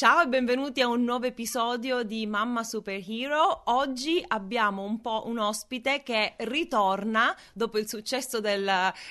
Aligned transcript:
Ciao 0.00 0.22
e 0.22 0.28
benvenuti 0.28 0.80
a 0.80 0.88
un 0.88 1.04
nuovo 1.04 1.26
episodio 1.26 2.02
di 2.04 2.26
Mamma 2.26 2.64
Superhero. 2.64 3.64
Oggi 3.66 4.24
abbiamo 4.28 4.82
un 4.82 5.02
po' 5.02 5.24
un 5.26 5.36
ospite 5.36 6.02
che 6.02 6.36
ritorna 6.38 7.36
dopo 7.52 7.76
il 7.76 7.86
successo 7.86 8.40
del, 8.40 8.66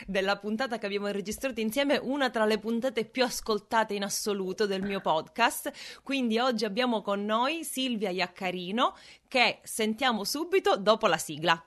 della 0.07 0.37
puntata 0.37 0.79
che 0.79 0.87
abbiamo 0.87 1.09
registrato 1.09 1.59
insieme, 1.59 1.99
una 2.01 2.31
tra 2.31 2.45
le 2.45 2.57
puntate 2.57 3.05
più 3.05 3.23
ascoltate 3.23 3.93
in 3.93 4.03
assoluto 4.03 4.65
del 4.65 4.81
mio 4.81 4.99
podcast. 4.99 5.71
Quindi 6.01 6.39
oggi 6.39 6.65
abbiamo 6.65 7.03
con 7.03 7.23
noi 7.23 7.63
Silvia 7.63 8.09
Iaccarino 8.09 8.95
che 9.27 9.59
sentiamo 9.61 10.23
subito 10.23 10.75
dopo 10.75 11.05
la 11.05 11.19
sigla. 11.19 11.63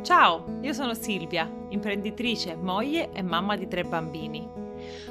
Ciao, 0.00 0.58
io 0.62 0.72
sono 0.72 0.94
Silvia, 0.94 1.52
imprenditrice, 1.68 2.56
moglie 2.56 3.12
e 3.12 3.20
mamma 3.20 3.56
di 3.56 3.68
tre 3.68 3.84
bambini. 3.84 4.65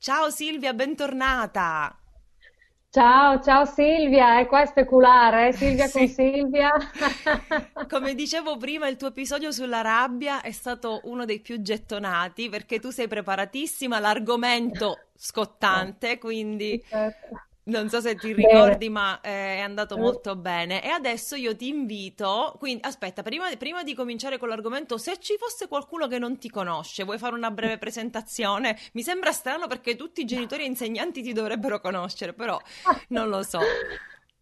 Ciao 0.00 0.30
Silvia, 0.30 0.72
bentornata! 0.74 1.92
Ciao, 2.88 3.42
ciao 3.42 3.64
Silvia, 3.64 4.38
è 4.38 4.46
qua 4.46 4.60
a 4.60 4.66
speculare, 4.66 5.48
eh? 5.48 5.52
Silvia 5.52 5.88
sì. 5.88 5.98
con 5.98 6.08
Silvia. 6.08 6.70
Come 7.90 8.14
dicevo 8.14 8.56
prima, 8.56 8.86
il 8.86 8.96
tuo 8.96 9.08
episodio 9.08 9.50
sulla 9.50 9.80
rabbia 9.80 10.40
è 10.40 10.52
stato 10.52 11.00
uno 11.04 11.24
dei 11.24 11.40
più 11.40 11.60
gettonati 11.60 12.48
perché 12.48 12.78
tu 12.78 12.90
sei 12.90 13.08
preparatissima, 13.08 13.98
l'argomento 13.98 15.08
scottante, 15.16 16.16
quindi 16.18 16.80
certo. 16.88 17.47
Non 17.68 17.88
so 17.90 18.00
se 18.00 18.14
ti 18.14 18.32
ricordi, 18.32 18.88
bene. 18.88 18.90
ma 18.90 19.20
eh, 19.20 19.56
è 19.56 19.60
andato 19.60 19.96
eh. 19.96 20.00
molto 20.00 20.36
bene. 20.36 20.82
E 20.82 20.88
adesso 20.88 21.36
io 21.36 21.54
ti 21.54 21.68
invito. 21.68 22.54
Quindi, 22.58 22.82
aspetta, 22.84 23.22
prima, 23.22 23.48
prima, 23.58 23.82
di 23.82 23.94
cominciare 23.94 24.38
con 24.38 24.48
l'argomento, 24.48 24.96
se 24.96 25.18
ci 25.18 25.36
fosse 25.38 25.68
qualcuno 25.68 26.06
che 26.06 26.18
non 26.18 26.38
ti 26.38 26.48
conosce, 26.48 27.04
vuoi 27.04 27.18
fare 27.18 27.34
una 27.34 27.50
breve 27.50 27.76
presentazione? 27.76 28.76
Mi 28.92 29.02
sembra 29.02 29.32
strano 29.32 29.66
perché 29.66 29.96
tutti 29.96 30.22
i 30.22 30.24
genitori 30.24 30.62
e 30.62 30.66
insegnanti 30.66 31.22
ti 31.22 31.32
dovrebbero 31.32 31.80
conoscere, 31.80 32.32
però 32.32 32.58
non 33.08 33.28
lo 33.28 33.42
so. 33.42 33.60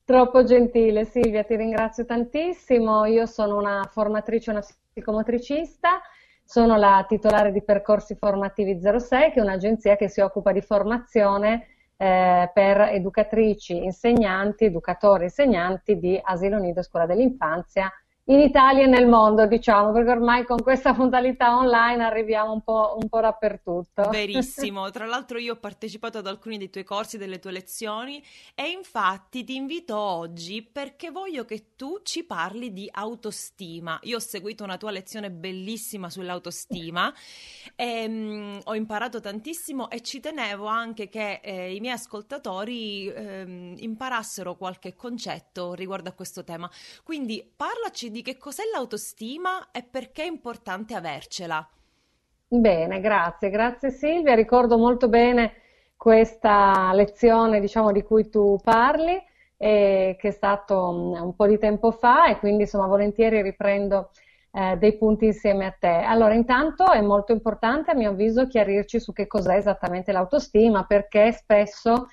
Troppo 0.04 0.44
gentile, 0.44 1.04
Silvia, 1.04 1.42
ti 1.42 1.56
ringrazio 1.56 2.04
tantissimo. 2.04 3.06
Io 3.06 3.26
sono 3.26 3.56
una 3.56 3.88
formatrice, 3.90 4.50
una 4.50 4.64
psicomotricista. 4.92 6.00
Sono 6.44 6.76
la 6.76 7.04
titolare 7.08 7.50
di 7.50 7.60
Percorsi 7.60 8.14
Formativi 8.14 8.78
06, 8.80 9.32
che 9.32 9.40
è 9.40 9.42
un'agenzia 9.42 9.96
che 9.96 10.08
si 10.08 10.20
occupa 10.20 10.52
di 10.52 10.60
formazione 10.60 11.70
eh, 11.96 12.50
per 12.52 12.80
educatrici, 12.80 13.84
insegnanti, 13.84 14.64
educatori, 14.64 15.24
insegnanti 15.24 15.98
di 15.98 16.18
asilo 16.22 16.58
nido 16.58 16.80
e 16.80 16.84
scuola 16.84 17.06
dell'infanzia 17.06 17.90
in 18.28 18.40
Italia 18.40 18.84
e 18.84 18.86
nel 18.86 19.06
mondo, 19.06 19.46
diciamo, 19.46 19.92
perché 19.92 20.10
ormai 20.10 20.44
con 20.44 20.60
questa 20.60 20.92
modalità 20.92 21.56
online 21.56 22.02
arriviamo 22.02 22.52
un 22.52 22.62
po', 22.62 22.96
un 23.00 23.08
po', 23.08 23.20
dappertutto. 23.20 24.08
Verissimo, 24.10 24.90
tra 24.90 25.06
l'altro 25.06 25.38
io 25.38 25.52
ho 25.52 25.56
partecipato 25.56 26.18
ad 26.18 26.26
alcuni 26.26 26.58
dei 26.58 26.68
tuoi 26.68 26.82
corsi, 26.82 27.18
delle 27.18 27.38
tue 27.38 27.52
lezioni 27.52 28.20
e 28.54 28.70
infatti 28.70 29.44
ti 29.44 29.54
invito 29.54 29.96
oggi 29.96 30.62
perché 30.62 31.12
voglio 31.12 31.44
che 31.44 31.76
tu 31.76 32.00
ci 32.02 32.24
parli 32.24 32.72
di 32.72 32.88
autostima. 32.90 34.00
Io 34.02 34.16
ho 34.16 34.20
seguito 34.20 34.64
una 34.64 34.76
tua 34.76 34.90
lezione 34.90 35.30
bellissima 35.30 36.10
sull'autostima, 36.10 37.14
e, 37.76 38.06
um, 38.06 38.60
ho 38.64 38.74
imparato 38.74 39.20
tantissimo 39.20 39.88
e 39.88 40.00
ci 40.00 40.18
tenevo 40.18 40.66
anche 40.66 41.08
che 41.08 41.40
eh, 41.44 41.72
i 41.72 41.78
miei 41.78 41.94
ascoltatori 41.94 43.06
eh, 43.06 43.74
imparassero 43.76 44.56
qualche 44.56 44.96
concetto 44.96 45.74
riguardo 45.74 46.08
a 46.08 46.12
questo 46.12 46.42
tema. 46.42 46.68
Quindi 47.04 47.48
parlaci 47.54 48.10
di 48.15 48.15
che 48.22 48.36
cos'è 48.36 48.62
l'autostima 48.72 49.70
e 49.72 49.82
perché 49.82 50.22
è 50.22 50.26
importante 50.26 50.94
avercela. 50.94 51.68
Bene, 52.48 53.00
grazie, 53.00 53.50
grazie 53.50 53.90
Silvia. 53.90 54.34
Ricordo 54.34 54.78
molto 54.78 55.08
bene 55.08 55.54
questa 55.96 56.92
lezione, 56.92 57.58
diciamo, 57.58 57.90
di 57.90 58.02
cui 58.02 58.28
tu 58.28 58.58
parli, 58.62 59.20
eh, 59.56 60.16
che 60.18 60.28
è 60.28 60.30
stato 60.30 60.92
mm, 60.92 61.22
un 61.22 61.34
po' 61.34 61.46
di 61.46 61.58
tempo 61.58 61.90
fa 61.90 62.26
e 62.26 62.38
quindi 62.38 62.62
insomma 62.62 62.86
volentieri 62.86 63.42
riprendo 63.42 64.10
eh, 64.52 64.76
dei 64.76 64.96
punti 64.96 65.26
insieme 65.26 65.66
a 65.66 65.74
te. 65.78 65.88
Allora, 65.88 66.34
intanto 66.34 66.90
è 66.92 67.00
molto 67.00 67.32
importante 67.32 67.90
a 67.90 67.94
mio 67.94 68.10
avviso 68.10 68.46
chiarirci 68.46 69.00
su 69.00 69.12
che 69.12 69.26
cos'è 69.26 69.56
esattamente 69.56 70.12
l'autostima, 70.12 70.84
perché 70.84 71.32
spesso 71.32 72.08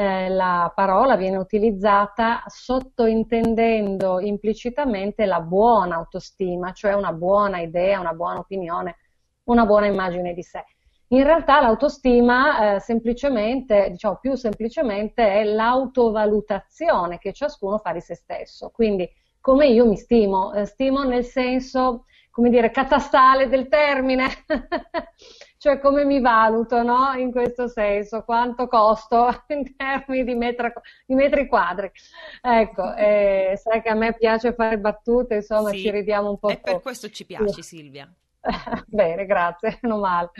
eh, 0.00 0.28
la 0.28 0.70
parola 0.72 1.16
viene 1.16 1.38
utilizzata 1.38 2.44
sottointendendo 2.46 4.20
implicitamente 4.20 5.26
la 5.26 5.40
buona 5.40 5.96
autostima, 5.96 6.70
cioè 6.70 6.92
una 6.92 7.12
buona 7.12 7.58
idea, 7.58 7.98
una 7.98 8.12
buona 8.12 8.38
opinione, 8.38 8.98
una 9.44 9.66
buona 9.66 9.86
immagine 9.86 10.34
di 10.34 10.42
sé. 10.44 10.64
In 11.08 11.24
realtà 11.24 11.60
l'autostima 11.60 12.76
eh, 12.76 12.80
semplicemente, 12.80 13.88
diciamo 13.90 14.18
più 14.20 14.36
semplicemente, 14.36 15.32
è 15.32 15.42
l'autovalutazione 15.42 17.18
che 17.18 17.32
ciascuno 17.32 17.78
fa 17.78 17.92
di 17.92 18.00
se 18.00 18.14
stesso. 18.14 18.70
Quindi 18.70 19.10
come 19.40 19.66
io 19.66 19.84
mi 19.84 19.96
stimo, 19.96 20.52
eh, 20.52 20.64
stimo 20.64 21.02
nel 21.02 21.24
senso, 21.24 22.04
come 22.30 22.50
dire, 22.50 22.70
catastale 22.70 23.48
del 23.48 23.66
termine. 23.66 24.28
cioè 25.58 25.80
come 25.80 26.04
mi 26.04 26.20
valuto 26.20 26.82
no? 26.82 27.12
in 27.14 27.32
questo 27.32 27.66
senso, 27.66 28.22
quanto 28.22 28.68
costo 28.68 29.28
in 29.48 29.76
termini 29.76 30.24
di, 30.24 30.34
metra, 30.34 30.72
di 31.04 31.14
metri 31.14 31.46
quadri. 31.46 31.90
Ecco, 32.40 32.94
eh, 32.96 33.58
sai 33.60 33.82
che 33.82 33.88
a 33.88 33.94
me 33.94 34.14
piace 34.14 34.54
fare 34.54 34.78
battute, 34.78 35.36
insomma 35.36 35.70
sì, 35.70 35.80
ci 35.80 35.90
ridiamo 35.90 36.30
un 36.30 36.38
po'. 36.38 36.48
E 36.48 36.58
per 36.58 36.80
questo 36.80 37.10
ci 37.10 37.26
piaci 37.26 37.62
Silvia. 37.62 38.10
Bene, 38.86 39.26
grazie, 39.26 39.78
non 39.82 40.00
male. 40.00 40.30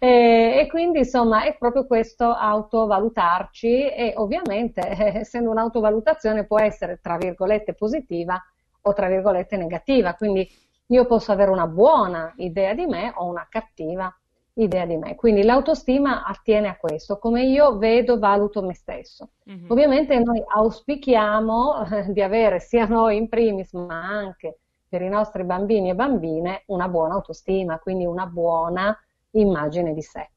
E, 0.00 0.58
e, 0.58 0.66
quindi 0.68 0.98
insomma 0.98 1.44
è 1.44 1.56
proprio 1.56 1.86
questo 1.86 2.24
autovalutarci 2.24 3.88
e 3.88 4.14
ovviamente 4.16 4.80
essendo 5.14 5.50
un'autovalutazione 5.50 6.44
può 6.44 6.58
essere 6.58 6.98
tra 7.00 7.16
virgolette 7.16 7.74
positiva 7.74 8.42
o 8.82 8.92
tra 8.92 9.06
virgolette 9.06 9.56
negativa, 9.56 10.14
quindi 10.14 10.48
io 10.88 11.06
posso 11.06 11.32
avere 11.32 11.50
una 11.50 11.66
buona 11.66 12.32
idea 12.36 12.74
di 12.74 12.86
me 12.86 13.12
o 13.14 13.26
una 13.26 13.46
cattiva 13.48 14.12
idea 14.56 14.86
di 14.86 14.96
me. 14.96 15.14
Quindi 15.14 15.42
l'autostima 15.42 16.24
attiene 16.24 16.68
a 16.68 16.76
questo, 16.76 17.18
come 17.18 17.44
io 17.44 17.76
vedo, 17.78 18.18
valuto 18.18 18.62
me 18.62 18.74
stesso. 18.74 19.30
Mm-hmm. 19.50 19.70
Ovviamente 19.70 20.18
noi 20.18 20.42
auspichiamo 20.46 21.86
eh, 21.86 22.12
di 22.12 22.22
avere 22.22 22.60
sia 22.60 22.86
noi 22.86 23.16
in 23.16 23.28
primis, 23.28 23.72
ma 23.72 24.00
anche 24.00 24.58
per 24.88 25.02
i 25.02 25.08
nostri 25.08 25.44
bambini 25.44 25.90
e 25.90 25.94
bambine 25.94 26.62
una 26.66 26.88
buona 26.88 27.14
autostima, 27.14 27.78
quindi 27.78 28.06
una 28.06 28.26
buona 28.26 28.98
immagine 29.32 29.92
di 29.92 30.02
sé. 30.02 30.30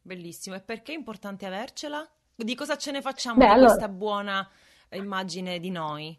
Bellissimo. 0.00 0.56
E 0.56 0.60
perché 0.60 0.92
è 0.92 0.96
importante 0.96 1.46
avercela? 1.46 2.06
Di 2.34 2.54
cosa 2.54 2.76
ce 2.76 2.90
ne 2.90 3.00
facciamo 3.00 3.38
Beh, 3.38 3.46
di 3.46 3.50
allora... 3.52 3.66
questa 3.68 3.88
buona 3.88 4.48
immagine 4.90 5.58
di 5.58 5.70
noi? 5.70 6.18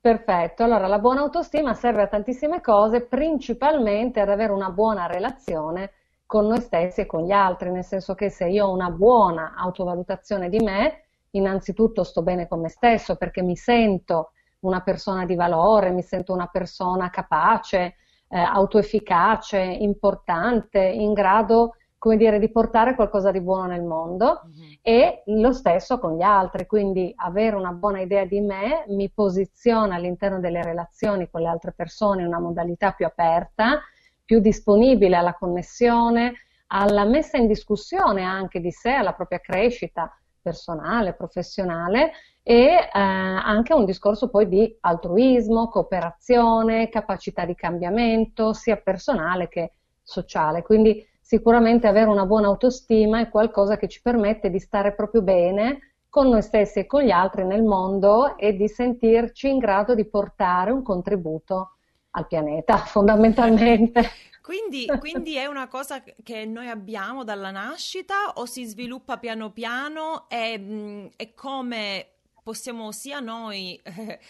Perfetto, 0.00 0.64
allora 0.64 0.86
la 0.86 0.98
buona 0.98 1.20
autostima 1.20 1.72
serve 1.72 2.02
a 2.02 2.08
tantissime 2.08 2.60
cose, 2.60 3.00
principalmente 3.00 4.20
ad 4.20 4.28
avere 4.28 4.52
una 4.52 4.68
buona 4.68 5.06
relazione 5.06 5.92
con 6.34 6.48
noi 6.48 6.60
stessi 6.60 7.02
e 7.02 7.06
con 7.06 7.22
gli 7.22 7.30
altri, 7.30 7.70
nel 7.70 7.84
senso 7.84 8.16
che 8.16 8.28
se 8.28 8.48
io 8.48 8.66
ho 8.66 8.72
una 8.72 8.90
buona 8.90 9.54
autovalutazione 9.56 10.48
di 10.48 10.58
me, 10.58 11.04
innanzitutto 11.30 12.02
sto 12.02 12.22
bene 12.22 12.48
con 12.48 12.60
me 12.60 12.68
stesso 12.68 13.14
perché 13.14 13.40
mi 13.40 13.54
sento 13.54 14.32
una 14.62 14.80
persona 14.80 15.26
di 15.26 15.36
valore, 15.36 15.92
mi 15.92 16.02
sento 16.02 16.32
una 16.32 16.48
persona 16.48 17.08
capace, 17.08 17.94
eh, 18.26 18.36
autoefficace, 18.36 19.60
importante, 19.60 20.80
in 20.80 21.12
grado 21.12 21.76
come 21.98 22.16
dire, 22.16 22.40
di 22.40 22.50
portare 22.50 22.96
qualcosa 22.96 23.30
di 23.30 23.40
buono 23.40 23.66
nel 23.66 23.84
mondo 23.84 24.42
mm-hmm. 24.44 24.72
e 24.82 25.22
lo 25.26 25.52
stesso 25.52 26.00
con 26.00 26.16
gli 26.16 26.22
altri, 26.22 26.66
quindi 26.66 27.12
avere 27.14 27.54
una 27.54 27.70
buona 27.70 28.00
idea 28.00 28.24
di 28.24 28.40
me 28.40 28.84
mi 28.88 29.08
posiziona 29.08 29.94
all'interno 29.94 30.40
delle 30.40 30.64
relazioni 30.64 31.30
con 31.30 31.42
le 31.42 31.48
altre 31.48 31.70
persone 31.70 32.22
in 32.22 32.26
una 32.26 32.40
modalità 32.40 32.90
più 32.90 33.06
aperta, 33.06 33.80
più 34.24 34.40
disponibile 34.40 35.16
alla 35.16 35.34
connessione, 35.34 36.34
alla 36.68 37.04
messa 37.04 37.36
in 37.36 37.46
discussione 37.46 38.22
anche 38.22 38.60
di 38.60 38.70
sé, 38.70 38.90
alla 38.92 39.12
propria 39.12 39.40
crescita 39.40 40.16
personale, 40.40 41.14
professionale 41.14 42.12
e 42.42 42.66
eh, 42.66 42.90
anche 42.92 43.72
un 43.72 43.86
discorso 43.86 44.28
poi 44.28 44.48
di 44.48 44.76
altruismo, 44.80 45.68
cooperazione, 45.68 46.90
capacità 46.90 47.46
di 47.46 47.54
cambiamento 47.54 48.52
sia 48.52 48.76
personale 48.76 49.48
che 49.48 49.72
sociale. 50.02 50.62
Quindi 50.62 51.06
sicuramente 51.20 51.86
avere 51.86 52.10
una 52.10 52.26
buona 52.26 52.48
autostima 52.48 53.20
è 53.20 53.30
qualcosa 53.30 53.78
che 53.78 53.88
ci 53.88 54.02
permette 54.02 54.50
di 54.50 54.58
stare 54.58 54.94
proprio 54.94 55.22
bene 55.22 55.94
con 56.10 56.28
noi 56.28 56.42
stessi 56.42 56.80
e 56.80 56.86
con 56.86 57.02
gli 57.02 57.10
altri 57.10 57.44
nel 57.44 57.62
mondo 57.62 58.36
e 58.36 58.54
di 58.54 58.68
sentirci 58.68 59.48
in 59.48 59.58
grado 59.58 59.94
di 59.94 60.04
portare 60.04 60.70
un 60.70 60.82
contributo 60.82 61.73
al 62.14 62.26
pianeta, 62.26 62.78
fondamentalmente. 62.78 64.10
Quindi, 64.44 64.84
quindi, 64.98 65.36
è 65.36 65.46
una 65.46 65.68
cosa 65.68 66.02
che 66.22 66.44
noi 66.44 66.68
abbiamo 66.68 67.24
dalla 67.24 67.50
nascita 67.50 68.32
o 68.34 68.44
si 68.44 68.66
sviluppa 68.66 69.16
piano 69.16 69.50
piano 69.52 70.28
e, 70.28 71.10
e 71.16 71.34
come 71.34 72.08
possiamo 72.42 72.92
sia 72.92 73.20
noi 73.20 73.80
eh, 73.82 74.20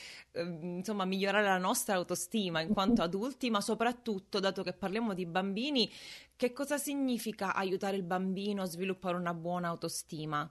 insomma 0.63 1.05
migliorare 1.05 1.45
la 1.45 1.59
nostra 1.59 1.97
autostima 1.97 2.61
in 2.61 2.73
quanto 2.73 3.03
adulti, 3.03 3.51
ma 3.51 3.61
soprattutto, 3.61 4.39
dato 4.39 4.63
che 4.63 4.73
parliamo 4.73 5.15
di 5.15 5.27
bambini, 5.27 5.91
che 6.37 6.53
cosa 6.53 6.79
significa 6.79 7.53
aiutare 7.53 7.97
il 7.97 8.05
bambino 8.05 8.63
a 8.63 8.67
sviluppare 8.67 9.17
una 9.17 9.35
buona 9.35 9.67
autostima? 9.67 10.49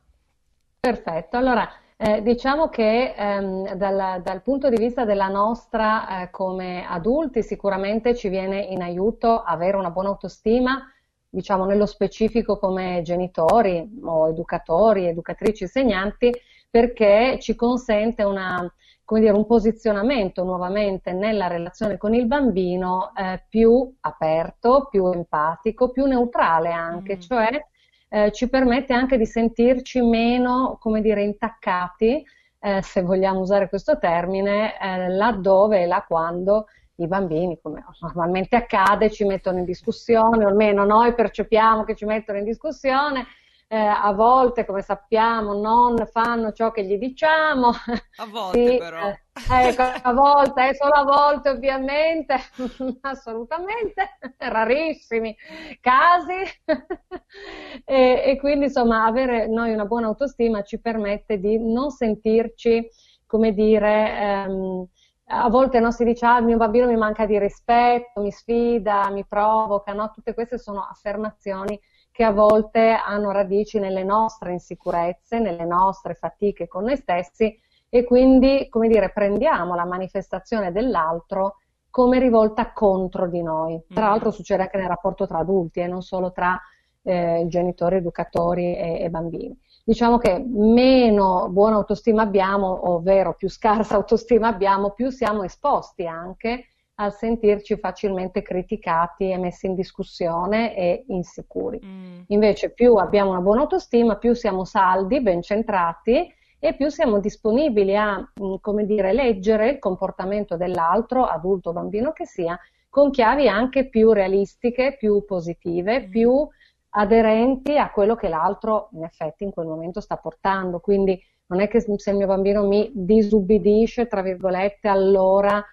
Perfetto, 0.85 1.37
allora 1.37 1.65
eh, 1.95 2.21
diciamo 2.21 2.67
che 2.67 3.13
ehm, 3.15 3.75
dal, 3.75 4.21
dal, 4.21 4.41
punto 4.41 4.67
di 4.67 4.75
vista 4.75 5.05
della 5.05 5.29
nostra 5.29 6.23
eh, 6.23 6.29
come 6.29 6.85
adulti 6.85 7.41
sicuramente 7.41 8.13
ci 8.13 8.27
viene 8.27 8.59
in 8.59 8.81
aiuto 8.81 9.43
avere 9.43 9.77
una 9.77 9.91
buona 9.91 10.09
autostima, 10.09 10.91
diciamo 11.29 11.63
nello 11.63 11.85
specifico 11.85 12.59
come 12.59 12.99
genitori 13.01 13.97
o 14.03 14.27
educatori, 14.27 15.07
educatrici, 15.07 15.63
insegnanti, 15.63 16.33
perché 16.69 17.37
ci 17.39 17.55
consente 17.55 18.23
una, 18.23 18.69
dire, 19.07 19.31
un 19.31 19.45
posizionamento 19.45 20.43
nuovamente 20.43 21.13
nella 21.13 21.47
relazione 21.47 21.95
con 21.95 22.13
il 22.13 22.25
bambino 22.25 23.13
eh, 23.15 23.41
più 23.47 23.89
aperto, 24.01 24.89
più 24.91 25.09
empatico, 25.13 25.91
più 25.91 26.07
neutrale 26.07 26.73
anche, 26.73 27.15
mm. 27.15 27.19
cioè 27.21 27.67
eh, 28.13 28.31
ci 28.31 28.47
permette 28.47 28.93
anche 28.93 29.17
di 29.17 29.25
sentirci 29.25 29.99
meno, 29.99 30.77
come 30.79 31.01
dire, 31.01 31.23
intaccati, 31.23 32.23
eh, 32.59 32.81
se 32.83 33.01
vogliamo 33.01 33.39
usare 33.39 33.69
questo 33.69 33.97
termine, 33.97 34.79
eh, 34.79 35.09
laddove 35.09 35.81
e 35.81 35.87
là 35.87 36.05
quando 36.07 36.67
i 36.97 37.07
bambini, 37.07 37.57
come 37.59 37.83
normalmente 38.01 38.55
accade, 38.55 39.09
ci 39.09 39.25
mettono 39.25 39.57
in 39.57 39.65
discussione, 39.65 40.45
o 40.45 40.47
almeno 40.47 40.85
noi 40.85 41.15
percepiamo 41.15 41.85
che 41.85 41.95
ci 41.95 42.05
mettono 42.05 42.37
in 42.37 42.43
discussione, 42.43 43.25
eh, 43.73 43.75
a 43.75 44.13
volte, 44.13 44.65
come 44.65 44.83
sappiamo, 44.83 45.59
non 45.59 45.95
fanno 46.05 46.51
ciò 46.51 46.69
che 46.69 46.83
gli 46.83 46.99
diciamo. 46.99 47.71
A 48.17 48.27
volte 48.27 48.67
sì, 48.67 48.77
però. 48.77 49.07
Eh, 49.07 49.67
ecco, 49.67 49.81
a 49.81 50.13
volte, 50.13 50.69
eh, 50.69 50.75
solo 50.75 50.93
a 50.93 51.03
volte 51.03 51.49
ovviamente, 51.49 52.35
assolutamente, 53.01 54.19
rarissimi 54.37 55.35
casi. 55.81 56.33
e, 57.83 58.21
e, 58.23 58.37
quindi 58.39 58.65
insomma 58.65 59.05
avere 59.05 59.47
noi 59.47 59.73
una 59.73 59.85
buona 59.85 60.05
autostima 60.05 60.61
ci 60.61 60.79
permette 60.79 61.39
di 61.39 61.57
non 61.57 61.89
sentirci, 61.89 62.87
come 63.25 63.53
dire, 63.53 64.19
ehm, 64.19 64.87
a 65.29 65.49
volte 65.49 65.79
no, 65.79 65.89
si 65.89 66.03
dice 66.03 66.27
ah, 66.27 66.37
il 66.37 66.45
mio 66.45 66.57
bambino 66.57 66.85
mi 66.85 66.95
manca 66.95 67.25
di 67.25 67.39
rispetto, 67.39 68.21
mi 68.21 68.29
sfida, 68.29 69.09
mi 69.09 69.25
provoca, 69.25 69.93
no? 69.93 70.11
tutte 70.11 70.35
queste 70.35 70.59
sono 70.59 70.87
affermazioni 70.87 71.79
che 72.13 72.23
a 72.23 72.31
volte 72.31 72.91
hanno 72.91 73.31
radici 73.31 73.79
nelle 73.79 74.03
nostre 74.03 74.51
insicurezze, 74.51 75.39
nelle 75.39 75.65
nostre 75.65 76.13
fatiche 76.13 76.67
con 76.67 76.83
noi 76.83 76.95
stessi 76.95 77.59
e 77.89 78.03
quindi, 78.03 78.67
come 78.69 78.87
dire, 78.87 79.11
prendiamo 79.11 79.73
la 79.73 79.83
manifestazione 79.83 80.71
dell'altro 80.71 81.57
come 81.89 82.19
rivolta 82.19 82.71
contro 82.71 83.27
di 83.27 83.41
noi. 83.41 83.81
Tra 83.91 84.05
mm. 84.05 84.09
l'altro 84.09 84.29
succede 84.29 84.61
anche 84.61 84.77
nel 84.77 84.87
rapporto 84.87 85.25
tra 85.25 85.39
adulti 85.39 85.79
e 85.79 85.87
non 85.87 86.03
solo 86.03 86.31
tra 86.31 86.59
eh, 87.01 87.45
genitori, 87.47 87.95
educatori 87.95 88.75
e, 88.75 88.99
e 89.01 89.09
bambini. 89.09 89.57
Diciamo 89.83 90.19
che 90.19 90.37
meno 90.37 91.49
buona 91.49 91.77
autostima 91.77 92.21
abbiamo, 92.21 92.91
ovvero 92.91 93.33
più 93.33 93.49
scarsa 93.49 93.95
autostima 93.97 94.49
abbiamo, 94.49 94.91
più 94.91 95.09
siamo 95.09 95.41
esposti 95.41 96.05
anche 96.05 96.72
al 96.95 97.13
sentirci 97.13 97.77
facilmente 97.77 98.41
criticati 98.41 99.31
e 99.31 99.37
messi 99.37 99.65
in 99.65 99.75
discussione 99.75 100.75
e 100.75 101.05
insicuri. 101.07 101.79
Mm. 101.83 102.21
Invece 102.27 102.71
più 102.71 102.95
abbiamo 102.95 103.31
una 103.31 103.41
buona 103.41 103.61
autostima, 103.61 104.17
più 104.17 104.33
siamo 104.33 104.63
saldi, 104.63 105.21
ben 105.21 105.41
centrati 105.41 106.31
e 106.59 106.75
più 106.75 106.89
siamo 106.89 107.19
disponibili 107.19 107.95
a, 107.95 108.17
mm, 108.17 108.55
come 108.61 108.85
dire, 108.85 109.11
leggere 109.11 109.69
il 109.71 109.79
comportamento 109.79 110.55
dell'altro, 110.55 111.25
adulto 111.25 111.69
o 111.69 111.73
bambino 111.73 112.11
che 112.11 112.25
sia, 112.25 112.57
con 112.89 113.09
chiavi 113.09 113.47
anche 113.47 113.89
più 113.89 114.11
realistiche, 114.11 114.95
più 114.97 115.25
positive, 115.25 116.01
mm. 116.01 116.09
più 116.09 116.47
aderenti 116.95 117.75
a 117.75 117.89
quello 117.89 118.15
che 118.15 118.29
l'altro 118.29 118.89
in 118.93 119.03
effetti 119.03 119.43
in 119.43 119.51
quel 119.51 119.65
momento 119.65 119.99
sta 119.99 120.17
portando. 120.17 120.79
Quindi 120.79 121.19
non 121.47 121.59
è 121.59 121.67
che 121.67 121.81
se 121.81 122.11
il 122.11 122.17
mio 122.17 122.27
bambino 122.27 122.67
mi 122.67 122.91
disubbidisce, 122.93 124.07
tra 124.07 124.21
virgolette, 124.21 124.87
allora 124.87 125.63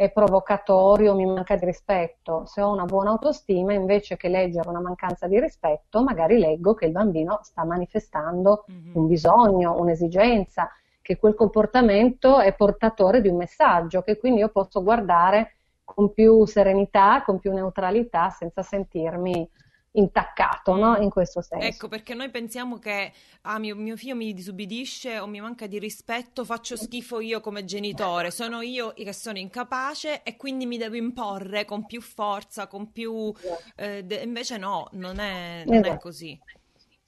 è 0.00 0.10
provocatorio, 0.10 1.14
mi 1.14 1.26
manca 1.26 1.56
di 1.56 1.66
rispetto. 1.66 2.46
Se 2.46 2.62
ho 2.62 2.72
una 2.72 2.86
buona 2.86 3.10
autostima, 3.10 3.74
invece 3.74 4.16
che 4.16 4.30
leggere 4.30 4.70
una 4.70 4.80
mancanza 4.80 5.26
di 5.26 5.38
rispetto, 5.38 6.02
magari 6.02 6.38
leggo 6.38 6.72
che 6.72 6.86
il 6.86 6.92
bambino 6.92 7.40
sta 7.42 7.66
manifestando 7.66 8.64
mm-hmm. 8.72 8.92
un 8.94 9.06
bisogno, 9.06 9.78
un'esigenza, 9.78 10.70
che 11.02 11.18
quel 11.18 11.34
comportamento 11.34 12.40
è 12.40 12.54
portatore 12.54 13.20
di 13.20 13.28
un 13.28 13.36
messaggio, 13.36 14.00
che 14.00 14.16
quindi 14.16 14.40
io 14.40 14.48
posso 14.48 14.82
guardare 14.82 15.56
con 15.84 16.14
più 16.14 16.46
serenità, 16.46 17.22
con 17.22 17.38
più 17.38 17.52
neutralità, 17.52 18.30
senza 18.30 18.62
sentirmi 18.62 19.46
intaccato, 19.92 20.74
no? 20.76 20.96
In 20.98 21.10
questo 21.10 21.40
senso. 21.40 21.66
Ecco, 21.66 21.88
perché 21.88 22.14
noi 22.14 22.30
pensiamo 22.30 22.78
che 22.78 23.12
ah, 23.42 23.58
mio, 23.58 23.74
mio, 23.74 23.96
figlio 23.96 24.14
mi 24.14 24.32
disubbidisce 24.32 25.18
o 25.18 25.26
mi 25.26 25.40
manca 25.40 25.66
di 25.66 25.78
rispetto, 25.78 26.44
faccio 26.44 26.76
schifo 26.76 27.20
io 27.20 27.40
come 27.40 27.64
genitore, 27.64 28.30
sono 28.30 28.60
io 28.60 28.92
che 28.92 29.12
sono 29.12 29.38
incapace 29.38 30.22
e 30.22 30.36
quindi 30.36 30.66
mi 30.66 30.78
devo 30.78 30.96
imporre 30.96 31.64
con 31.64 31.86
più 31.86 32.00
forza, 32.00 32.66
con 32.66 32.92
più... 32.92 33.32
Eh, 33.76 34.04
de- 34.04 34.22
invece 34.22 34.58
no, 34.58 34.88
non 34.92 35.18
è, 35.18 35.64
non 35.66 35.76
esatto. 35.76 35.94
è 35.94 35.98
così. 35.98 36.40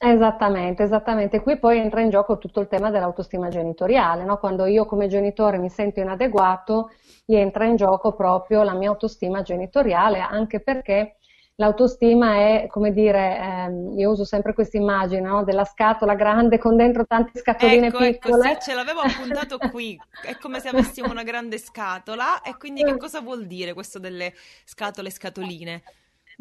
Esattamente, 0.04 0.82
esattamente. 0.82 1.40
Qui 1.40 1.60
poi 1.60 1.78
entra 1.78 2.00
in 2.00 2.10
gioco 2.10 2.36
tutto 2.36 2.58
il 2.58 2.66
tema 2.66 2.90
dell'autostima 2.90 3.48
genitoriale, 3.48 4.24
no? 4.24 4.36
Quando 4.38 4.66
io 4.66 4.84
come 4.84 5.06
genitore 5.06 5.58
mi 5.58 5.68
sento 5.68 6.00
inadeguato, 6.00 6.90
entra 7.26 7.66
in 7.66 7.76
gioco 7.76 8.12
proprio 8.12 8.64
la 8.64 8.74
mia 8.74 8.88
autostima 8.88 9.42
genitoriale, 9.42 10.18
anche 10.18 10.58
perché 10.60 11.18
l'autostima 11.56 12.36
è, 12.36 12.66
come 12.68 12.92
dire, 12.92 13.38
ehm, 13.38 13.98
io 13.98 14.10
uso 14.10 14.24
sempre 14.24 14.54
questa 14.54 14.76
immagine 14.76 15.20
no? 15.20 15.44
della 15.44 15.64
scatola 15.64 16.14
grande 16.14 16.58
con 16.58 16.76
dentro 16.76 17.06
tante 17.06 17.38
scatoline 17.38 17.88
ecco, 17.88 17.98
piccole. 17.98 18.50
Ecco, 18.50 18.60
sì, 18.60 18.70
ce 18.70 18.74
l'avevo 18.74 19.00
appuntato 19.00 19.58
qui, 19.70 20.00
è 20.24 20.36
come 20.38 20.60
se 20.60 20.68
avessimo 20.68 21.10
una 21.10 21.22
grande 21.22 21.58
scatola 21.58 22.40
e 22.42 22.56
quindi 22.56 22.82
che 22.82 22.96
cosa 22.96 23.20
vuol 23.20 23.46
dire 23.46 23.74
questo 23.74 23.98
delle 23.98 24.32
scatole 24.64 25.10
scatoline? 25.10 25.82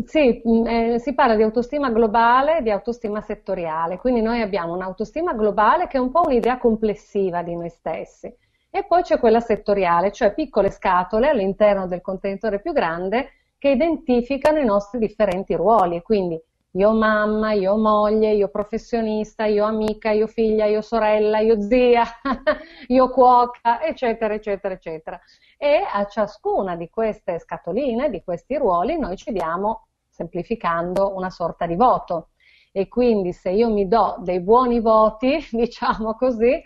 Sì, 0.05 0.41
mm, 0.47 0.67
eh, 0.67 0.99
si 0.99 1.13
parla 1.13 1.35
di 1.35 1.43
autostima 1.43 1.91
globale 1.91 2.57
e 2.57 2.61
di 2.61 2.71
autostima 2.71 3.21
settoriale, 3.21 3.97
quindi 3.97 4.21
noi 4.21 4.41
abbiamo 4.41 4.73
un'autostima 4.73 5.33
globale 5.33 5.87
che 5.87 5.97
è 5.97 5.99
un 5.99 6.11
po' 6.11 6.21
un'idea 6.25 6.57
complessiva 6.57 7.43
di 7.43 7.55
noi 7.55 7.69
stessi 7.69 8.33
e 8.73 8.85
poi 8.85 9.01
c'è 9.03 9.19
quella 9.19 9.41
settoriale, 9.41 10.13
cioè 10.13 10.33
piccole 10.33 10.71
scatole 10.71 11.27
all'interno 11.27 11.87
del 11.87 11.99
contenitore 11.99 12.61
più 12.61 12.71
grande 12.71 13.40
che 13.61 13.69
identificano 13.69 14.57
i 14.57 14.65
nostri 14.65 14.97
differenti 14.97 15.53
ruoli, 15.53 16.01
quindi 16.01 16.35
io 16.71 16.93
mamma, 16.93 17.51
io 17.51 17.77
moglie, 17.77 18.31
io 18.31 18.47
professionista, 18.49 19.45
io 19.45 19.65
amica, 19.65 20.09
io 20.09 20.25
figlia, 20.25 20.65
io 20.65 20.81
sorella, 20.81 21.37
io 21.37 21.61
zia, 21.61 22.03
io 22.87 23.09
cuoca, 23.11 23.83
eccetera, 23.83 24.33
eccetera, 24.33 24.73
eccetera. 24.73 25.19
E 25.59 25.83
a 25.87 26.07
ciascuna 26.07 26.75
di 26.75 26.89
queste 26.89 27.37
scatoline, 27.37 28.09
di 28.09 28.23
questi 28.23 28.57
ruoli, 28.57 28.97
noi 28.97 29.15
ci 29.15 29.31
diamo, 29.31 29.89
semplificando, 30.09 31.13
una 31.13 31.29
sorta 31.29 31.67
di 31.67 31.75
voto. 31.75 32.29
E 32.71 32.87
quindi 32.87 33.31
se 33.31 33.51
io 33.51 33.69
mi 33.69 33.87
do 33.87 34.15
dei 34.21 34.39
buoni 34.39 34.79
voti, 34.79 35.37
diciamo 35.53 36.15
così, 36.15 36.59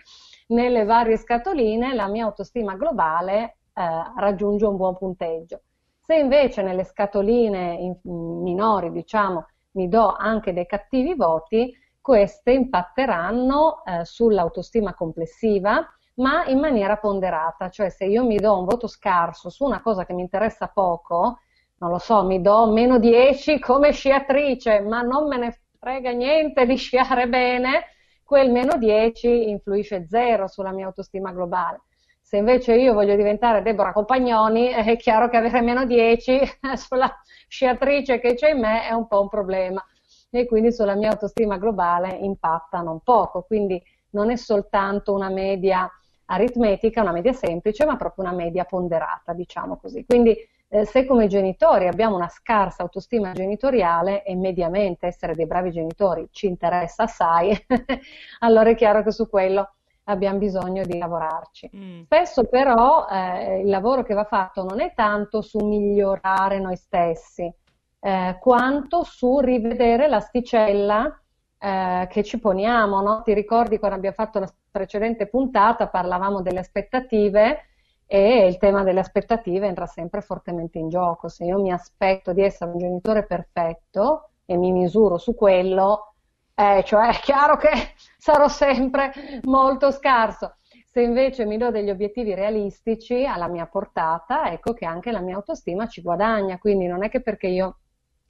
nelle 0.48 0.86
varie 0.86 1.18
scatoline, 1.18 1.94
la 1.94 2.08
mia 2.08 2.24
autostima 2.24 2.75
globale 2.78 3.58
eh, 3.74 4.14
raggiunge 4.16 4.64
un 4.66 4.78
buon 4.78 4.96
punteggio. 4.96 5.60
Se 6.05 6.15
invece 6.15 6.62
nelle 6.62 6.83
scatoline 6.83 8.00
minori, 8.03 8.91
diciamo, 8.91 9.47
mi 9.71 9.88
do 9.88 10.13
anche 10.15 10.53
dei 10.53 10.67
cattivi 10.67 11.15
voti, 11.15 11.75
queste 12.00 12.51
impatteranno 12.51 13.83
eh, 13.83 14.05
sull'autostima 14.05 14.93
complessiva, 14.93 15.83
ma 16.17 16.45
in 16.45 16.59
maniera 16.59 16.97
ponderata, 16.97 17.69
cioè 17.69 17.89
se 17.89 18.05
io 18.05 18.24
mi 18.24 18.38
do 18.38 18.57
un 18.59 18.65
voto 18.65 18.85
scarso 18.85 19.50
su 19.50 19.65
una 19.65 19.81
cosa 19.81 20.05
che 20.05 20.13
mi 20.13 20.21
interessa 20.21 20.67
poco, 20.67 21.39
non 21.77 21.89
lo 21.89 21.97
so, 21.97 22.24
mi 22.24 22.39
do 22.39 22.71
meno 22.71 23.00
10 23.00 23.59
come 23.59 23.91
sciatrice, 23.91 24.81
ma 24.81 25.01
non 25.01 25.27
me 25.27 25.38
ne 25.38 25.59
frega 25.79 26.12
niente 26.12 26.67
di 26.67 26.75
sciare 26.77 27.27
bene, 27.27 27.85
quel 28.24 28.51
meno 28.51 28.77
10 28.77 29.50
influisce 29.50 30.05
zero 30.07 30.47
sulla 30.47 30.71
mia 30.71 30.85
autostima 30.85 31.31
globale. 31.31 31.81
Se 32.27 32.38
invece 32.38 32.74
io 32.74 32.96
voglio 32.96 33.15
diventare 33.15 33.62
Deborah 33.62 33.94
Compagnoni, 33.94 34.70
è 34.70 34.98
chiaro 34.98 35.29
che 35.29 35.38
avere 35.38 35.62
meno 35.62 35.86
10 35.86 36.39
sulla 36.74 37.22
sciatrice 37.48 38.20
che 38.20 38.34
c'è 38.34 38.50
in 38.50 38.62
me 38.62 38.88
è 38.88 38.94
un 38.94 39.05
po' 39.05 39.22
un 39.22 39.29
problema. 39.29 39.86
e 40.32 40.48
quindi 40.48 40.72
sulla 40.74 40.96
mia 40.96 41.12
autostima 41.12 41.58
globale 41.60 42.17
impatta 42.20 42.82
non 42.82 43.01
poco. 43.01 43.44
Quindi 43.44 43.79
non 44.10 44.32
è 44.32 44.38
soltanto 44.38 45.13
una 45.13 45.29
media 45.29 45.88
aritmetica, 46.25 47.01
una 47.01 47.12
media 47.12 47.32
semplice, 47.32 47.86
ma 47.86 47.96
proprio 47.96 48.25
una 48.25 48.34
media 48.34 48.65
ponderata, 48.65 49.34
diciamo 49.34 49.77
così. 49.77 50.03
Quindi 50.03 50.36
eh, 50.67 50.84
se 50.86 51.05
come 51.05 51.27
genitori 51.27 51.88
abbiamo 51.88 52.15
una 52.15 52.27
scarsa 52.27 52.82
autostima 52.82 53.34
genitoriale 53.34 54.24
e 54.24 54.36
mediamente 54.36 55.05
essere 55.05 55.36
dei 55.36 55.46
bravi 55.46 55.70
genitori 55.70 56.27
ci 56.32 56.48
interessa 56.48 57.03
assai, 57.03 57.55
allora 58.39 58.72
è 58.72 58.75
chiaro 58.75 59.03
che 59.03 59.12
su 59.12 59.29
quello 59.29 59.75
abbiamo 60.05 60.38
bisogno 60.38 60.83
di 60.83 60.97
lavorarci. 60.97 61.69
Mm. 61.75 62.01
Spesso 62.03 62.45
però 62.45 63.07
eh, 63.07 63.62
il 63.62 63.69
lavoro 63.69 64.03
che 64.03 64.13
va 64.13 64.25
fatto 64.25 64.63
non 64.63 64.79
è 64.79 64.93
tanto 64.93 65.41
su 65.41 65.59
migliorare 65.59 66.59
noi 66.59 66.75
stessi, 66.75 67.51
eh, 68.00 68.38
quanto 68.39 69.03
su 69.03 69.39
rivedere 69.39 70.07
l'asticella 70.07 71.19
eh, 71.57 72.07
che 72.09 72.24
ci 72.24 72.39
poniamo. 72.39 73.01
No? 73.01 73.21
Ti 73.24 73.33
ricordi 73.33 73.79
quando 73.79 73.97
abbiamo 73.97 74.15
fatto 74.15 74.39
la 74.39 74.51
precedente 74.71 75.27
puntata, 75.27 75.88
parlavamo 75.88 76.41
delle 76.41 76.59
aspettative 76.59 77.67
e 78.07 78.45
il 78.45 78.57
tema 78.57 78.83
delle 78.83 79.00
aspettative 79.00 79.65
entra 79.65 79.88
sempre 79.88 80.21
fortemente 80.21 80.77
in 80.77 80.89
gioco. 80.89 81.27
Se 81.27 81.45
io 81.45 81.59
mi 81.59 81.71
aspetto 81.71 82.33
di 82.33 82.43
essere 82.43 82.71
un 82.71 82.77
genitore 82.77 83.25
perfetto 83.25 84.29
e 84.45 84.57
mi 84.57 84.71
misuro 84.71 85.17
su 85.17 85.33
quello, 85.33 86.14
eh, 86.55 86.83
cioè 86.85 87.09
è 87.09 87.19
chiaro 87.19 87.57
che 87.57 87.69
sarò 88.17 88.47
sempre 88.47 89.12
molto 89.43 89.91
scarso. 89.91 90.55
Se 90.85 91.01
invece 91.01 91.45
mi 91.45 91.57
do 91.57 91.71
degli 91.71 91.89
obiettivi 91.89 92.33
realistici 92.33 93.25
alla 93.25 93.50
mia 93.50 93.67
portata, 93.67 94.50
ecco 94.51 94.74
che 94.74 94.85
anche 94.85 95.12
la 95.12 95.19
mia 95.19 95.35
autostima 95.35 95.88
ci 95.88 96.01
guadagna, 96.01 96.57
quindi 96.57 96.88
non 96.88 97.03
è 97.03 97.09
che 97.09 97.21
perché 97.21 97.47
io 97.47 97.79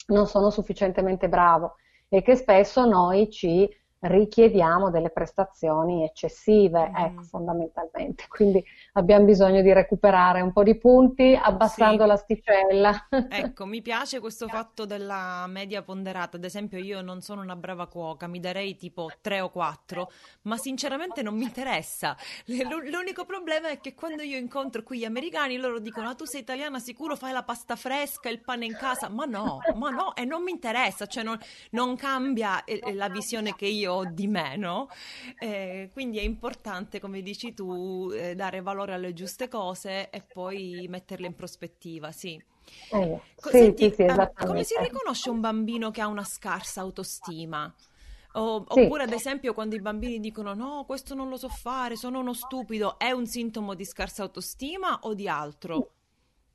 non 0.08 0.26
sono 0.26 0.50
sufficientemente 0.50 1.30
bravo 1.30 1.76
e 2.10 2.22
che 2.24 2.36
spesso 2.36 2.86
noi 2.86 3.30
ci 3.30 3.70
richiediamo 4.08 4.90
delle 4.90 5.10
prestazioni 5.10 6.04
eccessive, 6.04 6.90
mm. 6.90 6.96
ecco, 6.96 7.22
fondamentalmente. 7.24 8.26
Quindi 8.28 8.64
abbiamo 8.94 9.26
bisogno 9.26 9.62
di 9.62 9.74
recuperare 9.74 10.42
un 10.42 10.52
po' 10.52 10.64
di 10.64 10.78
punti 10.78 11.40
abbassando 11.42 12.04
sì. 12.04 12.08
l'asticella. 12.08 13.08
Ecco, 13.30 13.66
mi 13.66 13.82
piace 13.84 14.20
questo 14.20 14.48
fatto 14.48 14.86
della 14.86 15.46
media 15.48 15.82
ponderata. 15.82 16.38
Ad 16.38 16.44
esempio, 16.44 16.78
io 16.78 17.02
non 17.02 17.22
sono 17.22 17.42
una 17.42 17.56
brava 17.56 17.88
cuoca, 17.88 18.28
mi 18.28 18.40
darei 18.40 18.76
tipo 18.76 19.10
3 19.22 19.42
o 19.42 19.50
4, 19.50 20.12
ma 20.44 20.58
sinceramente 20.58 21.22
non 21.22 21.36
mi 21.36 21.44
interessa. 21.44 22.16
L'unico 22.46 23.26
problema 23.26 23.70
è 23.70 23.80
che 23.80 23.94
quando 23.94 24.22
io 24.22 24.38
incontro 24.38 24.84
qui 24.84 25.00
gli 25.00 25.06
americani, 25.06 25.58
loro 25.58 25.80
dicono: 25.80 26.10
ah, 26.10 26.16
tu 26.16 26.26
sei 26.26 26.42
italiana, 26.42 26.80
sicuro 26.80 27.16
fai 27.16 27.34
la 27.34 27.44
pasta 27.44 27.76
fresca, 27.76 28.30
il 28.30 28.42
pane 28.42 28.66
in 28.66 28.76
casa. 28.76 29.10
Ma 29.10 29.26
no, 29.26 29.60
ma 29.76 29.90
no, 29.90 30.16
e 30.16 30.26
non 30.26 30.44
mi 30.44 30.52
interessa, 30.52 31.06
cioè 31.06 31.24
non, 31.24 31.40
non 31.72 31.96
cambia 31.96 32.64
eh, 32.64 32.80
eh, 32.84 32.94
la 32.94 33.10
visione 33.10 33.56
che 33.56 33.66
io 33.66 33.95
ho 33.96 34.06
di 34.06 34.28
me, 34.28 34.56
no? 34.58 34.88
Eh, 35.40 35.90
quindi 35.94 36.20
è 36.20 36.22
importante, 36.22 37.00
come 37.00 37.22
dici 37.22 37.54
tu, 37.54 38.12
eh, 38.14 38.36
dare 38.36 38.62
valore 38.62 38.94
alle 38.94 39.14
giuste 39.14 39.48
cose 39.48 40.10
e 40.10 40.22
poi 40.22 40.86
metterle 40.90 41.28
in 41.28 41.36
prospettiva, 41.36 42.12
sì. 42.12 42.42
Eh, 42.92 43.22
Senti, 43.36 43.90
sì, 43.90 43.96
sì, 43.96 44.06
come 44.46 44.64
si 44.64 44.76
riconosce 44.80 45.30
un 45.30 45.40
bambino 45.40 45.92
che 45.92 46.02
ha 46.02 46.08
una 46.08 46.24
scarsa 46.24 46.82
autostima? 46.82 47.74
O, 48.34 48.66
sì. 48.70 48.80
Oppure, 48.82 49.04
ad 49.04 49.14
esempio, 49.14 49.54
quando 49.54 49.76
i 49.76 49.80
bambini 49.82 50.20
dicono 50.20 50.54
no, 50.54 50.84
questo 50.86 51.14
non 51.16 51.30
lo 51.30 51.38
so 51.38 51.48
fare, 51.48 51.96
sono 51.96 52.20
uno 52.20 52.34
stupido, 52.34 52.98
è 53.00 53.12
un 53.12 53.26
sintomo 53.28 53.76
di 53.76 53.86
scarsa 53.86 54.24
autostima 54.24 55.00
o 55.04 55.14
di 55.14 55.28
altro? 55.28 55.90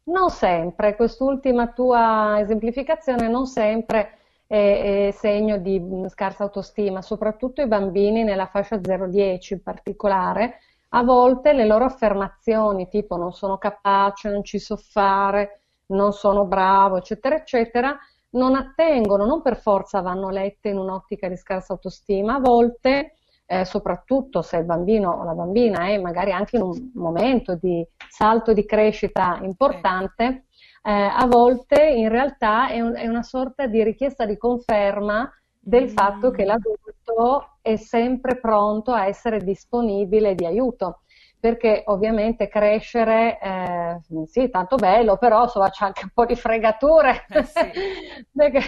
Non 0.05 0.31
sempre, 0.31 0.97
quest'ultima 0.97 1.73
tua 1.73 2.41
esemplificazione 2.41 3.29
non 3.29 3.47
sempre 3.47 4.19
è, 4.51 5.07
è 5.07 5.11
segno 5.13 5.59
di 5.59 5.81
scarsa 6.09 6.43
autostima, 6.43 7.03
soprattutto 7.03 7.63
i 7.63 7.69
bambini 7.69 8.25
nella 8.25 8.47
fascia 8.47 8.79
0-10 8.79 9.53
in 9.55 9.63
particolare. 9.63 10.59
A 10.89 11.05
volte 11.05 11.53
le 11.53 11.65
loro 11.65 11.85
affermazioni 11.85 12.89
tipo 12.89 13.17
non 13.17 13.33
sono 13.33 13.59
capace, 13.59 14.29
non 14.29 14.43
ci 14.43 14.59
so 14.59 14.77
fare, 14.77 15.61
non 15.87 16.13
sono 16.13 16.47
bravo, 16.47 16.97
eccetera, 16.97 17.37
eccetera, 17.37 17.97
non 18.31 18.57
attengono, 18.57 19.25
non 19.25 19.41
per 19.41 19.57
forza 19.57 20.01
vanno 20.01 20.31
lette 20.31 20.71
in 20.71 20.79
un'ottica 20.79 21.29
di 21.29 21.37
scarsa 21.37 21.75
autostima, 21.75 22.35
a 22.35 22.41
volte, 22.41 23.19
eh, 23.47 23.65
soprattutto 23.65 24.43
se 24.43 24.57
il 24.57 24.65
bambino 24.65 25.13
o 25.13 25.23
la 25.23 25.35
bambina 25.35 25.87
è 25.87 25.97
magari 25.99 26.33
anche 26.33 26.57
in 26.57 26.63
un 26.63 26.91
momento 26.95 27.55
di 27.55 27.87
salto 28.09 28.53
di 28.53 28.67
crescita 28.67 29.39
importante, 29.43 30.47
eh, 30.83 30.91
a 30.91 31.27
volte 31.27 31.83
in 31.83 32.09
realtà 32.09 32.69
è, 32.69 32.81
un, 32.81 32.95
è, 32.95 33.07
una 33.07 33.23
sorta 33.23 33.67
di 33.67 33.83
richiesta 33.83 34.25
di 34.25 34.37
conferma 34.37 35.31
del 35.59 35.85
mm. 35.85 35.89
fatto 35.89 36.31
che 36.31 36.45
l'adulto 36.45 37.59
è 37.61 37.77
sempre 37.77 38.39
pronto 38.39 38.93
a 38.93 39.07
essere 39.07 39.39
disponibile 39.39 40.35
di 40.35 40.47
aiuto 40.47 41.03
perché 41.41 41.83
ovviamente 41.87 42.49
crescere, 42.49 43.39
eh, 43.41 43.99
sì, 44.27 44.51
tanto 44.51 44.77
bello, 44.77 45.17
però 45.17 45.45
insomma 45.45 45.71
c'è 45.71 45.87
anche 45.87 46.05
un 46.05 46.11
po' 46.13 46.27
di 46.27 46.37
fregature, 46.37 47.25
eh 47.31 47.45
sì. 47.45 47.71
perché 48.31 48.61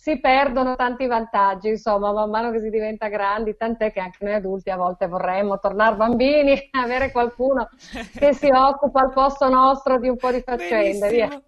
si 0.00 0.18
perdono 0.18 0.76
tanti 0.76 1.06
vantaggi, 1.06 1.68
insomma, 1.68 2.10
man 2.10 2.30
mano 2.30 2.50
che 2.50 2.60
si 2.60 2.70
diventa 2.70 3.08
grandi, 3.08 3.54
tant'è 3.54 3.92
che 3.92 4.00
anche 4.00 4.24
noi 4.24 4.32
adulti 4.32 4.70
a 4.70 4.76
volte 4.76 5.06
vorremmo 5.06 5.58
tornare 5.58 5.94
bambini, 5.94 6.58
avere 6.72 7.12
qualcuno 7.12 7.68
che 8.16 8.32
si 8.32 8.48
occupa 8.50 9.02
al 9.02 9.12
posto 9.12 9.50
nostro 9.50 9.98
di 9.98 10.08
un 10.08 10.16
po' 10.16 10.30
di 10.30 10.40
faccende. 10.40 11.42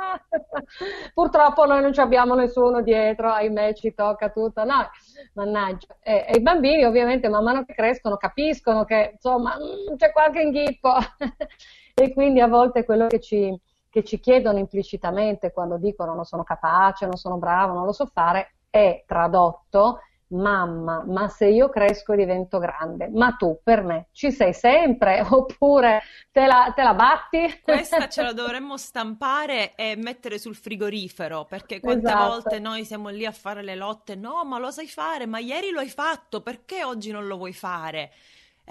Purtroppo 1.12 1.66
noi 1.66 1.82
non 1.82 1.92
ci 1.92 2.00
abbiamo 2.00 2.34
nessuno 2.34 2.80
dietro, 2.80 3.32
ahimè 3.32 3.74
ci 3.74 3.92
tocca 3.92 4.30
tutto, 4.30 4.64
no, 4.64 4.88
mannaggia. 5.34 5.94
E, 6.02 6.24
e, 6.26 6.38
i 6.38 6.40
bambini 6.40 6.84
ovviamente 6.84 7.28
man 7.28 7.44
mano 7.44 7.66
che 7.66 7.74
crescono 7.74 8.16
capiscono 8.16 8.84
che 8.84 9.10
insomma 9.12 9.58
mm, 9.58 9.96
c'è 9.96 10.10
qualche 10.10 10.40
inghippo 10.40 10.94
e 11.94 12.14
quindi 12.14 12.40
a 12.40 12.46
volte 12.46 12.82
quello 12.82 13.08
che 13.08 13.20
ci, 13.20 13.54
che 13.90 14.04
ci 14.04 14.20
chiedono 14.20 14.58
implicitamente 14.58 15.52
quando 15.52 15.76
dicono 15.76 16.14
non 16.14 16.24
sono 16.24 16.44
capace, 16.44 17.06
non 17.06 17.16
sono 17.16 17.36
bravo, 17.36 17.74
non 17.74 17.84
lo 17.84 17.92
so 17.92 18.06
fare, 18.06 18.54
è 18.70 19.04
tradotto 19.06 20.00
mamma, 20.30 21.02
ma 21.06 21.28
se 21.28 21.46
io 21.46 21.68
cresco 21.68 22.12
e 22.12 22.16
divento 22.16 22.58
grande, 22.58 23.08
ma 23.08 23.32
tu 23.32 23.58
per 23.62 23.82
me 23.82 24.08
ci 24.12 24.30
sei 24.30 24.52
sempre 24.52 25.24
oppure 25.28 26.02
te 26.30 26.46
la, 26.46 26.72
te 26.74 26.82
la 26.82 26.94
batti? 26.94 27.60
Questa 27.62 28.08
ce 28.08 28.22
la 28.22 28.32
dovremmo 28.32 28.76
stampare 28.76 29.74
e 29.74 29.96
mettere 29.96 30.38
sul 30.38 30.54
frigorifero 30.54 31.44
perché 31.44 31.80
quante 31.80 32.06
esatto. 32.06 32.28
volte 32.28 32.58
noi 32.58 32.84
siamo 32.84 33.08
lì 33.08 33.26
a 33.26 33.32
fare 33.32 33.62
le 33.62 33.74
lotte, 33.74 34.14
no 34.14 34.44
ma 34.44 34.58
lo 34.58 34.70
sai 34.70 34.86
fare, 34.86 35.26
ma 35.26 35.38
ieri 35.38 35.70
lo 35.70 35.80
hai 35.80 35.90
fatto, 35.90 36.40
perché 36.40 36.84
oggi 36.84 37.10
non 37.10 37.26
lo 37.26 37.36
vuoi 37.36 37.52
fare? 37.52 38.12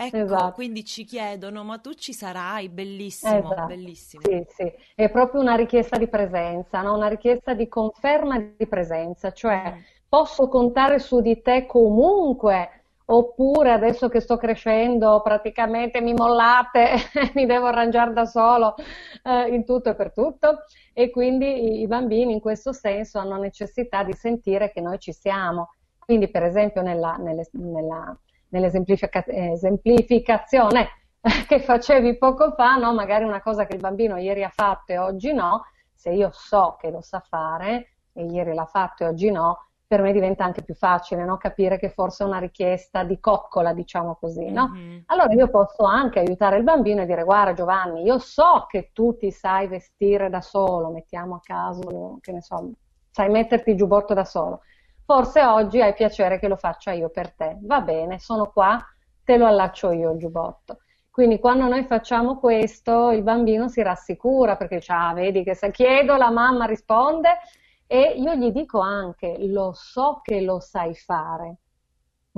Ecco, 0.01 0.17
esatto. 0.17 0.51
quindi 0.53 0.85
ci 0.85 1.03
chiedono, 1.03 1.63
ma 1.63 1.77
tu 1.77 1.93
ci 1.93 2.13
sarai, 2.13 2.69
bellissimo, 2.69 3.51
esatto. 3.51 3.65
bellissimo. 3.65 4.23
Sì, 4.25 4.45
sì, 4.47 4.71
è 4.95 5.09
proprio 5.09 5.41
una 5.41 5.55
richiesta 5.55 5.97
di 5.97 6.07
presenza, 6.07 6.81
no? 6.81 6.95
una 6.95 7.07
richiesta 7.07 7.53
di 7.53 7.67
conferma 7.67 8.39
di 8.39 8.67
presenza, 8.67 9.31
cioè 9.31 9.73
mm 9.75 9.97
posso 10.09 10.47
contare 10.47 10.97
su 10.97 11.21
di 11.21 11.41
te 11.41 11.67
comunque, 11.67 12.81
oppure 13.05 13.71
adesso 13.71 14.09
che 14.09 14.19
sto 14.19 14.37
crescendo 14.37 15.21
praticamente 15.23 16.01
mi 16.01 16.13
mollate, 16.13 16.95
mi 17.35 17.45
devo 17.45 17.67
arrangiare 17.67 18.11
da 18.11 18.25
solo 18.25 18.75
eh, 19.23 19.53
in 19.53 19.63
tutto 19.65 19.89
e 19.89 19.95
per 19.95 20.11
tutto 20.11 20.63
e 20.93 21.11
quindi 21.11 21.81
i 21.81 21.87
bambini 21.87 22.33
in 22.33 22.39
questo 22.39 22.73
senso 22.73 23.19
hanno 23.19 23.37
necessità 23.37 24.03
di 24.03 24.13
sentire 24.13 24.71
che 24.71 24.81
noi 24.81 24.99
ci 24.99 25.13
siamo. 25.13 25.73
Quindi 25.99 26.29
per 26.29 26.43
esempio 26.43 26.81
nella, 26.81 27.15
nelle, 27.17 27.47
nella, 27.51 28.17
nell'esemplificazione 28.49 30.89
che 31.47 31.59
facevi 31.59 32.17
poco 32.17 32.51
fa, 32.51 32.75
no? 32.75 32.93
magari 32.93 33.23
una 33.23 33.41
cosa 33.41 33.65
che 33.65 33.75
il 33.75 33.81
bambino 33.81 34.17
ieri 34.17 34.43
ha 34.43 34.49
fatto 34.49 34.91
e 34.91 34.97
oggi 34.97 35.33
no, 35.33 35.65
se 35.93 36.11
io 36.11 36.29
so 36.31 36.77
che 36.79 36.89
lo 36.89 37.01
sa 37.01 37.19
fare 37.19 37.93
e 38.13 38.25
ieri 38.25 38.53
l'ha 38.53 38.65
fatto 38.65 39.03
e 39.03 39.07
oggi 39.07 39.31
no, 39.31 39.69
per 39.89 40.01
me 40.01 40.13
diventa 40.13 40.43
anche 40.43 40.61
più 40.61 40.75
facile 40.75 41.25
no? 41.25 41.37
capire 41.37 41.79
che 41.79 41.89
forse 41.89 42.23
è 42.23 42.27
una 42.27 42.37
richiesta 42.37 43.03
di 43.03 43.19
coccola, 43.19 43.73
diciamo 43.73 44.17
così. 44.19 44.51
No? 44.51 44.69
Mm-hmm. 44.69 44.99
Allora 45.07 45.33
io 45.33 45.49
posso 45.49 45.83
anche 45.83 46.19
aiutare 46.19 46.57
il 46.57 46.63
bambino 46.63 47.01
e 47.01 47.05
dire 47.05 47.23
guarda 47.23 47.53
Giovanni, 47.53 48.03
io 48.03 48.19
so 48.19 48.65
che 48.67 48.91
tu 48.93 49.17
ti 49.17 49.31
sai 49.31 49.67
vestire 49.67 50.29
da 50.29 50.41
solo, 50.41 50.91
mettiamo 50.91 51.35
a 51.35 51.39
caso, 51.41 52.19
che 52.21 52.31
ne 52.31 52.41
so, 52.41 52.71
sai 53.09 53.29
metterti 53.29 53.71
il 53.71 53.77
giubbotto 53.77 54.13
da 54.13 54.25
solo. 54.25 54.61
Forse 55.09 55.43
oggi 55.43 55.81
hai 55.81 55.95
piacere 55.95 56.37
che 56.37 56.47
lo 56.47 56.55
faccia 56.55 56.91
io 56.91 57.09
per 57.09 57.33
te. 57.33 57.57
Va 57.63 57.81
bene, 57.81 58.19
sono 58.19 58.51
qua, 58.51 58.79
te 59.23 59.37
lo 59.37 59.47
allaccio 59.47 59.89
io 59.89 60.11
il 60.11 60.19
giubbotto. 60.19 60.81
Quindi 61.09 61.39
quando 61.39 61.67
noi 61.67 61.83
facciamo 61.85 62.37
questo, 62.37 63.09
il 63.09 63.23
bambino 63.23 63.67
si 63.69 63.81
rassicura 63.81 64.55
perché 64.55 64.75
dice, 64.75 64.93
ah, 64.93 65.11
vedi 65.15 65.43
che 65.43 65.55
se 65.55 65.71
chiedo 65.71 66.15
la 66.15 66.29
mamma 66.29 66.65
risponde 66.65 67.39
e 67.87 68.13
io 68.17 68.35
gli 68.35 68.51
dico 68.51 68.81
anche, 68.81 69.35
lo 69.47 69.71
so 69.73 70.19
che 70.21 70.41
lo 70.41 70.59
sai 70.59 70.93
fare, 70.93 71.57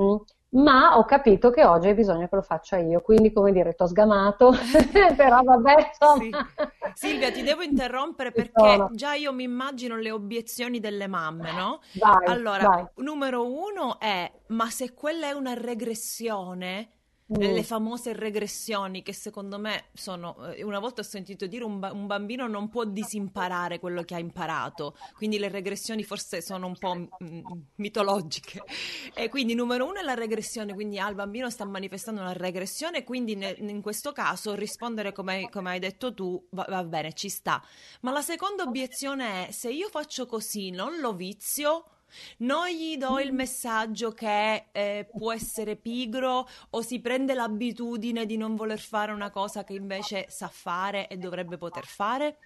mm? 0.01 0.16
Ma 0.51 0.98
ho 0.98 1.05
capito 1.05 1.50
che 1.50 1.63
oggi 1.63 1.88
hai 1.88 1.93
bisogno 1.93 2.27
che 2.27 2.36
lo 2.36 2.41
faccia 2.41 2.77
io, 2.77 3.01
quindi 3.01 3.31
come 3.31 3.51
dire, 3.51 3.74
ti 3.74 3.84
ho 3.84 3.88
sgamato, 3.88 4.51
però 5.15 5.41
vabbè. 5.43 5.91
Sì. 6.17 6.29
Silvia, 6.93 7.31
ti 7.31 7.41
devo 7.41 7.62
interrompere 7.62 8.31
perché 8.31 8.88
già 8.91 9.13
io 9.13 9.31
mi 9.31 9.43
immagino 9.43 9.96
le 9.96 10.12
obiezioni 10.12 10.79
delle 10.79 11.08
mamme, 11.08 11.51
no? 11.53 11.81
Vai, 11.93 12.25
allora, 12.25 12.67
vai. 12.67 12.86
numero 12.96 13.46
uno 13.46 14.00
è, 14.00 14.29
ma 14.48 14.70
se 14.70 14.93
quella 14.93 15.27
è 15.27 15.31
una 15.31 15.53
regressione, 15.53 16.89
Mm. 17.32 17.54
le 17.54 17.64
famose 17.64 18.12
regressioni 18.12 19.04
che 19.04 19.14
secondo 19.14 19.58
me 19.58 19.86
sono, 19.94 20.52
eh, 20.52 20.64
una 20.64 20.80
volta 20.80 21.00
ho 21.00 21.04
sentito 21.06 21.48
dire 21.48 21.64
un, 21.64 21.80
ba- 21.80 21.94
un 21.94 22.06
bambino 22.06 22.46
non 22.48 22.68
può 22.68 22.84
disimparare 22.84 23.80
quello 23.80 24.04
che 24.04 24.16
ha 24.16 24.20
imparato, 24.20 24.98
quindi 25.16 25.40
le 25.40 25.48
regressioni 25.48 26.04
forse 26.04 26.42
sono 26.42 26.68
un 26.68 26.78
po' 26.78 26.94
mm, 26.94 27.08
mitologiche. 27.76 28.64
E 29.14 29.30
quindi 29.30 29.54
numero 29.54 29.86
uno 29.86 30.00
è 30.00 30.04
la 30.04 30.14
regressione, 30.14 30.74
quindi 30.74 31.00
ah, 31.00 31.08
il 31.08 31.16
bambino 31.16 31.50
sta 31.50 31.64
manifestando 31.64 32.20
una 32.20 32.34
regressione, 32.34 33.06
quindi 33.06 33.36
ne- 33.36 33.56
in 33.60 33.82
questo 33.82 34.12
caso 34.12 34.54
rispondere 34.54 35.14
come, 35.14 35.50
come 35.50 35.70
hai 35.70 35.80
detto 35.80 36.14
tu 36.14 36.46
va, 36.52 36.66
va 36.68 36.84
bene, 36.84 37.14
ci 37.14 37.30
sta. 37.30 37.64
Ma 38.02 38.12
la 38.12 38.22
seconda 38.22 38.64
obiezione 38.64 39.48
è 39.48 39.52
se 39.52 39.72
io 39.72 39.88
faccio 39.88 40.26
così 40.26 40.70
non 40.70 41.00
lo 41.00 41.14
vizio 41.14 41.86
non 42.38 42.68
gli 42.68 42.98
do 42.98 43.20
il 43.20 43.34
messaggio 43.34 44.12
che 44.12 44.65
eh, 44.72 45.10
può 45.12 45.32
essere 45.32 45.75
pigro 45.75 46.48
o 46.72 46.82
si 46.82 47.00
prende 47.00 47.34
l'abitudine 47.34 48.25
di 48.25 48.38
non 48.38 48.56
voler 48.56 48.80
fare 48.80 49.12
una 49.12 49.32
cosa 49.32 49.63
che 49.63 49.74
invece 49.74 50.25
sa 50.30 50.48
fare 50.48 51.08
e 51.08 51.18
dovrebbe 51.18 51.58
poter 51.58 51.86
fare? 51.86 52.38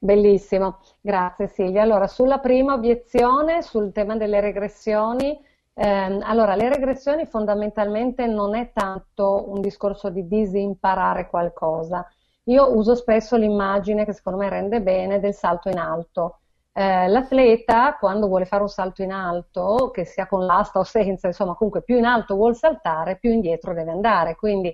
Bellissimo, 0.00 0.78
grazie 1.00 1.48
Silvia. 1.48 1.82
Allora, 1.82 2.06
sulla 2.06 2.38
prima 2.38 2.74
obiezione, 2.74 3.62
sul 3.62 3.90
tema 3.92 4.16
delle 4.16 4.40
regressioni, 4.40 5.36
ehm, 5.74 6.20
allora, 6.22 6.54
le 6.54 6.68
regressioni 6.68 7.26
fondamentalmente 7.26 8.26
non 8.26 8.54
è 8.54 8.70
tanto 8.72 9.50
un 9.50 9.60
discorso 9.60 10.08
di 10.10 10.28
disimparare 10.28 11.28
qualcosa. 11.28 12.06
Io 12.44 12.76
uso 12.76 12.94
spesso 12.94 13.36
l'immagine 13.36 14.04
che 14.04 14.12
secondo 14.12 14.38
me 14.38 14.48
rende 14.48 14.80
bene 14.80 15.18
del 15.20 15.34
salto 15.34 15.68
in 15.68 15.78
alto. 15.78 16.40
Eh, 16.78 17.08
l'atleta 17.08 17.96
quando 17.98 18.28
vuole 18.28 18.44
fare 18.44 18.62
un 18.62 18.68
salto 18.68 19.02
in 19.02 19.10
alto, 19.10 19.90
che 19.92 20.04
sia 20.04 20.28
con 20.28 20.46
l'asta 20.46 20.78
o 20.78 20.84
senza, 20.84 21.26
insomma 21.26 21.54
comunque 21.54 21.82
più 21.82 21.96
in 21.96 22.04
alto 22.04 22.36
vuol 22.36 22.54
saltare, 22.54 23.18
più 23.18 23.32
indietro 23.32 23.74
deve 23.74 23.90
andare. 23.90 24.36
Quindi 24.36 24.72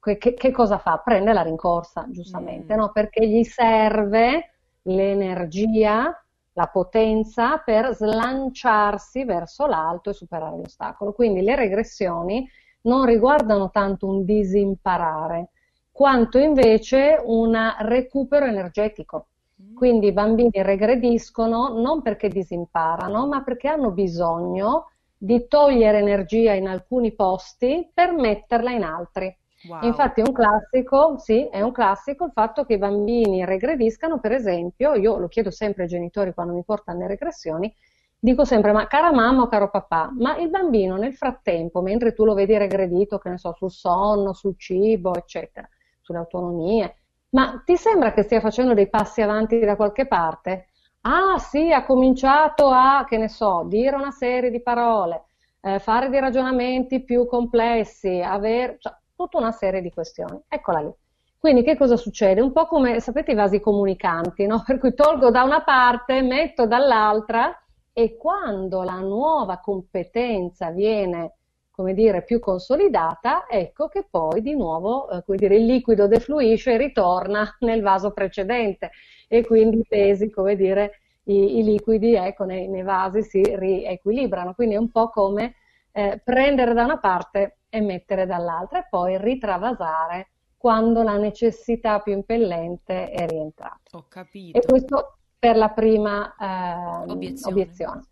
che, 0.00 0.16
che 0.16 0.50
cosa 0.52 0.78
fa? 0.78 0.98
Prende 1.04 1.32
la 1.32 1.42
rincorsa, 1.42 2.06
giustamente, 2.08 2.72
mm. 2.72 2.78
no? 2.78 2.92
Perché 2.92 3.26
gli 3.26 3.42
serve 3.42 4.52
l'energia, 4.82 6.24
la 6.52 6.66
potenza 6.68 7.58
per 7.58 7.96
slanciarsi 7.96 9.24
verso 9.24 9.66
l'alto 9.66 10.10
e 10.10 10.12
superare 10.14 10.56
l'ostacolo. 10.56 11.12
Quindi 11.12 11.42
le 11.42 11.56
regressioni 11.56 12.48
non 12.82 13.04
riguardano 13.04 13.70
tanto 13.70 14.06
un 14.06 14.24
disimparare, 14.24 15.48
quanto 15.90 16.38
invece 16.38 17.20
un 17.20 17.58
recupero 17.80 18.46
energetico. 18.46 19.29
Quindi 19.74 20.08
i 20.08 20.12
bambini 20.12 20.50
regrediscono 20.52 21.80
non 21.80 22.02
perché 22.02 22.28
disimparano, 22.28 23.26
ma 23.26 23.42
perché 23.42 23.68
hanno 23.68 23.90
bisogno 23.90 24.90
di 25.16 25.46
togliere 25.48 25.98
energia 25.98 26.52
in 26.52 26.68
alcuni 26.68 27.12
posti 27.14 27.90
per 27.92 28.12
metterla 28.12 28.70
in 28.70 28.82
altri. 28.84 29.34
Wow. 29.68 29.82
Infatti 29.82 30.22
è 30.22 30.24
un 30.26 30.32
classico, 30.32 31.18
sì, 31.18 31.46
è 31.48 31.60
un 31.60 31.72
classico 31.72 32.24
il 32.24 32.32
fatto 32.32 32.64
che 32.64 32.74
i 32.74 32.78
bambini 32.78 33.44
regrediscano, 33.44 34.18
per 34.18 34.32
esempio, 34.32 34.94
io 34.94 35.18
lo 35.18 35.28
chiedo 35.28 35.50
sempre 35.50 35.82
ai 35.82 35.88
genitori 35.88 36.32
quando 36.32 36.54
mi 36.54 36.64
portano 36.64 37.00
le 37.00 37.08
regressioni, 37.08 37.74
dico 38.18 38.44
sempre, 38.46 38.72
ma 38.72 38.86
cara 38.86 39.12
mamma 39.12 39.42
o 39.42 39.48
caro 39.48 39.68
papà, 39.68 40.12
ma 40.16 40.38
il 40.38 40.48
bambino 40.48 40.96
nel 40.96 41.14
frattempo, 41.14 41.82
mentre 41.82 42.14
tu 42.14 42.24
lo 42.24 42.32
vedi 42.32 42.56
regredito, 42.56 43.18
che 43.18 43.28
ne 43.28 43.36
so, 43.38 43.52
sul 43.52 43.70
sonno, 43.70 44.32
sul 44.32 44.56
cibo, 44.56 45.14
eccetera, 45.14 45.68
sulle 46.00 46.18
autonomie, 46.18 46.99
ma 47.30 47.62
ti 47.64 47.76
sembra 47.76 48.12
che 48.12 48.22
stia 48.22 48.40
facendo 48.40 48.74
dei 48.74 48.88
passi 48.88 49.22
avanti 49.22 49.58
da 49.60 49.76
qualche 49.76 50.06
parte? 50.06 50.68
Ah 51.02 51.38
sì, 51.38 51.72
ha 51.72 51.84
cominciato 51.84 52.68
a, 52.68 53.04
che 53.08 53.16
ne 53.16 53.28
so, 53.28 53.64
dire 53.66 53.96
una 53.96 54.10
serie 54.10 54.50
di 54.50 54.60
parole, 54.62 55.24
eh, 55.62 55.78
fare 55.78 56.08
dei 56.10 56.20
ragionamenti 56.20 57.02
più 57.02 57.26
complessi, 57.26 58.20
avere, 58.20 58.76
cioè, 58.80 58.94
tutta 59.16 59.38
una 59.38 59.52
serie 59.52 59.80
di 59.80 59.90
questioni. 59.90 60.40
Eccola 60.48 60.80
lì. 60.80 60.92
Quindi 61.38 61.62
che 61.62 61.76
cosa 61.76 61.96
succede? 61.96 62.40
Un 62.42 62.52
po' 62.52 62.66
come, 62.66 63.00
sapete, 63.00 63.32
i 63.32 63.34
vasi 63.34 63.60
comunicanti, 63.60 64.46
no? 64.46 64.62
Per 64.66 64.78
cui 64.78 64.94
tolgo 64.94 65.30
da 65.30 65.42
una 65.42 65.62
parte, 65.62 66.20
metto 66.22 66.66
dall'altra 66.66 67.56
e 67.92 68.16
quando 68.16 68.82
la 68.82 68.98
nuova 69.00 69.58
competenza 69.58 70.70
viene 70.70 71.36
come 71.80 71.94
dire, 71.94 72.22
più 72.24 72.40
consolidata, 72.40 73.46
ecco 73.48 73.88
che 73.88 74.06
poi 74.08 74.42
di 74.42 74.54
nuovo 74.54 75.08
eh, 75.08 75.24
come 75.24 75.38
dire, 75.38 75.56
il 75.56 75.64
liquido 75.64 76.06
defluisce 76.06 76.74
e 76.74 76.76
ritorna 76.76 77.56
nel 77.60 77.80
vaso 77.80 78.10
precedente 78.10 78.90
e 79.28 79.46
quindi 79.46 79.78
i 79.78 79.86
pesi, 79.88 80.28
come 80.28 80.56
dire, 80.56 81.00
i, 81.24 81.58
i 81.58 81.64
liquidi 81.64 82.12
ecco, 82.12 82.44
nei, 82.44 82.68
nei, 82.68 82.82
vasi 82.82 83.22
si 83.22 83.42
riequilibrano. 83.42 84.52
Quindi 84.52 84.74
è 84.74 84.78
un 84.78 84.90
po' 84.90 85.08
come 85.08 85.54
eh, 85.92 86.20
prendere 86.22 86.74
da 86.74 86.84
una 86.84 86.98
parte 86.98 87.60
e 87.70 87.80
mettere 87.80 88.26
dall'altra 88.26 88.80
e 88.80 88.86
poi 88.90 89.16
ritravasare 89.16 90.32
quando 90.58 91.02
la 91.02 91.16
necessità 91.16 92.00
più 92.00 92.12
impellente 92.12 93.08
è 93.08 93.26
rientrata. 93.26 93.80
Ho 93.92 94.04
capito. 94.06 94.58
E 94.58 94.66
questo 94.66 95.16
per 95.38 95.56
la 95.56 95.70
prima 95.70 96.34
eh, 96.38 97.10
obiezione. 97.10 97.52
obiezione. 97.54 98.04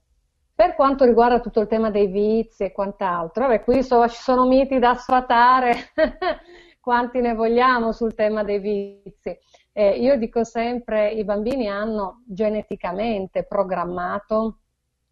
Per 0.59 0.75
quanto 0.75 1.05
riguarda 1.05 1.39
tutto 1.39 1.61
il 1.61 1.69
tema 1.69 1.89
dei 1.89 2.09
vizi 2.09 2.65
e 2.65 2.73
quant'altro, 2.73 3.47
vabbè, 3.47 3.63
qui 3.63 3.85
so, 3.85 4.09
ci 4.09 4.21
sono 4.21 4.45
miti 4.45 4.81
da 4.81 4.97
sfatare, 4.97 5.93
quanti 6.83 7.21
ne 7.21 7.33
vogliamo 7.33 7.93
sul 7.93 8.13
tema 8.13 8.43
dei 8.43 8.59
vizi. 8.59 9.39
Eh, 9.73 9.91
io 10.01 10.19
dico 10.19 10.43
sempre, 10.43 11.13
i 11.13 11.23
bambini 11.23 11.69
hanno 11.69 12.25
geneticamente 12.27 13.45
programmato 13.45 14.59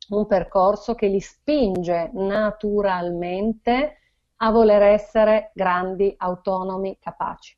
un 0.09 0.27
percorso 0.27 0.97
che 0.97 1.07
li 1.07 1.21
spinge 1.21 2.11
naturalmente 2.15 3.99
a 4.39 4.51
voler 4.51 4.83
essere 4.83 5.53
grandi, 5.55 6.13
autonomi, 6.19 6.99
capaci. 6.99 7.57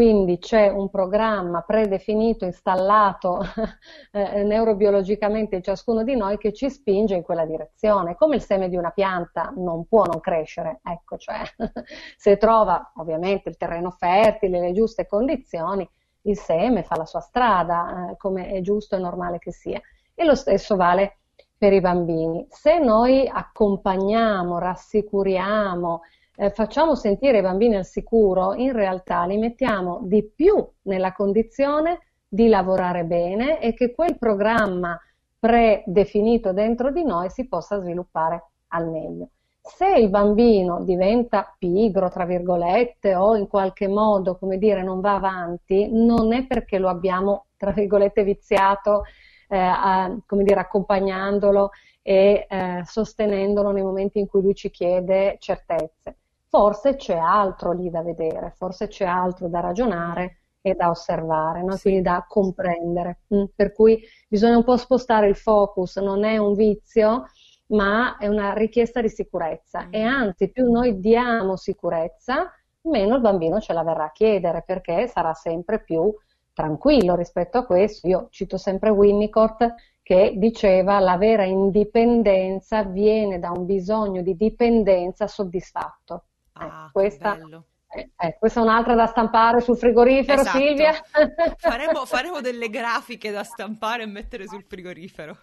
Quindi 0.00 0.38
c'è 0.38 0.68
un 0.68 0.88
programma 0.88 1.60
predefinito, 1.60 2.46
installato 2.46 3.42
eh, 4.12 4.42
neurobiologicamente 4.44 5.56
in 5.56 5.62
ciascuno 5.62 6.04
di 6.04 6.16
noi 6.16 6.38
che 6.38 6.54
ci 6.54 6.70
spinge 6.70 7.16
in 7.16 7.22
quella 7.22 7.44
direzione. 7.44 8.14
Come 8.14 8.36
il 8.36 8.40
seme 8.40 8.70
di 8.70 8.78
una 8.78 8.92
pianta 8.92 9.52
non 9.54 9.84
può 9.84 10.04
non 10.06 10.20
crescere, 10.20 10.80
ecco, 10.82 11.18
cioè 11.18 11.42
se 12.16 12.38
trova 12.38 12.92
ovviamente 12.94 13.50
il 13.50 13.58
terreno 13.58 13.90
fertile, 13.90 14.60
le 14.60 14.72
giuste 14.72 15.06
condizioni, 15.06 15.86
il 16.22 16.38
seme 16.38 16.82
fa 16.82 16.96
la 16.96 17.04
sua 17.04 17.20
strada, 17.20 18.12
eh, 18.12 18.16
come 18.16 18.48
è 18.52 18.62
giusto 18.62 18.96
e 18.96 19.00
normale 19.00 19.38
che 19.38 19.52
sia. 19.52 19.82
E 20.14 20.24
lo 20.24 20.34
stesso 20.34 20.76
vale 20.76 21.18
per 21.58 21.74
i 21.74 21.80
bambini. 21.82 22.46
Se 22.48 22.78
noi 22.78 23.28
accompagniamo, 23.28 24.58
rassicuriamo, 24.58 26.00
eh, 26.36 26.50
facciamo 26.50 26.94
sentire 26.94 27.38
i 27.38 27.42
bambini 27.42 27.76
al 27.76 27.84
sicuro, 27.84 28.54
in 28.54 28.72
realtà 28.72 29.24
li 29.24 29.36
mettiamo 29.36 30.00
di 30.04 30.24
più 30.24 30.66
nella 30.82 31.12
condizione 31.12 31.98
di 32.26 32.48
lavorare 32.48 33.04
bene 33.04 33.60
e 33.60 33.74
che 33.74 33.92
quel 33.92 34.16
programma 34.16 34.98
predefinito 35.38 36.52
dentro 36.52 36.92
di 36.92 37.04
noi 37.04 37.28
si 37.30 37.48
possa 37.48 37.80
sviluppare 37.80 38.44
al 38.68 38.88
meglio. 38.88 39.30
Se 39.60 39.86
il 39.86 40.08
bambino 40.08 40.82
diventa 40.84 41.54
pigro, 41.58 42.08
tra 42.08 42.24
virgolette, 42.24 43.14
o 43.14 43.36
in 43.36 43.46
qualche 43.46 43.88
modo, 43.88 44.38
come 44.38 44.56
dire, 44.58 44.82
non 44.82 45.00
va 45.00 45.16
avanti, 45.16 45.88
non 45.90 46.32
è 46.32 46.46
perché 46.46 46.78
lo 46.78 46.88
abbiamo, 46.88 47.46
tra 47.56 47.72
virgolette, 47.72 48.24
viziato, 48.24 49.02
eh, 49.48 49.58
a, 49.58 50.16
come 50.26 50.44
dire, 50.44 50.60
accompagnandolo 50.60 51.70
e 52.02 52.46
eh, 52.48 52.82
sostenendolo 52.84 53.70
nei 53.72 53.82
momenti 53.82 54.18
in 54.18 54.26
cui 54.26 54.40
lui 54.40 54.54
ci 54.54 54.70
chiede 54.70 55.36
certezze 55.38 56.19
forse 56.50 56.96
c'è 56.96 57.16
altro 57.16 57.70
lì 57.72 57.88
da 57.90 58.02
vedere, 58.02 58.52
forse 58.56 58.88
c'è 58.88 59.04
altro 59.04 59.48
da 59.48 59.60
ragionare 59.60 60.40
e 60.60 60.74
da 60.74 60.90
osservare, 60.90 61.62
no? 61.62 61.76
quindi 61.80 62.02
da 62.02 62.26
comprendere. 62.28 63.20
Mm? 63.32 63.44
Per 63.54 63.72
cui 63.72 64.02
bisogna 64.28 64.56
un 64.56 64.64
po' 64.64 64.76
spostare 64.76 65.28
il 65.28 65.36
focus, 65.36 65.96
non 65.98 66.24
è 66.24 66.36
un 66.38 66.54
vizio, 66.54 67.26
ma 67.68 68.16
è 68.18 68.26
una 68.26 68.52
richiesta 68.52 69.00
di 69.00 69.08
sicurezza 69.08 69.86
mm. 69.86 69.94
e 69.94 70.02
anzi 70.02 70.50
più 70.50 70.68
noi 70.68 70.98
diamo 70.98 71.56
sicurezza, 71.56 72.52
meno 72.82 73.14
il 73.14 73.20
bambino 73.20 73.60
ce 73.60 73.72
la 73.72 73.84
verrà 73.84 74.06
a 74.06 74.12
chiedere 74.12 74.64
perché 74.66 75.06
sarà 75.06 75.32
sempre 75.34 75.82
più 75.84 76.12
tranquillo 76.52 77.14
rispetto 77.14 77.58
a 77.58 77.64
questo. 77.64 78.08
Io 78.08 78.26
cito 78.30 78.56
sempre 78.56 78.90
Winnicott 78.90 79.72
che 80.02 80.34
diceva 80.36 80.98
la 80.98 81.16
vera 81.16 81.44
indipendenza 81.44 82.82
viene 82.82 83.38
da 83.38 83.52
un 83.52 83.66
bisogno 83.66 84.20
di 84.22 84.34
dipendenza 84.34 85.28
soddisfatto. 85.28 86.24
Ah, 86.68 86.90
questa 86.92 87.34
bello. 87.34 87.64
Eh, 87.92 88.10
eh, 88.18 88.36
questa 88.38 88.60
è 88.60 88.62
un'altra 88.62 88.94
da 88.94 89.06
stampare 89.06 89.60
sul 89.60 89.76
frigorifero, 89.76 90.42
Esatto. 90.42 90.58
Silvia. 90.58 90.92
Faremo, 91.58 92.04
faremo 92.06 92.40
delle 92.40 92.70
grafiche 92.70 93.32
da 93.32 93.42
stampare 93.42 94.04
e 94.04 94.06
mettere 94.06 94.46
sul 94.46 94.64
frigorifero. 94.64 95.36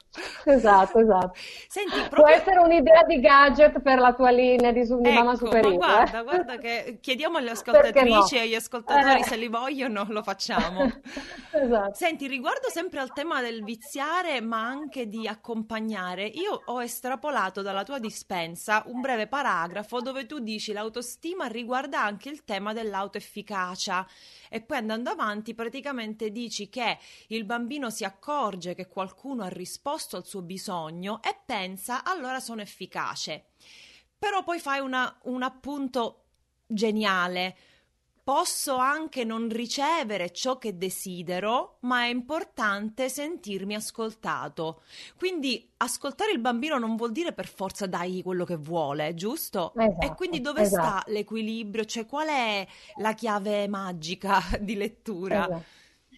Esatto, 0.45 0.99
esatto. 0.99 1.33
Senti, 1.67 1.97
Può 1.99 2.07
proprio... 2.07 2.35
essere 2.35 2.59
un'idea 2.59 3.03
di 3.03 3.19
gadget 3.19 3.81
per 3.81 3.99
la 3.99 4.13
tua 4.13 4.29
linea 4.31 4.71
di, 4.71 4.85
su- 4.85 4.99
di 5.01 5.11
Mamma 5.11 5.33
Ecco, 5.33 5.45
ma 5.45 5.51
Superiore. 5.51 5.75
guarda, 5.75 6.19
eh. 6.19 6.23
guarda 6.23 6.57
che 6.57 6.97
chiediamo 7.01 7.37
alle 7.37 7.51
Perché 7.67 8.03
no? 8.03 8.15
ascoltatrici 8.15 8.35
e 8.35 8.39
agli 8.39 8.55
ascoltatori 8.55 9.23
se 9.23 9.35
li 9.35 9.47
vogliono, 9.49 10.05
lo 10.07 10.23
facciamo. 10.23 10.89
Esatto. 11.51 11.93
Senti, 11.93 12.27
riguardo 12.27 12.69
sempre 12.69 12.99
al 12.99 13.11
tema 13.11 13.41
del 13.41 13.63
viziare, 13.63 14.39
ma 14.39 14.61
anche 14.61 15.07
di 15.07 15.27
accompagnare, 15.27 16.23
io 16.25 16.61
ho 16.65 16.81
estrapolato 16.81 17.61
dalla 17.61 17.83
tua 17.83 17.99
dispensa 17.99 18.83
un 18.87 19.01
breve 19.01 19.27
paragrafo 19.27 19.99
dove 19.99 20.25
tu 20.25 20.39
dici 20.39 20.71
l'autostima 20.71 21.47
riguarda 21.47 22.01
anche 22.01 22.29
il 22.29 22.36
tema 22.43 22.73
dell'autoefficacia 22.73 24.07
e 24.49 24.61
poi 24.61 24.77
andando 24.77 25.09
avanti 25.09 25.53
praticamente 25.53 26.31
dici 26.31 26.69
che 26.69 26.97
il 27.27 27.43
bambino 27.45 27.89
si 27.89 28.03
accorge 28.03 28.73
che 28.75 28.87
qualcuno 28.87 29.43
ha 29.43 29.49
risposto 29.49 30.15
al 30.17 30.25
suo 30.25 30.41
bisogno 30.41 31.21
e 31.21 31.37
pensa 31.45 32.03
allora 32.03 32.39
sono 32.39 32.61
efficace. 32.61 33.45
Però 34.17 34.43
poi 34.43 34.59
fai 34.59 34.79
una- 34.79 35.15
un 35.23 35.43
appunto 35.43 36.25
geniale. 36.65 37.55
Posso 38.27 38.75
anche 38.75 39.23
non 39.23 39.47
ricevere 39.47 40.31
ciò 40.31 40.57
che 40.57 40.77
desidero, 40.77 41.77
ma 41.81 42.01
è 42.03 42.07
importante 42.09 43.07
sentirmi 43.07 43.73
ascoltato. 43.73 44.81
Quindi 45.17 45.71
ascoltare 45.77 46.31
il 46.33 46.39
bambino 46.39 46.77
non 46.77 46.97
vuol 46.97 47.13
dire 47.13 47.31
per 47.31 47.47
forza 47.47 47.85
dai 47.87 48.21
quello 48.23 48.43
che 48.43 48.57
vuole, 48.57 49.13
giusto? 49.13 49.77
E 49.97 50.11
Esatto, 50.11 50.15
quindi 50.15 50.41
dove 50.41 50.61
esatto. 50.61 50.99
sta 50.99 51.03
l'equilibrio? 51.07 51.85
Cioè 51.85 52.05
qual 52.05 52.27
è 52.27 52.67
la 52.95 53.13
chiave 53.13 53.65
magica 53.69 54.39
di 54.59 54.75
lettura? 54.75 55.47
Esatto. 55.47 55.65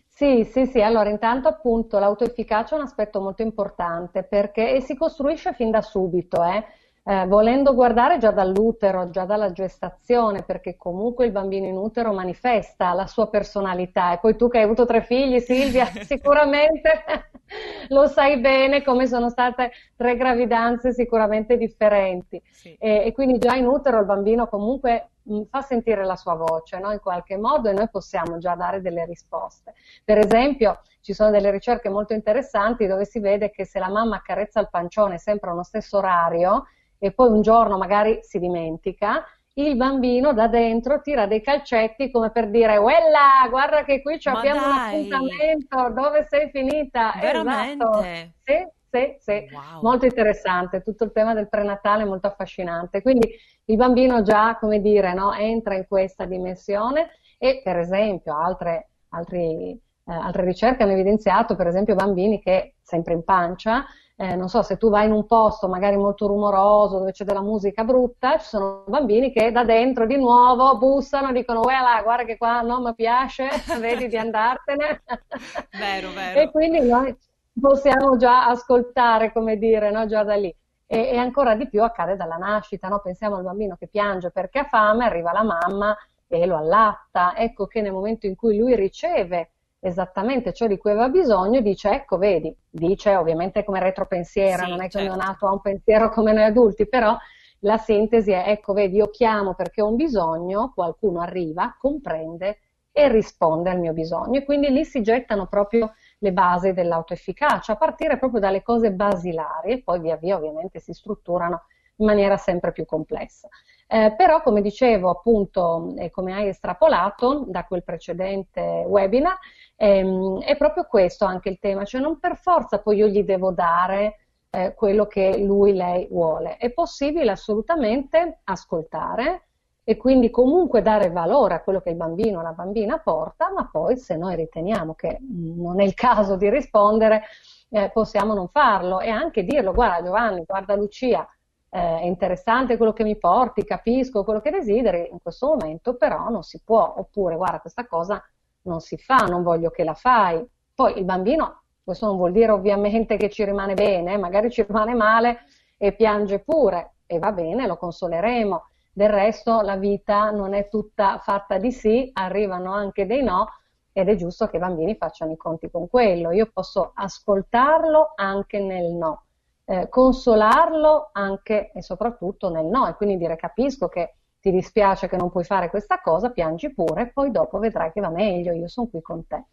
Sì, 0.07 0.43
sì, 0.43 0.65
sì, 0.65 0.81
allora 0.81 1.09
intanto 1.09 1.47
appunto 1.47 1.97
l'autoefficacia 1.99 2.75
è 2.75 2.79
un 2.79 2.85
aspetto 2.85 3.21
molto 3.21 3.41
importante 3.41 4.23
perché 4.23 4.73
e 4.75 4.81
si 4.81 4.95
costruisce 4.95 5.53
fin 5.53 5.71
da 5.71 5.81
subito, 5.81 6.43
eh. 6.43 6.65
Eh, 7.03 7.25
volendo 7.25 7.73
guardare 7.73 8.17
già 8.19 8.31
dall'utero, 8.31 9.09
già 9.09 9.25
dalla 9.25 9.51
gestazione, 9.51 10.43
perché 10.43 10.75
comunque 10.77 11.25
il 11.25 11.31
bambino 11.31 11.65
in 11.65 11.75
utero 11.75 12.13
manifesta 12.13 12.93
la 12.93 13.07
sua 13.07 13.29
personalità 13.29 14.13
e 14.13 14.19
poi 14.19 14.35
tu 14.35 14.47
che 14.47 14.59
hai 14.59 14.63
avuto 14.65 14.85
tre 14.85 15.01
figli, 15.01 15.39
Silvia, 15.39 15.85
sicuramente 16.05 17.03
lo 17.89 18.07
sai 18.07 18.39
bene 18.39 18.83
come 18.83 19.07
sono 19.07 19.29
state 19.29 19.71
tre 19.95 20.15
gravidanze 20.15 20.93
sicuramente 20.93 21.57
differenti. 21.57 22.41
Sì. 22.51 22.75
E, 22.79 23.05
e 23.05 23.11
quindi 23.11 23.39
già 23.39 23.55
in 23.55 23.65
utero 23.65 23.99
il 23.99 24.05
bambino 24.05 24.47
comunque 24.47 25.09
mh, 25.23 25.43
fa 25.49 25.61
sentire 25.61 26.05
la 26.05 26.15
sua 26.15 26.35
voce, 26.35 26.79
no? 26.79 26.91
In 26.91 26.99
qualche 26.99 27.37
modo 27.37 27.69
e 27.69 27.73
noi 27.73 27.89
possiamo 27.89 28.37
già 28.37 28.55
dare 28.55 28.81
delle 28.81 29.05
risposte. 29.05 29.73
Per 30.03 30.17
esempio, 30.17 30.81
ci 31.09 31.15
sono 31.15 31.31
delle 31.31 31.49
ricerche 31.49 31.89
molto 31.89 32.13
interessanti 32.13 32.85
dove 32.85 33.03
si 33.03 33.19
vede 33.19 33.49
che 33.49 33.65
se 33.65 33.79
la 33.79 33.89
mamma 33.89 34.17
accarezza 34.17 34.59
il 34.59 34.69
pancione 34.69 35.17
sempre 35.17 35.49
allo 35.49 35.63
stesso 35.63 35.97
orario 35.97 36.67
e 36.99 37.11
poi 37.13 37.31
un 37.31 37.41
giorno 37.41 37.79
magari 37.79 38.19
si 38.21 38.37
dimentica, 38.37 39.25
il 39.53 39.75
bambino 39.75 40.33
da 40.33 40.47
dentro 40.47 41.01
tira 41.01 41.25
dei 41.25 41.41
calcetti 41.41 42.11
come 42.11 42.29
per 42.29 42.51
dire, 42.51 42.77
Uella, 42.77 43.47
guarda 43.49 43.83
che 43.83 44.03
qui 44.03 44.19
Ma 44.25 44.37
abbiamo 44.37 44.67
un 44.67 44.71
appuntamento, 44.71 45.89
dove 45.99 46.27
sei 46.29 46.51
finita? 46.51 47.13
Esatto. 47.15 47.25
veramente? 47.25 48.33
Sì, 48.43 48.67
sì, 48.91 49.15
sì. 49.17 49.49
Wow. 49.51 49.81
Molto 49.81 50.05
interessante, 50.05 50.83
tutto 50.83 51.05
il 51.05 51.11
tema 51.11 51.33
del 51.33 51.49
prenatale 51.49 52.03
è 52.03 52.05
molto 52.05 52.27
affascinante. 52.27 53.01
Quindi 53.01 53.33
il 53.65 53.75
bambino 53.77 54.21
già, 54.21 54.57
come 54.59 54.79
dire, 54.79 55.15
no, 55.15 55.33
entra 55.33 55.73
in 55.73 55.87
questa 55.87 56.25
dimensione 56.25 57.09
e 57.39 57.61
per 57.63 57.77
esempio 57.77 58.37
altre, 58.37 58.89
altri, 59.09 59.75
eh, 60.09 60.13
altre 60.13 60.43
ricerche 60.43 60.83
hanno 60.83 60.93
evidenziato, 60.93 61.55
per 61.55 61.67
esempio, 61.67 61.95
bambini 61.95 62.41
che 62.41 62.75
sempre 62.81 63.13
in 63.13 63.23
pancia, 63.23 63.85
eh, 64.21 64.35
non 64.35 64.49
so, 64.49 64.61
se 64.63 64.75
tu 64.75 64.89
vai 64.89 65.05
in 65.05 65.13
un 65.13 65.25
posto 65.25 65.69
magari 65.69 65.95
molto 65.95 66.27
rumoroso 66.27 66.97
dove 66.97 67.11
c'è 67.13 67.23
della 67.23 67.41
musica 67.41 67.85
brutta, 67.85 68.37
ci 68.37 68.47
sono 68.47 68.83
bambini 68.87 69.31
che 69.31 69.49
da 69.51 69.63
dentro 69.63 70.05
di 70.05 70.17
nuovo 70.17 70.77
bussano, 70.77 71.31
dicono, 71.31 71.61
uè 71.61 72.03
guarda 72.03 72.25
che 72.25 72.35
qua 72.35 72.59
non 72.61 72.83
mi 72.83 72.93
piace, 72.95 73.47
vedi 73.79 74.07
di 74.09 74.17
andartene. 74.17 75.03
Vero, 75.71 76.09
E 76.09 76.33
vero. 76.33 76.51
quindi 76.51 76.81
noi 76.81 77.15
possiamo 77.59 78.17
già 78.17 78.47
ascoltare, 78.47 79.31
come 79.31 79.57
dire, 79.57 79.89
no? 79.89 80.05
Già 80.05 80.23
da 80.23 80.35
lì. 80.35 80.53
E, 80.85 80.99
e 81.11 81.17
ancora 81.17 81.55
di 81.55 81.69
più 81.69 81.81
accade 81.83 82.17
dalla 82.17 82.35
nascita, 82.35 82.87
no? 82.89 82.99
Pensiamo 82.99 83.35
al 83.37 83.43
bambino 83.43 83.77
che 83.77 83.87
piange 83.87 84.31
perché 84.31 84.59
ha 84.59 84.63
fame, 84.65 85.05
arriva 85.05 85.31
la 85.31 85.43
mamma 85.43 85.95
e 86.27 86.45
lo 86.45 86.57
allatta. 86.57 87.35
Ecco 87.37 87.67
che 87.67 87.81
nel 87.81 87.93
momento 87.93 88.25
in 88.25 88.35
cui 88.35 88.57
lui 88.57 88.75
riceve 88.75 89.51
esattamente 89.79 90.53
ciò 90.53 90.67
di 90.67 90.77
cui 90.77 90.91
aveva 90.91 91.09
bisogno, 91.09 91.61
dice, 91.61 91.89
ecco, 91.91 92.17
vedi, 92.17 92.55
dice 92.69 93.15
ovviamente 93.15 93.63
come 93.63 93.79
retropensiera, 93.79 94.63
Sì, 94.63 94.69
non 94.69 94.81
è 94.81 94.89
che 94.89 94.99
certo. 94.99 95.11
ognuno 95.11 95.23
nato 95.23 95.47
ha 95.47 95.51
un 95.53 95.61
pensiero 95.61 96.09
come 96.09 96.33
noi 96.33 96.43
adulti, 96.43 96.87
però 96.87 97.17
la 97.59 97.77
sintesi 97.77 98.31
è, 98.31 98.45
ecco, 98.47 98.73
vedi, 98.73 98.97
io 98.97 99.09
chiamo 99.09 99.53
perché 99.53 99.81
ho 99.81 99.87
un 99.87 99.95
bisogno, 99.95 100.71
qualcuno 100.73 101.21
arriva, 101.21 101.75
comprende 101.77 102.59
e 102.91 103.07
risponde 103.09 103.69
al 103.69 103.79
mio 103.79 103.93
bisogno. 103.93 104.39
E 104.39 104.43
quindi 104.45 104.69
lì 104.69 104.83
si 104.85 105.01
gettano 105.01 105.47
proprio 105.47 105.93
le 106.19 106.31
basi 106.33 106.73
dell'autoefficacia, 106.73 107.73
a 107.73 107.77
partire 107.77 108.17
proprio 108.17 108.39
dalle 108.41 108.61
cose 108.61 108.91
basilari 108.91 109.71
e 109.73 109.81
poi 109.83 109.99
via 109.99 110.17
via 110.17 110.35
ovviamente 110.37 110.79
si 110.79 110.93
strutturano 110.93 111.63
in 111.97 112.05
maniera 112.05 112.37
sempre 112.37 112.71
più 112.71 112.85
complessa. 112.85 113.47
Eh, 113.87 114.13
però, 114.15 114.41
come 114.41 114.61
dicevo 114.61 115.09
appunto, 115.09 115.93
e 115.97 116.09
come 116.11 116.33
hai 116.33 116.47
estrapolato 116.47 117.45
da 117.47 117.65
quel 117.65 117.83
precedente 117.83 118.61
webinar, 118.87 119.37
ehm, 119.79 120.41
è 120.41 120.57
proprio 120.57 120.85
questo 120.85 121.23
anche 121.23 121.49
il 121.49 121.57
tema, 121.59 121.85
cioè 121.85 122.01
non 122.01 122.19
per 122.19 122.35
forza 122.35 122.79
poi 122.79 122.97
io 122.97 123.07
gli 123.07 123.23
devo 123.23 123.51
dare 123.51 124.25
eh, 124.49 124.73
quello 124.73 125.07
che 125.07 125.37
lui, 125.37 125.73
lei 125.73 126.07
vuole. 126.09 126.57
È 126.57 126.69
possibile 126.71 127.31
assolutamente 127.31 128.41
ascoltare 128.43 129.45
e 129.83 129.95
quindi 129.95 130.29
comunque 130.29 130.81
dare 130.81 131.09
valore 131.09 131.55
a 131.55 131.61
quello 131.61 131.79
che 131.81 131.91
il 131.91 131.95
bambino 131.95 132.39
o 132.39 132.41
la 132.41 132.51
bambina 132.51 132.99
porta, 132.99 133.51
ma 133.51 133.69
poi 133.71 133.97
se 133.97 134.17
noi 134.17 134.35
riteniamo 134.35 134.93
che 134.95 135.17
non 135.21 135.79
è 135.79 135.83
il 135.85 135.93
caso 135.93 136.35
di 136.35 136.49
rispondere, 136.49 137.23
eh, 137.69 137.89
possiamo 137.91 138.33
non 138.33 138.49
farlo 138.49 138.99
e 138.99 139.09
anche 139.09 139.43
dirlo, 139.43 139.71
guarda 139.73 140.03
Giovanni, 140.03 140.43
guarda 140.45 140.75
Lucia, 140.75 141.27
eh, 141.69 141.99
è 141.99 142.05
interessante 142.05 142.75
quello 142.75 142.93
che 142.93 143.03
mi 143.03 143.17
porti, 143.17 143.63
capisco 143.63 144.23
quello 144.23 144.41
che 144.41 144.51
desideri, 144.51 145.07
in 145.09 145.19
questo 145.21 145.47
momento 145.47 145.95
però 145.95 146.29
non 146.29 146.43
si 146.43 146.61
può, 146.63 146.95
oppure 146.97 147.35
guarda 147.35 147.59
questa 147.59 147.87
cosa 147.87 148.21
non 148.63 148.79
si 148.79 148.97
fa, 148.97 149.25
non 149.25 149.43
voglio 149.43 149.69
che 149.69 149.83
la 149.83 149.93
fai. 149.93 150.45
Poi 150.73 150.97
il 150.97 151.05
bambino, 151.05 151.63
questo 151.83 152.05
non 152.05 152.17
vuol 152.17 152.31
dire 152.31 152.51
ovviamente 152.51 153.17
che 153.17 153.29
ci 153.29 153.43
rimane 153.43 153.73
bene, 153.73 154.17
magari 154.17 154.49
ci 154.49 154.63
rimane 154.63 154.93
male 154.93 155.39
e 155.77 155.93
piange 155.93 156.39
pure 156.39 156.95
e 157.05 157.19
va 157.19 157.31
bene, 157.31 157.65
lo 157.65 157.77
consoleremo. 157.77 158.65
Del 158.91 159.09
resto 159.09 159.61
la 159.61 159.77
vita 159.77 160.29
non 160.31 160.53
è 160.53 160.67
tutta 160.69 161.19
fatta 161.19 161.57
di 161.57 161.71
sì, 161.71 162.09
arrivano 162.13 162.73
anche 162.73 163.05
dei 163.05 163.23
no 163.23 163.47
ed 163.91 164.09
è 164.09 164.15
giusto 164.15 164.47
che 164.47 164.57
i 164.57 164.59
bambini 164.59 164.95
facciano 164.95 165.31
i 165.31 165.37
conti 165.37 165.69
con 165.69 165.89
quello. 165.89 166.31
Io 166.31 166.49
posso 166.51 166.91
ascoltarlo 166.93 168.13
anche 168.15 168.59
nel 168.59 168.93
no, 168.93 169.23
eh, 169.65 169.89
consolarlo 169.89 171.09
anche 171.11 171.71
e 171.71 171.81
soprattutto 171.81 172.49
nel 172.49 172.65
no 172.65 172.87
e 172.87 172.95
quindi 172.95 173.17
dire 173.17 173.35
capisco 173.35 173.87
che 173.87 174.15
ti 174.39 174.51
dispiace 174.51 175.07
che 175.07 175.17
non 175.17 175.29
puoi 175.31 175.43
fare 175.43 175.69
questa 175.69 175.99
cosa, 176.01 176.31
piangi 176.31 176.73
pure, 176.73 177.11
poi 177.11 177.31
dopo 177.31 177.59
vedrai 177.59 177.91
che 177.91 178.01
va 178.01 178.09
meglio, 178.09 178.53
io 178.53 178.67
sono 178.67 178.87
qui 178.87 179.01
con 179.01 179.25
te. 179.27 179.45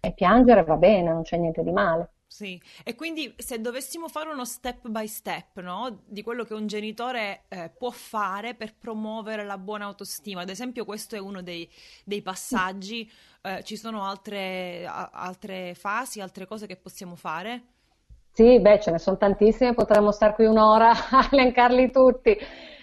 E 0.00 0.12
piangere 0.12 0.64
va 0.64 0.76
bene, 0.76 1.10
non 1.12 1.22
c'è 1.22 1.36
niente 1.38 1.62
di 1.62 1.72
male. 1.72 2.10
Sì, 2.26 2.60
e 2.82 2.96
quindi 2.96 3.32
se 3.38 3.60
dovessimo 3.60 4.08
fare 4.08 4.28
uno 4.28 4.44
step 4.44 4.88
by 4.88 5.06
step, 5.06 5.60
no, 5.60 6.02
di 6.04 6.22
quello 6.22 6.42
che 6.44 6.52
un 6.54 6.66
genitore 6.66 7.44
eh, 7.48 7.70
può 7.76 7.90
fare 7.90 8.54
per 8.56 8.74
promuovere 8.76 9.44
la 9.44 9.56
buona 9.56 9.84
autostima, 9.84 10.40
ad 10.40 10.48
esempio 10.48 10.84
questo 10.84 11.14
è 11.14 11.20
uno 11.20 11.42
dei, 11.42 11.70
dei 12.04 12.22
passaggi, 12.22 13.08
eh, 13.42 13.62
ci 13.62 13.76
sono 13.76 14.02
altre, 14.04 14.84
a- 14.84 15.10
altre 15.12 15.74
fasi, 15.76 16.20
altre 16.20 16.44
cose 16.46 16.66
che 16.66 16.76
possiamo 16.76 17.14
fare? 17.14 17.62
Sì, 18.32 18.60
beh, 18.60 18.80
ce 18.80 18.90
ne 18.90 18.98
sono 18.98 19.16
tantissime, 19.16 19.74
potremmo 19.74 20.10
stare 20.10 20.34
qui 20.34 20.44
un'ora 20.46 20.90
a 21.10 21.28
elencarli 21.30 21.90
tutti. 21.90 22.36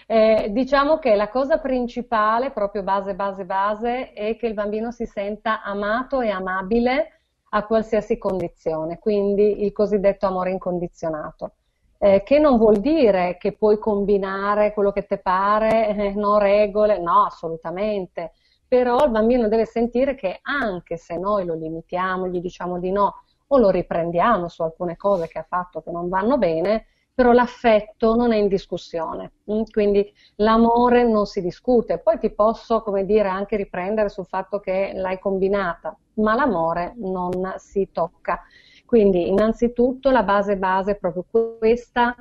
Eh, 0.08 0.48
diciamo 0.52 0.98
che 1.00 1.16
la 1.16 1.30
cosa 1.30 1.58
principale, 1.58 2.52
proprio 2.52 2.84
base, 2.84 3.16
base, 3.16 3.46
base, 3.46 4.14
è 4.14 4.36
che 4.36 4.48
il 4.48 4.54
bambino 4.54 4.92
si 4.92 5.06
senta 5.06 5.62
amato 5.62 6.22
e 6.22 6.30
amabile 6.30 7.20
a 7.50 7.66
qualsiasi 7.66 8.18
condizione, 8.18 9.00
quindi 9.00 9.64
il 9.64 9.72
cosiddetto 9.74 10.26
amore 10.26 10.52
incondizionato, 10.52 11.54
eh, 11.98 12.24
che 12.24 12.40
non 12.40 12.58
vuol 12.58 12.78
dire 12.78 13.38
che 13.38 13.54
puoi 13.54 13.78
combinare 13.78 14.74
quello 14.74 14.92
che 14.92 15.06
ti 15.06 15.18
pare, 15.20 15.90
eh, 15.90 16.14
no 16.14 16.38
regole, 16.38 16.98
no, 17.00 17.26
assolutamente, 17.26 18.32
però 18.68 19.04
il 19.04 19.12
bambino 19.12 19.50
deve 19.50 19.66
sentire 19.66 20.16
che 20.16 20.40
anche 20.42 20.96
se 20.98 21.18
noi 21.18 21.46
lo 21.46 21.54
limitiamo, 21.56 22.28
gli 22.28 22.40
diciamo 22.40 22.80
di 22.80 22.92
no, 22.92 23.24
o 23.48 23.58
lo 23.58 23.70
riprendiamo 23.70 24.48
su 24.48 24.62
alcune 24.64 24.96
cose 24.96 25.28
che 25.28 25.40
ha 25.40 25.46
fatto 25.48 25.82
che 25.82 25.92
non 25.92 26.08
vanno 26.08 26.38
bene, 26.38 26.86
però 27.14 27.34
l'affetto 27.34 28.16
non 28.16 28.32
è 28.32 28.38
in 28.38 28.48
discussione, 28.48 29.34
mm? 29.52 29.64
quindi 29.72 30.12
l'amore 30.38 31.04
non 31.04 31.26
si 31.26 31.42
discute. 31.42 32.00
Poi 32.00 32.18
ti 32.18 32.32
posso, 32.32 32.82
come 32.82 33.06
dire, 33.06 33.28
anche 33.28 33.58
riprendere 33.58 34.10
sul 34.10 34.26
fatto 34.26 34.60
che 34.60 34.92
l'hai 34.94 35.20
combinata, 35.20 35.96
ma 36.16 36.36
l'amore 36.36 36.94
non 36.98 37.54
si 37.58 37.90
tocca. 37.92 38.42
Quindi 38.86 39.28
innanzitutto 39.30 40.10
la 40.10 40.24
base 40.24 40.58
base 40.58 40.92
è 40.92 40.98
proprio 40.98 41.26
questa, 41.60 42.16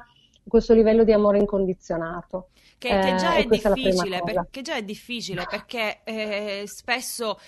questo 0.47 0.75
livello 0.75 1.05
di 1.05 1.13
amore 1.13 1.39
incondizionato. 1.39 2.49
Che, 2.81 2.89
che 2.89 3.15
già 3.17 3.35
eh, 3.35 3.43
è 3.43 3.47
difficile, 3.47 4.23
perché 4.23 4.63
già 4.63 4.75
è 4.77 4.83
difficile 4.83 5.45
perché 5.47 6.01
eh, 6.03 6.63
spesso 6.65 7.39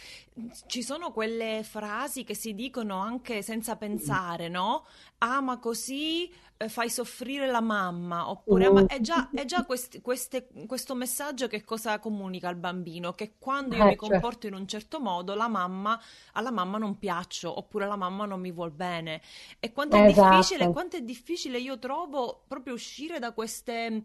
ci 0.66 0.82
sono 0.82 1.10
quelle 1.10 1.62
frasi 1.64 2.22
che 2.22 2.34
si 2.34 2.54
dicono 2.54 2.98
anche 2.98 3.40
senza 3.40 3.76
pensare, 3.76 4.48
no? 4.48 4.84
Ama 5.16 5.58
così, 5.58 6.30
eh, 6.58 6.68
fai 6.68 6.90
soffrire 6.90 7.46
la 7.46 7.62
mamma, 7.62 8.28
oppure 8.28 8.66
ama... 8.66 8.84
è 8.84 9.00
già, 9.00 9.30
è 9.32 9.46
già 9.46 9.64
questi, 9.64 10.02
queste, 10.02 10.48
questo 10.66 10.94
messaggio 10.94 11.46
che 11.48 11.64
cosa 11.64 11.98
comunica 11.98 12.48
al 12.48 12.56
bambino? 12.56 13.14
Che 13.14 13.36
quando 13.38 13.74
io 13.74 13.80
eh, 13.80 13.84
mi 13.84 13.90
certo. 13.92 14.08
comporto 14.08 14.46
in 14.48 14.52
un 14.52 14.68
certo 14.68 15.00
modo, 15.00 15.34
la 15.34 15.48
mamma, 15.48 15.98
alla 16.32 16.50
mamma 16.50 16.76
non 16.76 16.98
piaccio, 16.98 17.56
oppure 17.56 17.86
la 17.86 17.96
mamma 17.96 18.26
non 18.26 18.38
mi 18.38 18.52
vuol 18.52 18.72
bene. 18.72 19.22
E 19.58 19.72
quanto 19.72 19.96
è 19.96 20.04
esatto. 20.04 20.36
difficile, 20.36 20.70
quanto 20.70 20.96
è 20.96 21.00
difficile 21.00 21.58
io 21.58 21.78
trovo 21.78 22.42
proprio 22.46 22.74
uscire 22.74 23.18
da 23.18 23.32
queste 23.32 24.04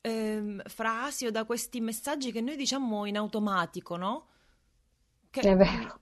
ehm, 0.00 0.62
frasi 0.66 1.26
o 1.26 1.30
da 1.30 1.44
questi 1.44 1.80
messaggi 1.80 2.32
che 2.32 2.40
noi 2.40 2.56
diciamo 2.56 3.06
in 3.06 3.16
automatico, 3.16 3.96
no? 3.96 4.26
Che, 5.30 5.40
è 5.40 5.56
vero. 5.56 5.98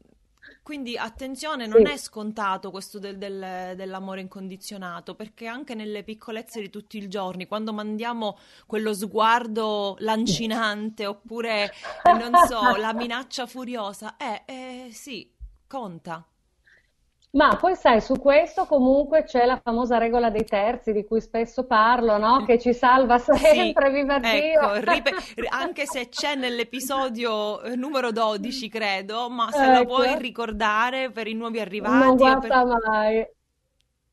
Quindi 0.63 0.99
attenzione, 0.99 1.67
non 1.67 1.85
sì. 1.85 1.93
è 1.93 1.97
scontato 1.97 2.71
questo 2.71 2.99
del, 2.99 3.17
del, 3.17 3.75
dell'amore 3.75 4.21
incondizionato, 4.21 5.15
perché 5.15 5.47
anche 5.47 5.75
nelle 5.75 6.03
piccolezze 6.03 6.61
di 6.61 6.69
tutti 6.69 6.99
i 6.99 7.09
giorni, 7.09 7.47
quando 7.47 7.73
mandiamo 7.73 8.39
quello 8.67 8.93
sguardo 8.93 9.97
lancinante 10.01 11.07
oppure, 11.07 11.73
non 12.05 12.33
so, 12.47 12.77
la 12.77 12.93
minaccia 12.93 13.47
furiosa, 13.47 14.17
eh, 14.17 14.43
eh 14.45 14.89
sì, 14.93 15.31
conta. 15.67 16.27
Ma 17.31 17.57
poi 17.57 17.75
sai, 17.75 18.01
su 18.01 18.15
questo 18.19 18.65
comunque 18.65 19.25
c'è 19.25 19.45
la 19.45 19.61
famosa 19.63 19.99
regola 19.99 20.31
dei 20.31 20.45
terzi 20.45 20.93
di 20.93 21.05
cui 21.05 21.21
spesso 21.21 21.67
parlo, 21.67 22.17
no? 22.17 22.43
Che 22.47 22.59
ci 22.59 22.73
salva 22.73 23.19
sempre, 23.19 23.89
sì, 23.89 23.93
viva 23.93 24.17
ecco, 24.17 24.29
Dio! 24.31 24.93
Ripe- 24.93 25.13
anche 25.51 25.85
se 25.85 26.09
c'è 26.09 26.35
nell'episodio 26.37 27.61
eh, 27.61 27.77
numero 27.77 28.13
12, 28.13 28.69
credo, 28.71 29.29
ma 29.29 29.51
se 29.51 29.63
ecco. 29.63 29.79
lo 29.79 29.85
puoi 29.85 30.17
ricordare 30.19 31.11
per 31.11 31.27
i 31.27 31.35
nuovi 31.35 31.61
arrivati. 31.61 32.05
Non 32.05 32.17
guasta 32.17 32.63
per... 32.65 32.79
mai. 32.87 33.27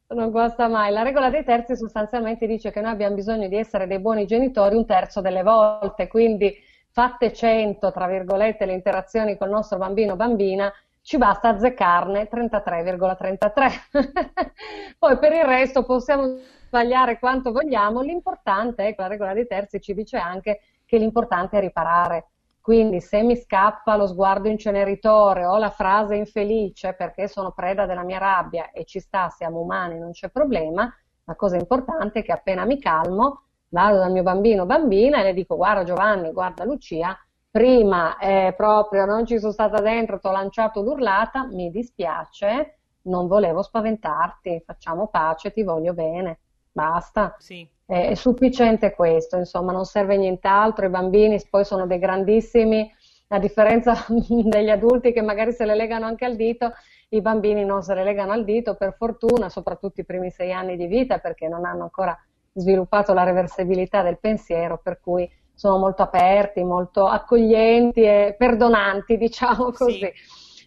Non 0.08 0.30
guasta 0.30 0.68
mai. 0.68 0.92
La 0.92 1.02
regola 1.02 1.30
dei 1.30 1.46
terzi 1.46 1.78
sostanzialmente 1.78 2.46
dice 2.46 2.70
che 2.70 2.82
noi 2.82 2.92
abbiamo 2.92 3.16
bisogno 3.16 3.48
di 3.48 3.56
essere 3.56 3.88
dei 3.88 4.00
buoni 4.00 4.26
genitori 4.26 4.76
un 4.76 4.86
terzo 4.86 5.22
delle 5.22 5.42
volte, 5.42 6.08
quindi 6.10 6.54
fatte 6.92 7.34
100, 7.34 7.92
tra 7.92 8.08
virgolette, 8.08 8.66
le 8.66 8.74
interazioni 8.74 9.38
col 9.38 9.50
nostro 9.50 9.78
bambino 9.78 10.14
o 10.14 10.16
bambina, 10.16 10.72
ci 11.06 11.20
basta 11.20 11.50
azzeccarne 11.50 12.28
33,33. 12.28 13.70
Poi 14.98 15.20
per 15.20 15.34
il 15.34 15.44
resto 15.44 15.86
possiamo 15.86 16.40
sbagliare 16.66 17.20
quanto 17.20 17.52
vogliamo, 17.52 18.02
l'importante 18.02 18.88
è 18.88 18.96
che 18.96 19.02
la 19.02 19.08
regola 19.08 19.34
dei 19.34 19.46
terzi 19.46 19.80
ci 19.80 19.94
dice 19.94 20.18
anche 20.18 20.62
che 20.84 20.98
l'importante 20.98 21.58
è 21.58 21.62
riparare. 21.62 22.30
Quindi 22.60 23.02
se 23.02 23.22
mi 23.22 23.36
scappa 23.36 23.96
lo 23.96 24.08
sguardo 24.08 24.48
inceneritore 24.50 25.46
o 25.46 25.60
la 25.60 25.70
frase 25.70 26.16
infelice 26.16 26.96
perché 26.96 27.28
sono 27.28 27.52
preda 27.52 27.86
della 27.86 28.04
mia 28.04 28.18
rabbia 28.18 28.72
e 28.72 28.84
ci 28.86 29.00
sta, 29.00 29.30
siamo 29.30 29.60
umani, 29.60 30.00
non 30.00 30.10
c'è 30.10 30.30
problema, 30.30 30.92
la 31.26 31.36
cosa 31.36 31.56
importante 31.56 32.22
è 32.22 32.24
che 32.24 32.32
appena 32.32 32.66
mi 32.66 32.80
calmo 32.80 33.44
vado 33.68 33.98
dal 33.98 34.12
mio 34.12 34.24
bambino 34.24 34.64
o 34.64 34.66
bambina 34.66 35.20
e 35.20 35.24
le 35.24 35.34
dico 35.36 35.56
guarda 35.56 35.84
Giovanni, 35.84 36.32
guarda 36.32 36.64
Lucia, 36.64 37.16
prima 37.56 38.18
eh, 38.18 38.54
proprio 38.58 39.06
non 39.06 39.26
ci 39.26 39.40
sono 39.40 39.54
stata 39.54 39.80
dentro, 39.80 40.20
ti 40.20 40.28
ho 40.28 40.32
lanciato 40.32 40.82
l'urlata, 40.82 41.46
mi 41.46 41.72
dispiace, 41.72 42.80
non 43.04 43.28
volevo 43.28 43.62
spaventarti, 43.62 44.62
facciamo 44.66 45.08
pace, 45.08 45.54
ti 45.54 45.64
voglio 45.64 45.94
bene, 45.94 46.40
basta. 46.70 47.34
Sì. 47.40 47.66
È, 47.86 48.10
è 48.10 48.14
sufficiente 48.16 48.94
questo, 48.94 49.38
insomma, 49.38 49.72
non 49.72 49.86
serve 49.86 50.18
nient'altro, 50.18 50.86
i 50.86 50.90
bambini 50.90 51.42
poi 51.50 51.64
sono 51.64 51.88
dei 51.88 51.98
grandissimi, 51.98 52.94
a 53.30 53.40
differenza 53.40 54.06
degli 54.10 54.70
adulti 54.70 55.14
che 55.14 55.22
magari 55.22 55.54
se 55.54 55.64
le 55.64 55.76
legano 55.76 56.08
anche 56.08 56.26
al 56.26 56.36
dito, 56.36 56.74
i 57.08 57.22
bambini 57.22 57.64
non 57.64 57.84
se 57.84 57.94
le 57.94 58.04
legano 58.04 58.34
al 58.34 58.44
dito, 58.44 58.76
per 58.76 58.96
fortuna, 58.98 59.48
soprattutto 59.48 60.02
i 60.02 60.06
primi 60.06 60.30
sei 60.30 60.52
anni 60.52 60.76
di 60.76 60.88
vita, 60.88 61.20
perché 61.20 61.48
non 61.48 61.64
hanno 61.64 61.84
ancora 61.84 62.22
sviluppato 62.52 63.14
la 63.14 63.24
reversibilità 63.24 64.02
del 64.02 64.20
pensiero, 64.20 64.78
per 64.78 65.00
cui 65.00 65.30
sono 65.56 65.78
molto 65.78 66.04
aperti, 66.04 66.64
molto 66.64 67.08
accoglienti 67.08 68.02
e 68.02 68.36
perdonanti, 68.38 69.18
diciamo 69.18 69.72
così. 69.72 70.00
Sì. 70.00 70.14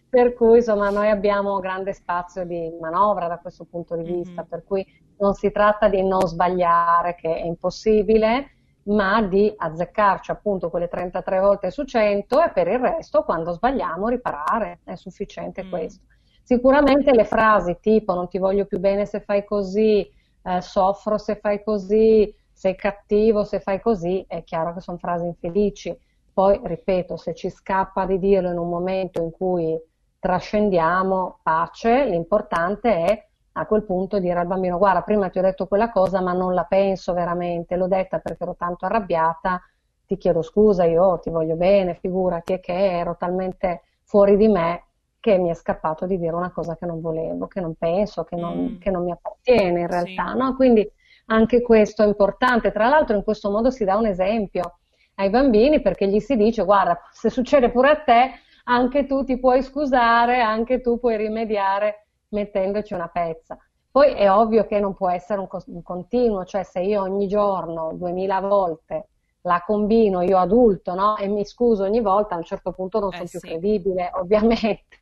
Per 0.09 0.33
cui 0.33 0.57
insomma 0.57 0.89
noi 0.89 1.09
abbiamo 1.09 1.59
grande 1.59 1.93
spazio 1.93 2.43
di 2.43 2.75
manovra 2.81 3.27
da 3.27 3.37
questo 3.37 3.65
punto 3.65 3.95
di 3.95 4.03
vista, 4.03 4.41
mm-hmm. 4.41 4.49
per 4.49 4.63
cui 4.65 4.85
non 5.19 5.33
si 5.35 5.51
tratta 5.51 5.87
di 5.87 6.01
non 6.01 6.21
sbagliare, 6.21 7.13
che 7.15 7.35
è 7.35 7.45
impossibile, 7.45 8.51
ma 8.83 9.21
di 9.21 9.53
azzeccarci 9.55 10.31
appunto 10.31 10.69
quelle 10.69 10.87
33 10.87 11.39
volte 11.39 11.69
su 11.69 11.83
100 11.83 12.43
e 12.43 12.51
per 12.51 12.67
il 12.67 12.79
resto 12.79 13.23
quando 13.23 13.51
sbagliamo 13.51 14.07
riparare, 14.07 14.79
è 14.83 14.95
sufficiente 14.95 15.63
mm. 15.63 15.69
questo. 15.69 16.03
Sicuramente 16.41 17.13
le 17.13 17.25
frasi 17.25 17.77
tipo 17.79 18.15
non 18.15 18.27
ti 18.27 18.39
voglio 18.39 18.65
più 18.65 18.79
bene 18.79 19.05
se 19.05 19.19
fai 19.21 19.45
così, 19.45 20.09
eh, 20.41 20.61
soffro 20.61 21.19
se 21.19 21.35
fai 21.35 21.63
così, 21.63 22.33
sei 22.59 22.75
cattivo 22.75 23.45
se 23.45 23.61
fai 23.61 23.79
così, 23.79 24.25
è 24.27 24.43
chiaro 24.43 24.73
che 24.73 24.81
sono 24.81 24.97
frasi 24.97 25.25
infelici. 25.25 25.97
Poi, 26.33 26.59
ripeto, 26.61 27.15
se 27.15 27.33
ci 27.33 27.49
scappa 27.49 28.05
di 28.05 28.19
dirlo 28.19 28.51
in 28.51 28.57
un 28.57 28.67
momento 28.67 29.23
in 29.23 29.31
cui 29.31 29.81
trascendiamo 30.19 31.39
pace, 31.41 32.03
l'importante 32.03 33.05
è 33.05 33.27
a 33.53 33.65
quel 33.65 33.83
punto 33.83 34.19
dire 34.19 34.39
al 34.39 34.45
bambino 34.45 34.77
guarda 34.77 35.03
prima 35.03 35.29
ti 35.29 35.39
ho 35.39 35.41
detto 35.41 35.67
quella 35.67 35.89
cosa 35.89 36.19
ma 36.19 36.33
non 36.33 36.53
la 36.53 36.65
penso 36.65 37.13
veramente, 37.13 37.77
l'ho 37.77 37.87
detta 37.87 38.19
perché 38.19 38.43
ero 38.43 38.55
tanto 38.57 38.85
arrabbiata, 38.85 39.61
ti 40.05 40.17
chiedo 40.17 40.41
scusa, 40.41 40.83
io 40.83 41.17
ti 41.19 41.29
voglio 41.29 41.55
bene, 41.55 41.95
figurati 41.95 42.51
è 42.51 42.59
che 42.59 42.73
ero 42.73 43.15
talmente 43.17 43.83
fuori 44.03 44.35
di 44.35 44.49
me 44.49 44.83
che 45.21 45.37
mi 45.37 45.49
è 45.49 45.53
scappato 45.53 46.05
di 46.05 46.19
dire 46.19 46.35
una 46.35 46.51
cosa 46.51 46.75
che 46.75 46.85
non 46.85 46.99
volevo, 46.99 47.47
che 47.47 47.61
non 47.61 47.75
penso, 47.75 48.25
che 48.25 48.35
non, 48.35 48.57
mm. 48.57 48.79
che 48.79 48.91
non 48.91 49.05
mi 49.05 49.11
appartiene 49.11 49.79
in 49.79 49.87
realtà, 49.87 50.31
sì. 50.31 50.37
no? 50.37 50.55
Quindi 50.55 50.89
anche 51.29 51.61
questo 51.61 52.03
è 52.03 52.05
importante. 52.05 52.71
Tra 52.71 52.87
l'altro 52.87 53.15
in 53.15 53.23
questo 53.23 53.49
modo 53.49 53.71
si 53.71 53.83
dà 53.83 53.95
un 53.95 54.05
esempio 54.05 54.79
ai 55.15 55.29
bambini 55.29 55.81
perché 55.81 56.07
gli 56.07 56.19
si 56.19 56.35
dice 56.35 56.63
guarda, 56.63 56.99
se 57.11 57.29
succede 57.29 57.71
pure 57.71 57.89
a 57.89 57.97
te, 57.97 58.31
anche 58.65 59.05
tu 59.05 59.23
ti 59.23 59.39
puoi 59.39 59.63
scusare, 59.63 60.41
anche 60.41 60.81
tu 60.81 60.99
puoi 60.99 61.17
rimediare 61.17 62.07
mettendoci 62.29 62.93
una 62.93 63.07
pezza. 63.07 63.57
Poi 63.91 64.13
è 64.13 64.31
ovvio 64.31 64.65
che 64.65 64.79
non 64.79 64.93
può 64.93 65.09
essere 65.09 65.39
un, 65.39 65.47
un 65.65 65.81
continuo, 65.81 66.45
cioè 66.45 66.63
se 66.63 66.79
io 66.81 67.01
ogni 67.01 67.27
giorno, 67.27 67.91
duemila 67.93 68.39
volte, 68.39 69.07
la 69.41 69.63
combino 69.65 70.21
io 70.21 70.37
adulto 70.37 70.93
no? 70.93 71.17
e 71.17 71.27
mi 71.27 71.45
scuso 71.45 71.83
ogni 71.83 72.01
volta, 72.01 72.35
a 72.35 72.37
un 72.37 72.43
certo 72.43 72.71
punto 72.71 72.99
non 72.99 73.09
eh, 73.13 73.15
sono 73.15 73.27
sì. 73.27 73.39
più 73.39 73.49
credibile, 73.49 74.11
ovviamente. 74.15 74.97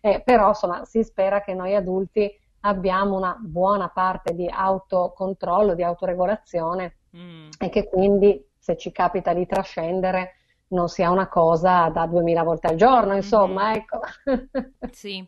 Eh, 0.00 0.22
però 0.24 0.48
insomma 0.48 0.84
si 0.84 1.02
spera 1.02 1.40
che 1.42 1.54
noi 1.54 1.74
adulti 1.74 2.30
abbiamo 2.66 3.16
una 3.16 3.36
buona 3.38 3.88
parte 3.88 4.34
di 4.34 4.48
autocontrollo, 4.48 5.74
di 5.74 5.82
autoregolazione 5.82 6.96
mm. 7.16 7.48
e 7.58 7.68
che 7.68 7.88
quindi 7.88 8.44
se 8.58 8.76
ci 8.76 8.90
capita 8.92 9.32
di 9.32 9.46
trascendere 9.46 10.32
non 10.68 10.88
sia 10.88 11.10
una 11.10 11.28
cosa 11.28 11.88
da 11.90 12.06
2000 12.06 12.42
volte 12.42 12.66
al 12.66 12.74
giorno, 12.74 13.14
insomma, 13.14 13.70
mm-hmm. 13.70 13.76
ecco. 13.76 14.00
sì, 14.90 15.24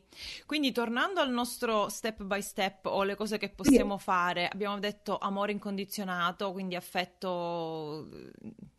quindi 0.47 0.73
tornando 0.73 1.21
al 1.21 1.31
nostro 1.31 1.89
step 1.89 2.25
by 2.25 2.43
step 2.43 2.87
o 2.87 3.05
le 3.05 3.15
cose 3.15 3.39
che 3.39 3.49
possiamo 3.51 3.99
sì. 3.99 4.05
fare, 4.05 4.49
abbiamo 4.49 4.79
detto 4.81 5.17
amore 5.17 5.53
incondizionato, 5.53 6.51
quindi 6.51 6.75
affetto 6.75 8.09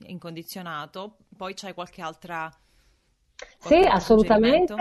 incondizionato, 0.08 1.20
poi 1.38 1.54
c'hai 1.54 1.74
qualche 1.74 2.02
altra 2.02 2.52
sì, 3.58 3.76
assolutamente. 3.76 4.74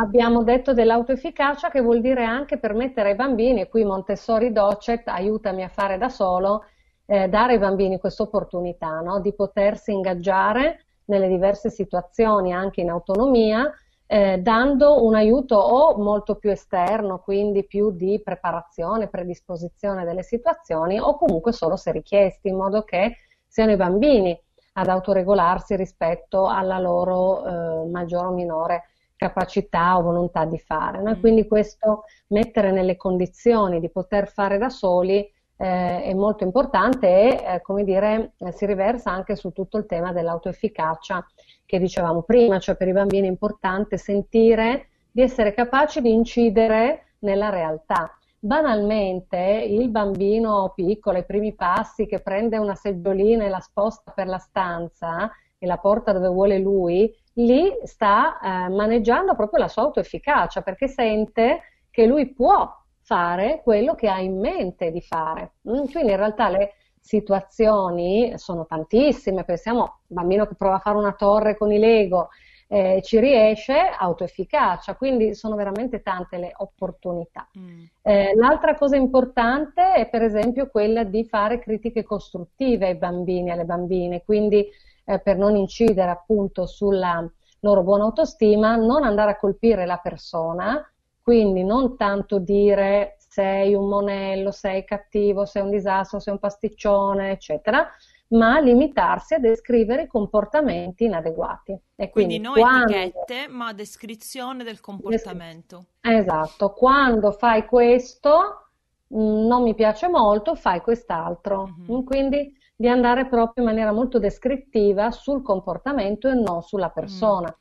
Abbiamo 0.00 0.42
detto 0.42 0.72
dell'autoefficacia 0.72 1.70
che 1.70 1.80
vuol 1.80 2.00
dire 2.00 2.24
anche 2.24 2.58
permettere 2.58 3.10
ai 3.10 3.14
bambini, 3.14 3.60
e 3.60 3.68
qui 3.68 3.84
Montessori 3.84 4.52
Docet, 4.52 5.08
aiutami 5.08 5.62
a 5.62 5.68
fare 5.68 5.98
da 5.98 6.08
solo, 6.08 6.64
eh, 7.06 7.28
dare 7.28 7.54
ai 7.54 7.58
bambini 7.58 7.98
questa 7.98 8.22
opportunità 8.22 9.00
no? 9.00 9.20
di 9.20 9.34
potersi 9.34 9.92
ingaggiare 9.92 10.84
nelle 11.06 11.28
diverse 11.28 11.68
situazioni 11.70 12.52
anche 12.52 12.80
in 12.80 12.90
autonomia, 12.90 13.70
eh, 14.06 14.38
dando 14.38 15.04
un 15.04 15.14
aiuto 15.14 15.56
o 15.56 15.96
molto 15.98 16.36
più 16.36 16.50
esterno, 16.50 17.18
quindi 17.18 17.66
più 17.66 17.90
di 17.92 18.20
preparazione, 18.22 19.08
predisposizione 19.08 20.04
delle 20.04 20.22
situazioni, 20.22 20.98
o 20.98 21.16
comunque 21.16 21.52
solo 21.52 21.76
se 21.76 21.92
richiesti, 21.92 22.48
in 22.48 22.56
modo 22.56 22.82
che 22.82 23.16
siano 23.46 23.72
i 23.72 23.76
bambini 23.76 24.38
ad 24.72 24.88
autoregolarsi 24.88 25.76
rispetto 25.76 26.46
alla 26.46 26.78
loro 26.78 27.44
eh, 27.44 27.88
maggiore 27.88 28.26
o 28.26 28.32
minore 28.32 28.84
capacità 29.16 29.96
o 29.96 30.02
volontà 30.02 30.44
di 30.44 30.58
fare. 30.58 31.00
No? 31.00 31.10
Mm. 31.10 31.20
Quindi 31.20 31.46
questo 31.46 32.04
mettere 32.28 32.72
nelle 32.72 32.96
condizioni 32.96 33.78
di 33.78 33.90
poter 33.90 34.28
fare 34.28 34.58
da 34.58 34.68
soli 34.68 35.18
eh, 35.56 36.02
è 36.02 36.14
molto 36.14 36.42
importante 36.42 37.06
e, 37.08 37.54
eh, 37.54 37.60
come 37.60 37.84
dire, 37.84 38.32
eh, 38.38 38.52
si 38.52 38.66
riversa 38.66 39.10
anche 39.12 39.36
su 39.36 39.52
tutto 39.52 39.78
il 39.78 39.86
tema 39.86 40.12
dell'autoefficacia 40.12 41.24
che 41.64 41.78
dicevamo 41.78 42.22
prima, 42.22 42.58
cioè 42.58 42.76
per 42.76 42.88
i 42.88 42.92
bambini 42.92 43.28
è 43.28 43.30
importante 43.30 43.96
sentire 43.96 44.88
di 45.12 45.22
essere 45.22 45.54
capaci 45.54 46.00
di 46.00 46.12
incidere 46.12 47.14
nella 47.20 47.48
realtà. 47.48 48.16
Banalmente, 48.44 49.38
il 49.68 49.88
bambino 49.88 50.72
piccolo, 50.74 51.18
i 51.18 51.24
primi 51.24 51.54
passi, 51.54 52.06
che 52.06 52.18
prende 52.18 52.58
una 52.58 52.74
seggiolina 52.74 53.44
e 53.44 53.48
la 53.48 53.60
sposta 53.60 54.10
per 54.10 54.26
la 54.26 54.38
stanza 54.38 55.30
e 55.56 55.64
la 55.64 55.76
porta 55.78 56.10
dove 56.10 56.26
vuole 56.26 56.58
lui, 56.58 57.14
lì 57.34 57.72
sta 57.84 58.40
eh, 58.40 58.68
maneggiando 58.68 59.36
proprio 59.36 59.60
la 59.60 59.68
sua 59.68 59.82
autoefficacia 59.82 60.62
perché 60.62 60.88
sente 60.88 61.60
che 61.88 62.04
lui 62.04 62.32
può 62.32 62.68
fare 63.02 63.60
quello 63.62 63.94
che 63.94 64.08
ha 64.08 64.18
in 64.18 64.40
mente 64.40 64.90
di 64.90 65.00
fare. 65.00 65.52
Mm, 65.68 65.84
quindi 65.92 66.10
in 66.10 66.16
realtà 66.16 66.48
le 66.48 66.72
situazioni 66.98 68.36
sono 68.38 68.66
tantissime, 68.66 69.44
pensiamo 69.44 70.00
bambino 70.08 70.46
che 70.48 70.56
prova 70.56 70.74
a 70.76 70.80
fare 70.80 70.96
una 70.96 71.12
torre 71.12 71.56
con 71.56 71.70
i 71.70 71.78
Lego, 71.78 72.30
eh, 72.72 73.02
ci 73.02 73.20
riesce, 73.20 73.74
autoefficacia, 73.74 74.94
quindi 74.94 75.34
sono 75.34 75.56
veramente 75.56 76.00
tante 76.00 76.38
le 76.38 76.54
opportunità. 76.56 77.46
Mm. 77.58 77.82
Eh, 78.00 78.34
l'altra 78.34 78.76
cosa 78.76 78.96
importante 78.96 79.92
è 79.92 80.08
per 80.08 80.22
esempio 80.22 80.70
quella 80.70 81.04
di 81.04 81.26
fare 81.26 81.58
critiche 81.58 82.02
costruttive 82.02 82.86
ai 82.86 82.94
bambini, 82.94 83.50
alle 83.50 83.66
bambine, 83.66 84.22
quindi 84.24 84.66
eh, 85.04 85.18
per 85.18 85.36
non 85.36 85.54
incidere 85.54 86.12
appunto 86.12 86.64
sulla 86.64 87.30
loro 87.60 87.82
buona 87.82 88.04
autostima, 88.04 88.74
non 88.76 89.04
andare 89.04 89.32
a 89.32 89.36
colpire 89.36 89.84
la 89.84 89.98
persona, 90.02 90.82
quindi 91.20 91.64
non 91.64 91.98
tanto 91.98 92.38
dire 92.38 93.18
sei 93.32 93.72
un 93.72 93.88
monello, 93.88 94.50
sei 94.50 94.84
cattivo, 94.84 95.46
sei 95.46 95.62
un 95.62 95.70
disastro, 95.70 96.18
sei 96.18 96.34
un 96.34 96.38
pasticcione, 96.38 97.30
eccetera, 97.30 97.88
ma 98.28 98.60
limitarsi 98.60 99.32
a 99.32 99.38
descrivere 99.38 100.02
i 100.02 100.06
comportamenti 100.06 101.04
inadeguati. 101.04 101.72
E 101.96 102.10
quindi, 102.10 102.38
quindi 102.38 102.38
non 102.40 102.52
quando... 102.52 102.92
etichette, 102.92 103.48
ma 103.48 103.72
descrizione 103.72 104.64
del 104.64 104.80
comportamento. 104.80 105.86
Esatto, 106.02 106.74
quando 106.74 107.32
fai 107.32 107.64
questo 107.64 108.72
mm, 109.14 109.46
non 109.46 109.62
mi 109.62 109.74
piace 109.74 110.08
molto, 110.08 110.54
fai 110.54 110.82
quest'altro. 110.82 111.68
Mm-hmm. 111.68 112.04
Quindi 112.04 112.54
di 112.76 112.88
andare 112.88 113.28
proprio 113.28 113.64
in 113.64 113.70
maniera 113.70 113.92
molto 113.92 114.18
descrittiva 114.18 115.10
sul 115.10 115.40
comportamento 115.40 116.28
e 116.28 116.34
non 116.34 116.60
sulla 116.60 116.90
persona. 116.90 117.48
Mm 117.48 117.60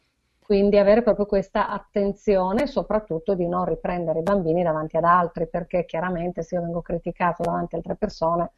quindi 0.52 0.78
avere 0.78 1.02
proprio 1.02 1.26
questa 1.26 1.70
attenzione, 1.70 2.68
soprattutto 2.68 3.36
di 3.36 3.48
non 3.48 3.64
riprendere 3.64 4.20
i 4.20 4.22
bambini 4.22 4.64
davanti 4.64 4.98
ad 4.98 5.06
altri, 5.06 5.48
perché 5.48 5.86
chiaramente 5.86 6.44
se 6.44 6.56
io 6.56 6.62
vengo 6.62 6.82
criticato 6.82 7.42
davanti 7.42 7.76
ad 7.76 7.84
altre 7.86 7.96
persone 7.96 8.52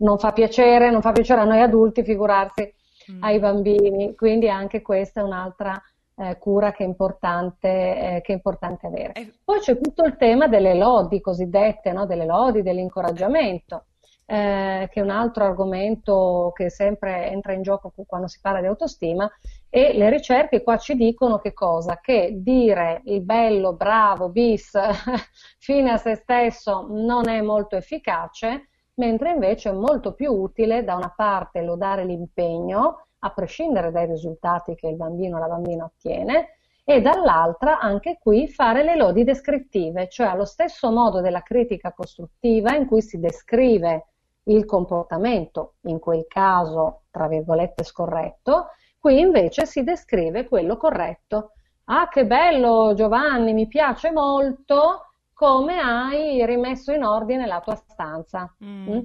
non 0.00 0.18
fa 0.18 0.32
piacere, 0.32 0.90
non 0.90 1.00
fa 1.00 1.12
piacere 1.12 1.40
a 1.40 1.44
noi 1.44 1.62
adulti, 1.62 2.04
figurarsi 2.04 2.70
mm. 3.12 3.22
ai 3.22 3.38
bambini, 3.38 4.14
quindi 4.14 4.50
anche 4.50 4.82
questa 4.82 5.22
è 5.22 5.24
un'altra 5.24 5.82
eh, 6.16 6.36
cura 6.36 6.70
che 6.70 6.84
è, 6.84 6.86
importante, 6.86 7.68
eh, 7.68 8.20
che 8.20 8.32
è 8.32 8.34
importante 8.34 8.86
avere. 8.86 9.14
Poi 9.42 9.60
c'è 9.60 9.80
tutto 9.80 10.04
il 10.04 10.18
tema 10.18 10.48
delle 10.48 10.74
lodi 10.74 11.22
cosiddette, 11.22 11.92
no? 11.92 12.04
delle 12.04 12.26
lodi, 12.26 12.60
dell'incoraggiamento 12.60 13.84
eh, 14.30 14.90
che 14.92 15.00
è 15.00 15.02
un 15.02 15.08
altro 15.08 15.44
argomento 15.44 16.52
che 16.54 16.68
sempre 16.68 17.30
entra 17.30 17.54
in 17.54 17.62
gioco 17.62 17.90
quando 18.06 18.26
si 18.26 18.38
parla 18.42 18.60
di 18.60 18.66
autostima, 18.66 19.26
e 19.70 19.92
le 19.94 20.08
ricerche 20.08 20.62
qua 20.62 20.78
ci 20.78 20.94
dicono 20.94 21.38
che 21.38 21.52
cosa? 21.52 21.98
Che 22.00 22.30
dire 22.36 23.02
il 23.04 23.20
bello, 23.20 23.74
bravo, 23.74 24.28
bis, 24.30 24.72
fine 25.58 25.90
a 25.90 25.96
se 25.96 26.14
stesso 26.14 26.86
non 26.88 27.28
è 27.28 27.40
molto 27.42 27.76
efficace, 27.76 28.68
mentre 28.94 29.32
invece 29.32 29.70
è 29.70 29.72
molto 29.72 30.14
più 30.14 30.32
utile 30.32 30.84
da 30.84 30.94
una 30.94 31.12
parte 31.14 31.62
lodare 31.62 32.04
l'impegno, 32.04 33.06
a 33.20 33.30
prescindere 33.30 33.90
dai 33.90 34.06
risultati 34.06 34.74
che 34.74 34.88
il 34.88 34.96
bambino 34.96 35.36
o 35.36 35.40
la 35.40 35.48
bambina 35.48 35.84
ottiene, 35.84 36.56
e 36.84 37.02
dall'altra 37.02 37.80
anche 37.80 38.18
qui 38.18 38.48
fare 38.48 38.82
le 38.82 38.96
lodi 38.96 39.22
descrittive, 39.22 40.08
cioè 40.08 40.28
allo 40.28 40.46
stesso 40.46 40.90
modo 40.90 41.20
della 41.20 41.42
critica 41.42 41.92
costruttiva 41.92 42.74
in 42.74 42.86
cui 42.86 43.02
si 43.02 43.18
descrive 43.18 44.06
il 44.44 44.64
comportamento, 44.64 45.74
in 45.82 45.98
quel 45.98 46.24
caso, 46.26 47.02
tra 47.10 47.28
virgolette, 47.28 47.84
scorretto, 47.84 48.68
qui 48.98 49.20
invece 49.20 49.66
si 49.66 49.82
descrive 49.82 50.46
quello 50.46 50.76
corretto. 50.76 51.52
Ah, 51.84 52.08
che 52.08 52.26
bello 52.26 52.92
Giovanni, 52.94 53.52
mi 53.54 53.66
piace 53.66 54.10
molto 54.10 55.08
come 55.32 55.78
hai 55.78 56.44
rimesso 56.44 56.92
in 56.92 57.04
ordine 57.04 57.46
la 57.46 57.60
tua 57.60 57.76
stanza. 57.76 58.52
Mm. 58.62 58.90
Mm? 58.90 58.98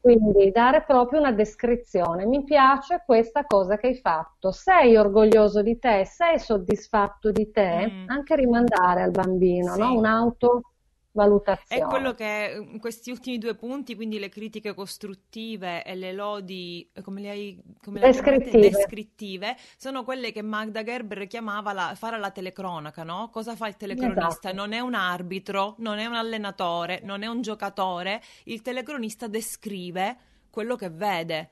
Quindi 0.00 0.50
dare 0.50 0.84
proprio 0.86 1.20
una 1.20 1.32
descrizione. 1.32 2.24
Mi 2.24 2.42
piace 2.44 3.02
questa 3.04 3.44
cosa 3.44 3.76
che 3.76 3.88
hai 3.88 3.96
fatto. 3.96 4.50
Sei 4.50 4.96
orgoglioso 4.96 5.62
di 5.62 5.78
te? 5.78 6.06
Sei 6.06 6.38
soddisfatto 6.38 7.30
di 7.30 7.50
te? 7.50 7.90
Mm. 7.90 8.08
Anche 8.08 8.36
rimandare 8.36 9.02
al 9.02 9.10
bambino, 9.10 9.74
sì. 9.74 9.80
no? 9.80 9.94
Un'auto 9.94 10.62
valutazione. 11.12 11.82
È 11.82 11.86
quello 11.86 12.14
che 12.14 12.66
in 12.72 12.78
questi 12.78 13.10
ultimi 13.10 13.38
due 13.38 13.54
punti, 13.54 13.94
quindi 13.94 14.18
le 14.18 14.28
critiche 14.28 14.74
costruttive 14.74 15.84
e 15.84 15.94
le 15.94 16.12
lodi, 16.12 16.90
come 17.02 17.20
le 17.20 17.30
hai 17.30 17.62
come 17.82 18.00
descrittive. 18.00 18.70
descrittive, 18.70 19.56
sono 19.76 20.04
quelle 20.04 20.32
che 20.32 20.42
Magda 20.42 20.82
Gerber 20.82 21.26
chiamava 21.26 21.72
la, 21.72 21.92
fare 21.94 22.18
la 22.18 22.30
telecronaca, 22.30 23.02
no? 23.02 23.28
Cosa 23.30 23.56
fa 23.56 23.68
il 23.68 23.76
telecronista? 23.76 24.28
Esatto. 24.28 24.54
Non 24.54 24.72
è 24.72 24.80
un 24.80 24.94
arbitro, 24.94 25.74
non 25.78 25.98
è 25.98 26.06
un 26.06 26.14
allenatore, 26.14 27.00
non 27.02 27.22
è 27.22 27.26
un 27.26 27.40
giocatore, 27.40 28.20
il 28.44 28.62
telecronista 28.62 29.26
descrive 29.26 30.16
quello 30.50 30.76
che 30.76 30.90
vede, 30.90 31.50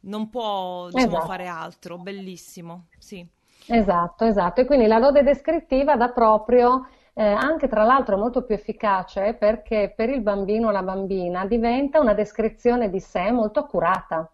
non 0.00 0.28
può 0.30 0.86
diciamo, 0.86 1.12
esatto. 1.12 1.26
fare 1.26 1.46
altro, 1.46 1.98
bellissimo, 1.98 2.86
sì. 2.98 3.26
Esatto, 3.66 4.24
esatto, 4.24 4.60
e 4.60 4.64
quindi 4.64 4.86
la 4.86 4.98
lode 4.98 5.22
descrittiva 5.22 5.96
dà 5.96 6.08
proprio 6.08 6.88
eh, 7.14 7.24
anche 7.24 7.68
tra 7.68 7.84
l'altro 7.84 8.16
molto 8.16 8.42
più 8.42 8.54
efficace 8.54 9.34
perché 9.34 9.92
per 9.94 10.08
il 10.08 10.22
bambino 10.22 10.68
o 10.68 10.70
la 10.70 10.82
bambina 10.82 11.44
diventa 11.46 12.00
una 12.00 12.14
descrizione 12.14 12.88
di 12.90 13.00
sé 13.00 13.30
molto 13.30 13.60
accurata. 13.60 14.30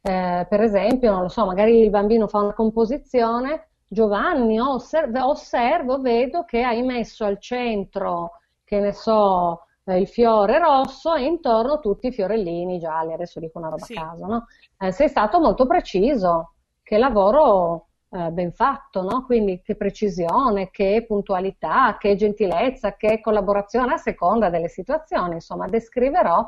Eh, 0.00 0.46
per 0.48 0.60
esempio, 0.60 1.10
non 1.12 1.22
lo 1.22 1.28
so, 1.28 1.44
magari 1.46 1.80
il 1.80 1.90
bambino 1.90 2.28
fa 2.28 2.40
una 2.40 2.54
composizione, 2.54 3.68
Giovanni, 3.86 4.60
osservo, 4.60 5.28
osservo 5.28 6.00
vedo 6.00 6.44
che 6.44 6.62
hai 6.62 6.82
messo 6.82 7.24
al 7.24 7.38
centro, 7.40 8.32
che 8.64 8.80
ne 8.80 8.92
so, 8.92 9.64
eh, 9.84 9.98
il 9.98 10.06
fiore 10.06 10.58
rosso 10.58 11.14
e 11.14 11.24
intorno 11.24 11.80
tutti 11.80 12.08
i 12.08 12.12
fiorellini 12.12 12.78
gialli, 12.78 13.14
adesso 13.14 13.40
dico 13.40 13.58
una 13.58 13.70
roba 13.70 13.84
sì. 13.84 13.94
a 13.94 14.02
caso, 14.02 14.26
no? 14.26 14.46
Eh, 14.78 14.92
sei 14.92 15.08
stato 15.08 15.40
molto 15.40 15.66
preciso, 15.66 16.52
che 16.82 16.98
lavoro 16.98 17.87
eh, 18.10 18.30
ben 18.30 18.52
fatto, 18.52 19.02
no? 19.02 19.24
Quindi 19.24 19.60
che 19.62 19.76
precisione, 19.76 20.70
che 20.70 21.04
puntualità, 21.06 21.96
che 21.98 22.16
gentilezza, 22.16 22.96
che 22.96 23.20
collaborazione 23.20 23.94
a 23.94 23.98
seconda 23.98 24.48
delle 24.50 24.68
situazioni. 24.68 25.34
Insomma, 25.34 25.66
descriverò 25.66 26.46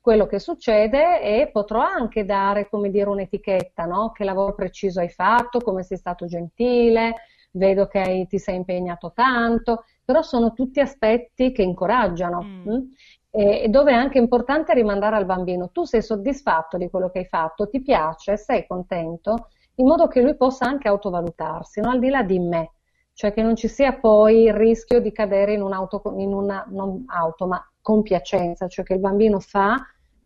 quello 0.00 0.26
che 0.26 0.38
succede 0.38 1.20
e 1.20 1.50
potrò 1.50 1.80
anche 1.80 2.24
dare, 2.24 2.68
come 2.68 2.90
dire, 2.90 3.10
un'etichetta, 3.10 3.84
no? 3.84 4.12
Che 4.12 4.24
lavoro 4.24 4.54
preciso 4.54 5.00
hai 5.00 5.10
fatto, 5.10 5.60
come 5.60 5.82
sei 5.82 5.98
stato 5.98 6.26
gentile, 6.26 7.14
vedo 7.52 7.86
che 7.86 8.00
hai, 8.00 8.26
ti 8.26 8.38
sei 8.38 8.56
impegnato 8.56 9.12
tanto, 9.12 9.84
però 10.04 10.22
sono 10.22 10.52
tutti 10.52 10.80
aspetti 10.80 11.52
che 11.52 11.62
incoraggiano. 11.62 12.42
Mm. 12.42 12.68
Hm? 12.68 12.88
E 13.32 13.68
dove 13.68 13.92
è 13.92 13.94
anche 13.94 14.18
importante 14.18 14.74
rimandare 14.74 15.14
al 15.14 15.24
bambino, 15.24 15.70
tu 15.70 15.84
sei 15.84 16.02
soddisfatto 16.02 16.76
di 16.76 16.90
quello 16.90 17.10
che 17.10 17.20
hai 17.20 17.26
fatto, 17.26 17.68
ti 17.68 17.80
piace, 17.80 18.36
sei 18.36 18.66
contento, 18.66 19.50
in 19.80 19.86
modo 19.86 20.06
che 20.08 20.20
lui 20.20 20.36
possa 20.36 20.66
anche 20.66 20.88
autovalutarsi, 20.88 21.80
no? 21.80 21.90
al 21.90 21.98
di 21.98 22.10
là 22.10 22.22
di 22.22 22.38
me, 22.38 22.72
cioè 23.14 23.32
che 23.32 23.42
non 23.42 23.56
ci 23.56 23.66
sia 23.66 23.94
poi 23.98 24.44
il 24.44 24.54
rischio 24.54 25.00
di 25.00 25.10
cadere 25.10 25.54
in 25.54 25.62
un'auto, 25.62 26.02
in 26.18 26.32
una, 26.32 26.64
non 26.68 27.04
auto, 27.06 27.46
ma 27.46 27.64
compiacenza, 27.80 28.68
cioè 28.68 28.84
che 28.84 28.94
il 28.94 29.00
bambino 29.00 29.40
fa 29.40 29.78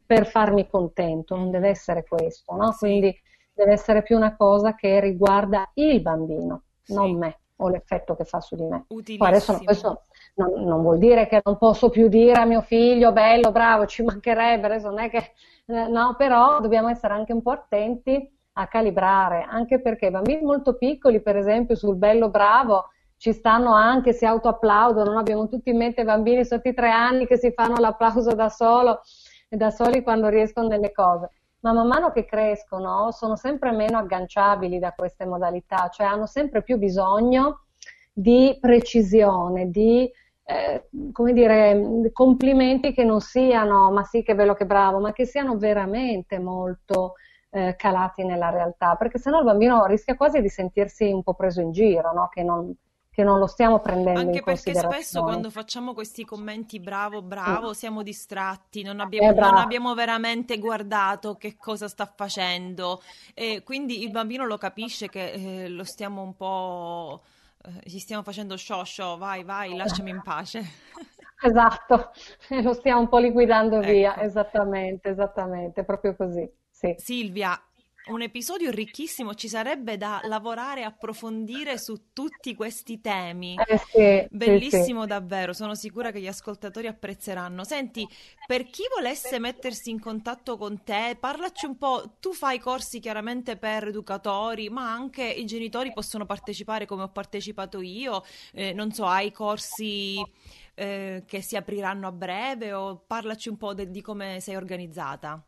per 0.04 0.26
farmi 0.26 0.68
contento, 0.68 1.36
non 1.36 1.50
deve 1.50 1.68
essere 1.68 2.04
questo, 2.04 2.54
no? 2.54 2.74
Quindi 2.76 3.16
deve 3.54 3.72
essere 3.72 4.02
più 4.02 4.16
una 4.16 4.36
cosa 4.36 4.74
che 4.74 5.00
riguarda 5.00 5.70
il 5.74 6.02
bambino, 6.02 6.64
sì. 6.82 6.94
non 6.94 7.16
me 7.16 7.38
o 7.58 7.68
l'effetto 7.68 8.16
che 8.16 8.24
fa 8.24 8.40
su 8.40 8.56
di 8.56 8.64
me. 8.64 8.84
Adesso, 9.18 9.52
adesso 9.52 10.02
non, 10.34 10.64
non, 10.64 10.82
vuol 10.82 10.98
dire 10.98 11.28
che 11.28 11.40
non 11.44 11.56
posso 11.56 11.88
più 11.88 12.08
dire 12.08 12.40
a 12.40 12.44
mio 12.44 12.60
figlio 12.60 13.12
bello, 13.12 13.52
bravo, 13.52 13.86
ci 13.86 14.02
mancherebbe, 14.02 14.66
adesso 14.66 14.88
non 14.88 14.98
è 14.98 15.08
che 15.08 15.32
eh, 15.66 15.86
no, 15.86 16.16
però 16.18 16.60
dobbiamo 16.60 16.88
essere 16.88 17.14
anche 17.14 17.32
un 17.32 17.40
po' 17.40 17.52
attenti 17.52 18.32
a 18.54 18.66
calibrare, 18.68 19.46
anche 19.48 19.80
perché 19.80 20.10
bambini 20.10 20.42
molto 20.42 20.76
piccoli, 20.76 21.20
per 21.20 21.36
esempio 21.36 21.74
sul 21.74 21.96
bello 21.96 22.30
bravo, 22.30 22.90
ci 23.16 23.32
stanno 23.32 23.72
anche, 23.72 24.12
si 24.12 24.26
autoapplaudono, 24.26 25.12
no? 25.12 25.18
abbiamo 25.18 25.48
tutti 25.48 25.70
in 25.70 25.76
mente 25.76 26.04
bambini 26.04 26.44
sotto 26.44 26.68
i 26.68 26.74
tre 26.74 26.90
anni 26.90 27.26
che 27.26 27.38
si 27.38 27.52
fanno 27.52 27.76
l'applauso 27.78 28.34
da, 28.34 28.48
solo, 28.48 29.00
da 29.48 29.70
soli 29.70 30.02
quando 30.02 30.28
riescono 30.28 30.68
delle 30.68 30.92
cose. 30.92 31.30
Ma 31.60 31.72
man 31.72 31.86
mano 31.86 32.10
che 32.10 32.26
crescono 32.26 33.10
sono 33.10 33.36
sempre 33.36 33.72
meno 33.72 33.96
agganciabili 33.96 34.78
da 34.78 34.92
queste 34.92 35.24
modalità, 35.24 35.88
cioè 35.88 36.06
hanno 36.06 36.26
sempre 36.26 36.62
più 36.62 36.76
bisogno 36.76 37.64
di 38.12 38.56
precisione, 38.60 39.70
di 39.70 40.10
eh, 40.46 40.88
come 41.10 41.32
dire, 41.32 42.10
complimenti 42.12 42.92
che 42.92 43.02
non 43.02 43.20
siano 43.20 43.90
ma 43.90 44.04
sì 44.04 44.22
che 44.22 44.34
bello 44.34 44.52
che 44.52 44.66
bravo, 44.66 45.00
ma 45.00 45.12
che 45.12 45.24
siano 45.24 45.56
veramente 45.56 46.38
molto 46.38 47.14
eh, 47.54 47.76
calati 47.76 48.24
nella 48.24 48.50
realtà, 48.50 48.96
perché 48.96 49.18
sennò 49.18 49.38
il 49.38 49.44
bambino 49.44 49.86
rischia 49.86 50.16
quasi 50.16 50.40
di 50.40 50.48
sentirsi 50.48 51.04
un 51.04 51.22
po' 51.22 51.34
preso 51.34 51.60
in 51.60 51.70
giro, 51.70 52.12
no? 52.12 52.28
che, 52.28 52.42
non, 52.42 52.74
che 53.08 53.22
non 53.22 53.38
lo 53.38 53.46
stiamo 53.46 53.78
prendendo 53.78 54.18
Anche 54.18 54.38
in 54.38 54.44
perché 54.44 54.74
spesso 54.74 55.22
quando 55.22 55.50
facciamo 55.50 55.94
questi 55.94 56.24
commenti 56.24 56.80
bravo, 56.80 57.22
bravo, 57.22 57.72
siamo 57.72 58.02
distratti, 58.02 58.82
non 58.82 58.98
abbiamo, 58.98 59.30
eh, 59.30 59.40
non 59.40 59.56
abbiamo 59.56 59.94
veramente 59.94 60.58
guardato 60.58 61.36
che 61.36 61.56
cosa 61.56 61.86
sta 61.86 62.12
facendo 62.12 63.00
e 63.34 63.62
quindi 63.64 64.02
il 64.02 64.10
bambino 64.10 64.44
lo 64.44 64.58
capisce 64.58 65.08
che 65.08 65.30
eh, 65.30 65.68
lo 65.68 65.84
stiamo 65.84 66.22
un 66.22 66.34
po' 66.34 67.22
eh, 67.62 67.70
gli 67.84 68.00
stiamo 68.00 68.24
facendo 68.24 68.56
show, 68.56 69.16
vai, 69.16 69.44
vai, 69.44 69.76
lasciami 69.76 70.10
in 70.10 70.22
pace. 70.22 70.62
Esatto, 71.44 72.10
lo 72.62 72.72
stiamo 72.72 73.00
un 73.00 73.08
po' 73.08 73.18
liquidando 73.18 73.80
ecco. 73.80 73.90
via, 73.90 74.18
esattamente, 74.22 75.10
esattamente, 75.10 75.84
proprio 75.84 76.16
così. 76.16 76.50
Sì. 76.84 76.94
Silvia, 76.96 77.58
un 78.06 78.20
episodio 78.22 78.70
ricchissimo, 78.70 79.34
ci 79.34 79.48
sarebbe 79.48 79.96
da 79.96 80.20
lavorare 80.24 80.80
e 80.80 80.84
approfondire 80.84 81.78
su 81.78 82.12
tutti 82.12 82.54
questi 82.54 83.00
temi. 83.00 83.64
Eh 83.66 83.78
sì, 83.78 84.28
Bellissimo 84.28 85.00
sì, 85.00 85.02
sì. 85.02 85.08
davvero, 85.08 85.52
sono 85.52 85.74
sicura 85.74 86.10
che 86.10 86.20
gli 86.20 86.26
ascoltatori 86.26 86.86
apprezzeranno. 86.88 87.62
Senti, 87.64 88.10
per 88.44 88.68
chi 88.68 88.82
volesse 88.94 89.38
mettersi 89.38 89.90
in 89.90 90.00
contatto 90.00 90.56
con 90.56 90.82
te, 90.82 91.16
parlaci 91.18 91.66
un 91.66 91.78
po', 91.78 92.16
tu 92.20 92.32
fai 92.34 92.58
corsi 92.58 92.98
chiaramente 93.00 93.56
per 93.56 93.86
educatori, 93.86 94.68
ma 94.70 94.92
anche 94.92 95.24
i 95.24 95.46
genitori 95.46 95.92
possono 95.92 96.26
partecipare 96.26 96.84
come 96.84 97.04
ho 97.04 97.10
partecipato 97.10 97.80
io, 97.80 98.24
eh, 98.52 98.72
non 98.72 98.92
so, 98.92 99.06
hai 99.06 99.30
corsi 99.32 100.30
eh, 100.74 101.22
che 101.26 101.40
si 101.40 101.56
apriranno 101.56 102.08
a 102.08 102.12
breve 102.12 102.72
o 102.72 102.96
parlaci 103.06 103.48
un 103.48 103.56
po' 103.56 103.72
de- 103.74 103.90
di 103.90 104.02
come 104.02 104.40
sei 104.40 104.56
organizzata. 104.56 105.42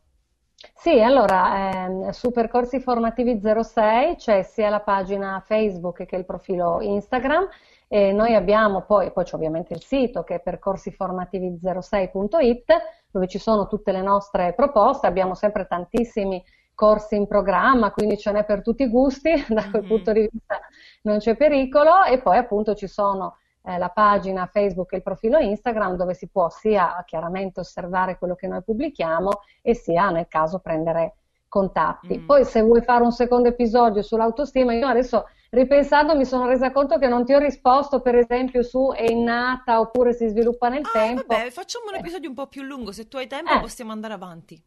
Sì, 0.73 0.99
allora, 1.01 1.85
ehm, 1.85 2.09
su 2.09 2.31
Percorsi 2.31 2.79
Formativi 2.79 3.39
06 3.39 4.15
c'è 4.15 4.41
sia 4.43 4.69
la 4.69 4.79
pagina 4.79 5.41
Facebook 5.45 6.05
che 6.05 6.15
il 6.15 6.25
profilo 6.25 6.81
Instagram 6.81 7.47
e 7.87 8.11
noi 8.11 8.33
abbiamo 8.33 8.81
poi, 8.81 9.11
poi 9.11 9.23
c'è 9.23 9.35
ovviamente 9.35 9.73
il 9.73 9.81
sito 9.81 10.23
che 10.23 10.35
è 10.35 10.41
percorsiformativi06.it 10.41 12.73
dove 13.11 13.27
ci 13.27 13.39
sono 13.39 13.67
tutte 13.67 13.91
le 13.91 14.01
nostre 14.01 14.53
proposte, 14.53 15.07
abbiamo 15.07 15.35
sempre 15.35 15.67
tantissimi 15.67 16.43
corsi 16.77 17.15
in 17.15 17.25
programma, 17.25 17.91
quindi 17.91 18.17
ce 18.17 18.31
n'è 18.31 18.45
per 18.45 18.61
tutti 18.61 18.83
i 18.83 18.89
gusti, 18.89 19.31
da 19.49 19.67
quel 19.69 19.81
mm-hmm. 19.81 19.89
punto 19.89 20.11
di 20.11 20.29
vista 20.31 20.59
non 21.01 21.17
c'è 21.17 21.35
pericolo. 21.35 22.03
E 22.03 22.19
poi 22.19 22.37
appunto 22.37 22.75
ci 22.75 22.87
sono 22.87 23.37
eh, 23.67 23.77
la 23.77 23.89
pagina 23.89 24.45
Facebook 24.45 24.93
e 24.93 24.97
il 24.97 25.03
profilo 25.03 25.37
Instagram 25.37 25.97
dove 25.97 26.13
si 26.13 26.27
può 26.27 26.49
sia 26.49 27.03
chiaramente 27.05 27.59
osservare 27.59 28.17
quello 28.17 28.35
che 28.35 28.47
noi 28.47 28.63
pubblichiamo 28.63 29.41
e 29.61 29.75
sia 29.75 30.09
nel 30.09 30.27
caso 30.29 30.59
prendere 30.59 31.15
contatti. 31.49 32.19
Mm. 32.19 32.25
Poi 32.25 32.45
se 32.45 32.61
vuoi 32.61 32.81
fare 32.81 33.03
un 33.03 33.11
secondo 33.11 33.49
episodio 33.49 34.01
sull'autostima, 34.01 34.73
io 34.73 34.87
adesso 34.87 35.25
ripensando 35.49 36.15
mi 36.15 36.25
sono 36.25 36.47
resa 36.47 36.71
conto 36.71 36.97
che 36.97 37.07
non 37.07 37.25
ti 37.25 37.33
ho 37.33 37.39
risposto 37.39 38.01
per 38.01 38.15
esempio 38.15 38.63
su 38.63 38.91
è 38.93 39.09
innata 39.09 39.79
oppure 39.79 40.13
si 40.13 40.27
sviluppa 40.27 40.69
nel 40.69 40.83
ah, 40.85 40.89
tempo. 40.91 41.23
Vabbè, 41.27 41.49
facciamo 41.49 41.87
un 41.89 41.95
eh. 41.95 41.99
episodio 41.99 42.29
un 42.29 42.35
po' 42.35 42.47
più 42.47 42.61
lungo, 42.61 42.93
se 42.93 43.09
tu 43.09 43.17
hai 43.17 43.27
tempo 43.27 43.51
eh. 43.51 43.59
possiamo 43.59 43.91
andare 43.91 44.13
avanti. 44.13 44.61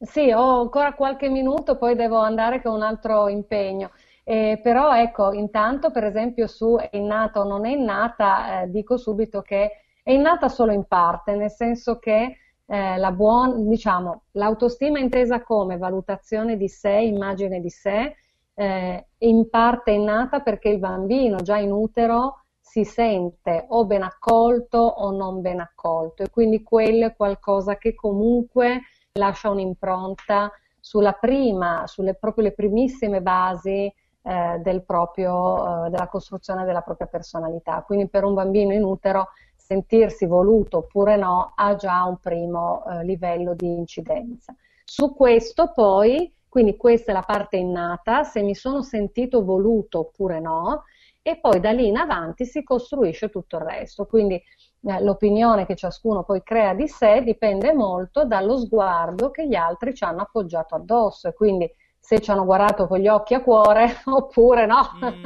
Sì, 0.00 0.32
ho 0.32 0.62
ancora 0.62 0.94
qualche 0.94 1.28
minuto, 1.28 1.76
poi 1.76 1.94
devo 1.94 2.18
andare 2.18 2.60
con 2.60 2.72
un 2.72 2.82
altro 2.82 3.28
impegno. 3.28 3.92
Eh, 4.24 4.60
però 4.62 4.94
ecco, 4.96 5.32
intanto 5.32 5.90
per 5.90 6.04
esempio 6.04 6.46
su 6.46 6.76
è 6.76 6.90
innata 6.92 7.40
o 7.40 7.44
non 7.44 7.66
è 7.66 7.70
innata, 7.70 8.62
eh, 8.62 8.70
dico 8.70 8.96
subito 8.96 9.42
che 9.42 9.70
è 10.02 10.12
innata 10.12 10.48
solo 10.48 10.72
in 10.72 10.84
parte, 10.84 11.34
nel 11.34 11.50
senso 11.50 11.98
che 11.98 12.36
eh, 12.66 12.96
la 12.98 13.10
buon, 13.12 13.68
diciamo, 13.68 14.22
l'autostima 14.32 14.98
intesa 15.00 15.42
come 15.42 15.76
valutazione 15.76 16.56
di 16.56 16.68
sé, 16.68 16.90
immagine 16.90 17.60
di 17.60 17.70
sé, 17.70 18.16
eh, 18.54 19.06
in 19.18 19.48
parte 19.50 19.90
è 19.92 19.94
innata 19.94 20.40
perché 20.40 20.68
il 20.68 20.78
bambino 20.78 21.36
già 21.38 21.58
in 21.58 21.72
utero 21.72 22.44
si 22.60 22.84
sente 22.84 23.66
o 23.68 23.84
ben 23.86 24.02
accolto 24.02 24.78
o 24.78 25.10
non 25.10 25.40
ben 25.40 25.60
accolto 25.60 26.22
e 26.22 26.30
quindi 26.30 26.62
quello 26.62 27.06
è 27.06 27.14
qualcosa 27.14 27.76
che 27.76 27.94
comunque 27.94 28.82
lascia 29.12 29.50
un'impronta 29.50 30.50
sulla 30.80 31.12
prima, 31.12 31.86
sulle 31.86 32.14
proprio 32.14 32.44
le 32.44 32.52
primissime 32.52 33.20
basi 33.20 33.92
del 34.22 34.84
proprio, 34.84 35.86
eh, 35.86 35.90
della 35.90 36.06
costruzione 36.06 36.64
della 36.64 36.82
propria 36.82 37.08
personalità. 37.08 37.82
Quindi 37.82 38.08
per 38.08 38.24
un 38.24 38.34
bambino 38.34 38.72
in 38.72 38.84
utero 38.84 39.28
sentirsi 39.56 40.26
voluto 40.26 40.78
oppure 40.78 41.16
no 41.16 41.52
ha 41.54 41.74
già 41.76 42.04
un 42.04 42.18
primo 42.18 42.84
eh, 42.86 43.04
livello 43.04 43.54
di 43.54 43.66
incidenza. 43.66 44.54
Su 44.84 45.14
questo 45.14 45.72
poi, 45.72 46.32
quindi 46.48 46.76
questa 46.76 47.12
è 47.12 47.14
la 47.14 47.22
parte 47.22 47.56
innata, 47.56 48.24
se 48.24 48.42
mi 48.42 48.54
sono 48.54 48.82
sentito 48.82 49.44
voluto 49.44 50.00
oppure 50.00 50.40
no, 50.40 50.84
e 51.22 51.38
poi 51.38 51.60
da 51.60 51.70
lì 51.70 51.86
in 51.86 51.96
avanti 51.96 52.44
si 52.44 52.62
costruisce 52.62 53.28
tutto 53.30 53.56
il 53.56 53.62
resto. 53.62 54.06
Quindi 54.06 54.34
eh, 54.34 55.02
l'opinione 55.02 55.64
che 55.66 55.76
ciascuno 55.76 56.24
poi 56.24 56.42
crea 56.42 56.74
di 56.74 56.88
sé 56.88 57.22
dipende 57.22 57.72
molto 57.72 58.24
dallo 58.24 58.58
sguardo 58.58 59.30
che 59.30 59.46
gli 59.46 59.54
altri 59.54 59.94
ci 59.94 60.04
hanno 60.04 60.22
appoggiato 60.22 60.74
addosso 60.74 61.28
e 61.28 61.32
quindi 61.32 61.72
se 62.02 62.20
ci 62.20 62.32
hanno 62.32 62.44
guardato 62.44 62.88
con 62.88 62.98
gli 62.98 63.06
occhi 63.06 63.34
a 63.34 63.40
cuore 63.40 64.00
oppure 64.06 64.66
no. 64.66 64.90
Mm. 65.04 65.24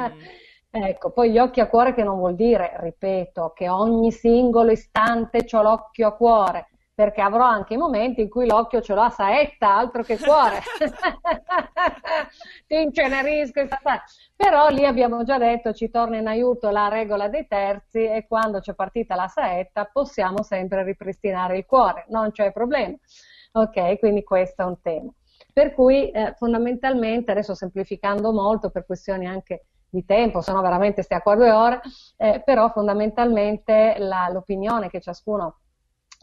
ecco, 0.85 1.11
poi 1.11 1.31
gli 1.31 1.39
occhi 1.39 1.61
a 1.61 1.69
cuore 1.69 1.95
che 1.95 2.05
non 2.05 2.19
vuol 2.19 2.35
dire, 2.35 2.77
ripeto, 2.79 3.53
che 3.55 3.69
ogni 3.71 4.13
singolo 4.13 4.71
istante 4.71 5.47
ho 5.51 5.63
l'occhio 5.63 6.09
a 6.09 6.13
cuore, 6.13 6.69
perché 6.95 7.23
avrò 7.23 7.45
anche 7.45 7.75
i 7.75 7.79
momenti 7.79 8.21
in 8.21 8.29
cui 8.29 8.47
l'occhio 8.47 8.83
ce 8.83 8.93
l'ho 8.93 9.01
a 9.01 9.09
saetta, 9.09 9.75
altro 9.75 10.03
che 10.03 10.19
cuore. 10.19 10.61
Ti 12.69 12.75
incenerisco. 12.75 13.67
Però 14.37 14.69
lì 14.69 14.85
abbiamo 14.85 15.25
già 15.25 15.39
detto, 15.39 15.73
ci 15.73 15.89
torna 15.89 16.19
in 16.19 16.27
aiuto 16.27 16.69
la 16.69 16.89
regola 16.89 17.29
dei 17.29 17.47
terzi 17.47 18.05
e 18.05 18.27
quando 18.29 18.61
c'è 18.61 18.75
partita 18.75 19.15
la 19.15 19.29
saetta 19.29 19.89
possiamo 19.91 20.43
sempre 20.43 20.85
ripristinare 20.85 21.57
il 21.57 21.65
cuore, 21.65 22.05
non 22.11 22.33
c'è 22.33 22.53
problema. 22.53 22.97
Ok, 23.53 23.99
quindi 23.99 24.23
questo 24.23 24.61
è 24.61 24.67
un 24.67 24.81
tema. 24.83 25.11
Per 25.57 25.73
cui 25.73 26.11
eh, 26.11 26.35
fondamentalmente, 26.37 27.31
adesso 27.31 27.55
semplificando 27.55 28.31
molto 28.31 28.69
per 28.69 28.85
questioni 28.85 29.27
anche 29.27 29.69
di 29.89 30.05
tempo, 30.05 30.43
se 30.43 30.53
no 30.53 30.61
veramente 30.61 31.01
stai 31.01 31.23
qua 31.23 31.35
due 31.35 31.51
ore, 31.51 31.81
eh, 32.19 32.43
però 32.45 32.69
fondamentalmente 32.69 33.95
la, 33.97 34.29
l'opinione 34.31 34.91
che 34.91 35.01
ciascuno 35.01 35.61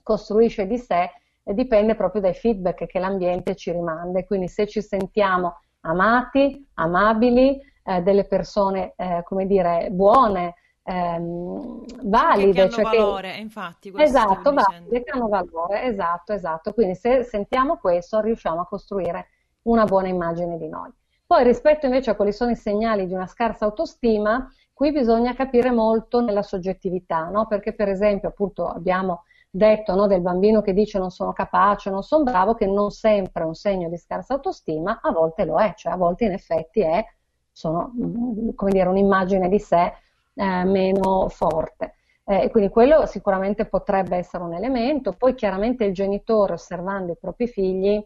costruisce 0.03 0.67
di 0.67 0.77
sé 0.77 1.09
eh, 1.41 1.53
dipende 1.55 1.95
proprio 1.95 2.21
dai 2.21 2.36
feedback 2.36 2.86
che 2.86 2.99
l'ambiente 2.99 3.55
ci 3.55 3.71
rimanda. 3.71 4.23
Quindi 4.23 4.47
se 4.47 4.67
ci 4.67 4.84
sentiamo 4.84 5.61
amati, 5.79 6.69
amabili, 6.75 7.59
eh, 7.86 8.03
delle 8.03 8.25
persone, 8.25 8.93
eh, 8.95 9.23
come 9.23 9.47
dire, 9.47 9.88
buone, 9.89 10.53
ehm, 10.84 11.86
valide. 12.03 12.51
Che 12.51 12.61
hanno 12.61 12.71
cioè 12.71 12.84
valore, 12.84 13.31
che... 13.31 13.39
infatti. 13.39 13.93
Esatto, 13.95 14.53
valide, 14.53 15.03
che 15.03 15.11
hanno 15.11 15.27
valore, 15.27 15.84
esatto, 15.84 16.34
esatto. 16.34 16.73
Quindi 16.73 16.95
se 16.95 17.23
sentiamo 17.23 17.77
questo 17.77 18.19
riusciamo 18.19 18.61
a 18.61 18.67
costruire 18.67 19.27
una 19.63 19.86
buona 19.86 20.07
immagine 20.07 20.57
di 20.57 20.67
noi. 20.67 20.91
Poi 21.25 21.43
rispetto 21.43 21.86
invece 21.86 22.11
a 22.11 22.15
quali 22.15 22.34
sono 22.34 22.51
i 22.51 22.55
segnali 22.55 23.07
di 23.07 23.13
una 23.13 23.27
scarsa 23.27 23.65
autostima, 23.65 24.51
qui 24.73 24.91
bisogna 24.91 25.34
capire 25.34 25.71
molto 25.71 26.21
nella 26.21 26.43
soggettività, 26.43 27.29
no? 27.29 27.47
perché 27.47 27.73
per 27.73 27.88
esempio 27.88 28.29
appunto 28.29 28.67
abbiamo 28.67 29.23
detto 29.49 29.95
no, 29.95 30.07
del 30.07 30.21
bambino 30.21 30.61
che 30.61 30.73
dice 30.73 30.99
non 30.99 31.11
sono 31.11 31.31
capace, 31.31 31.89
non 31.89 32.03
sono 32.03 32.23
bravo, 32.23 32.55
che 32.55 32.65
non 32.65 32.91
sempre 32.91 33.43
è 33.43 33.45
un 33.45 33.55
segno 33.55 33.88
di 33.88 33.97
scarsa 33.97 34.34
autostima, 34.34 34.99
a 35.01 35.11
volte 35.11 35.45
lo 35.45 35.59
è, 35.59 35.73
cioè 35.75 35.93
a 35.93 35.95
volte 35.95 36.25
in 36.25 36.34
effetti 36.34 36.81
è 36.81 37.03
sono, 37.51 37.91
mm, 37.95 38.49
come 38.55 38.71
dire, 38.71 38.89
un'immagine 38.89 39.47
di 39.47 39.59
sé 39.59 39.93
eh, 40.36 40.63
meno 40.63 41.29
forte. 41.29 41.95
Eh, 42.25 42.49
quindi 42.51 42.69
quello 42.69 43.05
sicuramente 43.05 43.65
potrebbe 43.65 44.17
essere 44.17 44.43
un 44.43 44.53
elemento. 44.53 45.13
Poi 45.13 45.36
chiaramente 45.36 45.84
il 45.86 45.93
genitore 45.93 46.53
osservando 46.53 47.11
i 47.11 47.17
propri 47.19 47.47
figli, 47.47 48.03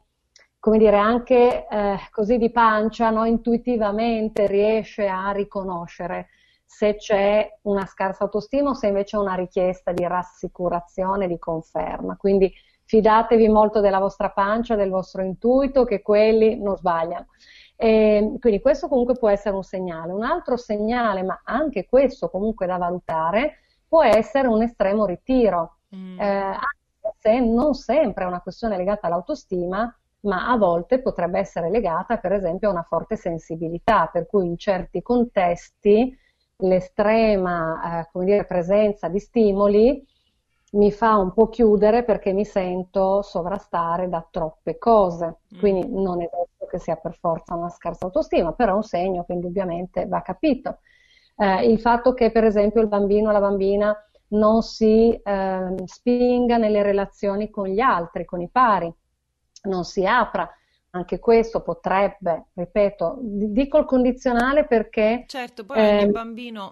come 0.60 0.78
dire, 0.80 0.98
anche 0.98 1.68
eh, 1.68 1.98
così 2.12 2.38
di 2.38 2.52
pancia, 2.52 3.10
no? 3.10 3.26
intuitivamente 3.26 4.48
riesce 4.48 5.08
a 5.08 5.32
riconoscere 5.32 6.30
se 6.66 6.96
c'è 6.96 7.60
una 7.64 7.86
scarsa 7.86 8.26
autostima 8.26 8.72
o 8.72 8.74
se 8.74 8.88
invece 8.88 9.16
è 9.16 9.20
una 9.20 9.36
richiesta 9.36 9.94
di 9.94 10.06
rassicurazione, 10.06 11.28
di 11.28 11.40
conferma. 11.40 12.18
Quindi 12.18 12.52
fidatevi 12.84 13.48
molto 13.48 13.80
della 13.80 14.00
vostra 14.00 14.32
pancia, 14.32 14.76
del 14.76 14.90
vostro 14.90 15.22
intuito, 15.22 15.86
che 15.86 16.02
quelli 16.02 16.60
non 16.60 16.76
sbagliano. 16.76 17.28
E 17.80 18.38
quindi 18.40 18.60
questo 18.60 18.88
comunque 18.88 19.16
può 19.16 19.30
essere 19.30 19.56
un 19.56 19.64
segnale. 19.64 20.12
Un 20.12 20.24
altro 20.24 20.58
segnale, 20.58 21.22
ma 21.22 21.42
anche 21.46 21.86
questo 21.88 22.30
comunque 22.30 22.66
da 22.66 22.78
valutare, 22.78 23.60
può 23.88 24.04
essere 24.04 24.48
un 24.48 24.64
estremo 24.64 25.06
ritiro, 25.06 25.78
mm. 25.96 26.20
eh, 26.20 26.26
anche 26.26 27.16
se 27.20 27.40
non 27.40 27.74
sempre 27.76 28.24
è 28.24 28.28
una 28.28 28.42
questione 28.42 28.78
legata 28.78 29.08
all'autostima, 29.08 29.96
ma 30.22 30.50
a 30.50 30.58
volte 30.58 31.00
potrebbe 31.02 31.40
essere 31.40 31.70
legata 31.70 32.18
per 32.18 32.34
esempio 32.34 32.70
a 32.70 32.72
una 32.72 32.84
forte 32.84 33.16
sensibilità, 33.16 34.10
per 34.12 34.26
cui 34.26 34.46
in 34.48 34.58
certi 34.58 35.02
contesti 35.02 36.18
l'estrema, 36.58 38.02
eh, 38.02 38.10
come 38.12 38.26
dire, 38.26 38.46
presenza 38.46 39.08
di 39.08 39.20
stimoli 39.20 40.06
mi 40.72 40.92
fa 40.92 41.16
un 41.16 41.32
po' 41.32 41.48
chiudere 41.48 42.04
perché 42.04 42.34
mi 42.34 42.44
sento 42.44 43.22
sovrastare 43.22 44.10
da 44.10 44.26
troppe 44.30 44.78
cose. 44.78 45.38
Mm. 45.56 45.60
Quindi 45.60 45.88
non 45.90 46.22
è 46.22 46.30
detto 46.68 46.70
che 46.70 46.80
sia 46.80 46.96
per 46.98 47.18
forza 47.18 47.56
una 47.56 47.70
scarsa 47.70 48.06
autostima, 48.06 48.52
però 48.52 48.74
è 48.74 48.76
un 48.76 48.84
segno 48.84 49.24
che 49.24 49.34
indubbiamente 49.34 50.06
va 50.06 50.22
capito. 50.22 50.80
Eh, 51.38 51.70
il 51.70 51.80
fatto 51.80 52.14
che 52.14 52.32
per 52.32 52.44
esempio 52.44 52.82
il 52.82 52.88
bambino 52.88 53.30
o 53.30 53.32
la 53.32 53.40
bambina 53.40 53.96
non 54.30 54.62
si 54.62 55.14
eh, 55.14 55.76
spinga 55.86 56.58
nelle 56.58 56.84
relazioni 56.84 57.50
con 57.50 57.68
gli 57.68 57.80
altri, 57.80 58.26
con 58.26 58.42
i 58.42 58.50
pari, 58.50 58.94
non 59.64 59.84
si 59.86 60.06
apra. 60.06 60.50
Anche 60.92 61.20
questo 61.20 61.62
potrebbe, 61.62 62.48
ripeto, 62.54 63.20
dico 63.22 63.78
il 63.78 63.86
condizionale 63.86 64.66
perché... 64.66 65.26
Certo, 65.28 65.66
poi 65.66 65.78
eh, 65.78 65.98
ogni 66.04 66.12
bambino... 66.12 66.72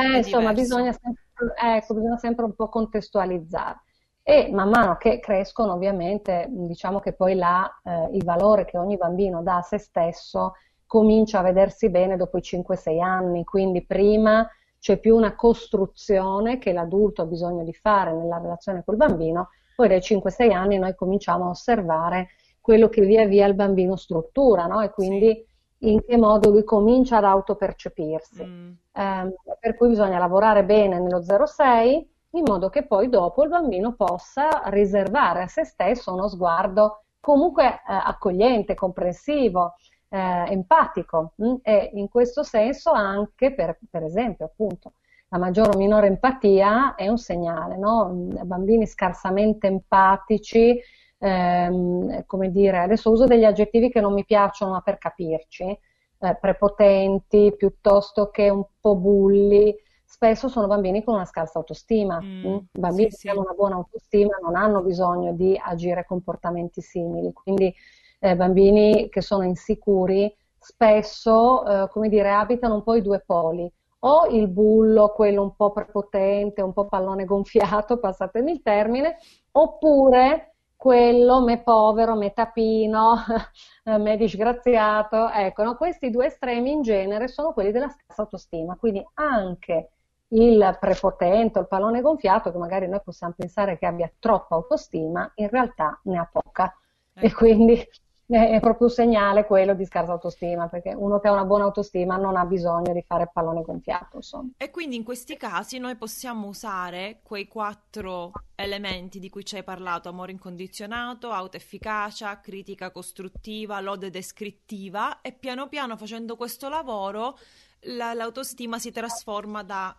Eh, 0.00 0.16
insomma, 0.18 0.54
bisogna 0.54 0.92
sempre, 0.92 1.24
ecco, 1.60 1.94
bisogna 1.94 2.16
sempre 2.16 2.44
un 2.46 2.54
po' 2.54 2.70
contestualizzare. 2.70 3.82
E 4.26 4.48
man 4.50 4.70
mano 4.70 4.96
che 4.96 5.20
crescono, 5.20 5.74
ovviamente, 5.74 6.46
diciamo 6.48 6.98
che 6.98 7.12
poi 7.12 7.34
là, 7.34 7.70
eh, 7.84 8.08
il 8.16 8.24
valore 8.24 8.64
che 8.64 8.78
ogni 8.78 8.96
bambino 8.96 9.42
dà 9.42 9.58
a 9.58 9.62
se 9.62 9.76
stesso 9.76 10.54
comincia 10.86 11.40
a 11.40 11.42
vedersi 11.42 11.90
bene 11.90 12.16
dopo 12.16 12.38
i 12.38 12.40
5-6 12.42 13.02
anni, 13.02 13.44
quindi 13.44 13.84
prima 13.84 14.48
c'è 14.78 14.98
più 14.98 15.14
una 15.14 15.34
costruzione 15.34 16.56
che 16.56 16.72
l'adulto 16.72 17.20
ha 17.20 17.26
bisogno 17.26 17.64
di 17.64 17.74
fare 17.74 18.14
nella 18.14 18.38
relazione 18.38 18.82
col 18.82 18.96
bambino, 18.96 19.50
poi 19.76 19.88
dai 19.88 19.98
5-6 19.98 20.52
anni 20.52 20.78
noi 20.78 20.94
cominciamo 20.94 21.44
a 21.44 21.50
osservare 21.50 22.28
quello 22.62 22.88
che 22.88 23.02
via 23.02 23.26
via 23.26 23.46
il 23.46 23.54
bambino 23.54 23.94
struttura, 23.96 24.64
no? 24.64 24.80
E 24.80 24.88
quindi 24.88 25.46
in 25.80 26.00
che 26.02 26.16
modo 26.16 26.48
lui 26.48 26.64
comincia 26.64 27.18
ad 27.18 27.24
autopercepirsi. 27.24 28.42
Mm. 28.42 28.70
Eh, 28.90 29.34
per 29.60 29.76
cui 29.76 29.88
bisogna 29.88 30.18
lavorare 30.18 30.64
bene 30.64 30.98
nello 30.98 31.20
0-6 31.20 32.06
in 32.34 32.44
modo 32.44 32.68
che 32.68 32.86
poi 32.86 33.08
dopo 33.08 33.42
il 33.42 33.48
bambino 33.48 33.94
possa 33.94 34.62
riservare 34.66 35.42
a 35.42 35.46
se 35.46 35.64
stesso 35.64 36.12
uno 36.12 36.28
sguardo 36.28 37.04
comunque 37.20 37.64
eh, 37.66 37.80
accogliente, 37.86 38.74
comprensivo, 38.74 39.74
eh, 40.08 40.44
empatico 40.48 41.32
mh? 41.36 41.46
Mm? 41.46 41.54
e 41.62 41.90
in 41.94 42.08
questo 42.08 42.42
senso 42.42 42.90
anche 42.90 43.54
per, 43.54 43.78
per 43.90 44.02
esempio 44.04 44.46
appunto 44.46 44.92
la 45.28 45.38
maggiore 45.38 45.70
o 45.74 45.78
minore 45.78 46.06
empatia 46.06 46.94
è 46.94 47.08
un 47.08 47.18
segnale, 47.18 47.76
no? 47.76 48.08
Mm, 48.12 48.46
bambini 48.46 48.86
scarsamente 48.86 49.66
empatici, 49.66 50.78
ehm, 51.18 52.24
come 52.26 52.50
dire, 52.50 52.78
adesso 52.78 53.10
uso 53.10 53.24
degli 53.24 53.44
aggettivi 53.44 53.90
che 53.90 54.00
non 54.00 54.12
mi 54.14 54.24
piacciono 54.24 54.72
ma 54.72 54.80
per 54.80 54.96
capirci, 54.98 55.64
eh, 55.64 56.36
prepotenti 56.40 57.52
piuttosto 57.56 58.30
che 58.30 58.48
un 58.48 58.64
po' 58.80 58.94
bulli, 58.96 59.74
spesso 60.14 60.46
sono 60.46 60.68
bambini 60.68 61.02
con 61.02 61.14
una 61.14 61.24
scarsa 61.24 61.58
autostima. 61.58 62.20
Mm, 62.20 62.46
mm? 62.46 62.56
bambini 62.70 63.10
sì, 63.10 63.22
che 63.26 63.30
hanno 63.30 63.40
una 63.40 63.52
buona 63.52 63.74
autostima 63.74 64.38
non 64.40 64.54
hanno 64.54 64.80
bisogno 64.80 65.32
di 65.32 65.60
agire 65.60 66.04
comportamenti 66.06 66.80
simili, 66.80 67.32
quindi 67.32 67.74
eh, 68.20 68.36
bambini 68.36 69.08
che 69.08 69.20
sono 69.20 69.42
insicuri 69.42 70.32
spesso, 70.56 71.66
eh, 71.66 71.88
come 71.88 72.08
dire, 72.08 72.30
abitano 72.30 72.74
un 72.74 72.84
po' 72.84 72.94
i 72.94 73.02
due 73.02 73.24
poli. 73.26 73.68
O 74.06 74.26
il 74.26 74.48
bullo, 74.48 75.12
quello 75.12 75.42
un 75.42 75.56
po' 75.56 75.72
prepotente, 75.72 76.62
un 76.62 76.72
po' 76.72 76.86
pallone 76.86 77.24
gonfiato, 77.24 77.98
passatemi 77.98 78.52
il 78.52 78.62
termine, 78.62 79.16
oppure 79.50 80.54
quello 80.76 81.42
me 81.42 81.62
povero, 81.62 82.14
me 82.14 82.32
tapino, 82.32 83.16
me 83.98 84.16
disgraziato. 84.16 85.28
Ecco, 85.30 85.64
no? 85.64 85.76
questi 85.76 86.10
due 86.10 86.26
estremi 86.26 86.70
in 86.70 86.82
genere 86.82 87.26
sono 87.26 87.52
quelli 87.52 87.72
della 87.72 87.88
stessa 87.88 88.22
autostima, 88.22 88.76
quindi 88.76 89.02
anche 89.14 89.93
il 90.28 90.76
prepotente, 90.80 91.58
il 91.58 91.68
pallone 91.68 92.00
gonfiato, 92.00 92.50
che 92.50 92.58
magari 92.58 92.88
noi 92.88 93.00
possiamo 93.02 93.34
pensare 93.36 93.78
che 93.78 93.86
abbia 93.86 94.10
troppa 94.18 94.54
autostima, 94.54 95.30
in 95.36 95.48
realtà 95.48 96.00
ne 96.04 96.18
ha 96.18 96.28
poca. 96.30 96.74
Ecco. 97.12 97.26
E 97.26 97.32
quindi 97.32 97.74
è 98.26 98.58
proprio 98.58 98.88
un 98.88 98.92
segnale 98.92 99.44
quello 99.44 99.74
di 99.74 99.84
scarsa 99.84 100.12
autostima, 100.12 100.68
perché 100.68 100.94
uno 100.94 101.20
che 101.20 101.28
ha 101.28 101.32
una 101.32 101.44
buona 101.44 101.64
autostima 101.64 102.16
non 102.16 102.36
ha 102.36 102.44
bisogno 102.46 102.92
di 102.92 103.02
fare 103.02 103.30
pallone 103.32 103.62
gonfiato. 103.62 104.16
Insomma. 104.16 104.50
E 104.56 104.70
quindi 104.70 104.96
in 104.96 105.04
questi 105.04 105.36
casi 105.36 105.78
noi 105.78 105.94
possiamo 105.96 106.48
usare 106.48 107.20
quei 107.22 107.46
quattro 107.46 108.32
elementi 108.56 109.18
di 109.18 109.28
cui 109.28 109.44
ci 109.44 109.56
hai 109.56 109.62
parlato, 109.62 110.08
amore 110.08 110.32
incondizionato, 110.32 111.30
autoefficacia, 111.30 112.40
critica 112.40 112.90
costruttiva, 112.90 113.80
lode 113.80 114.10
descrittiva 114.10 115.20
e 115.20 115.32
piano 115.32 115.68
piano 115.68 115.96
facendo 115.96 116.34
questo 116.34 116.68
lavoro 116.68 117.36
la, 117.84 118.14
l'autostima 118.14 118.78
si 118.78 118.90
trasforma 118.90 119.62
da, 119.62 119.94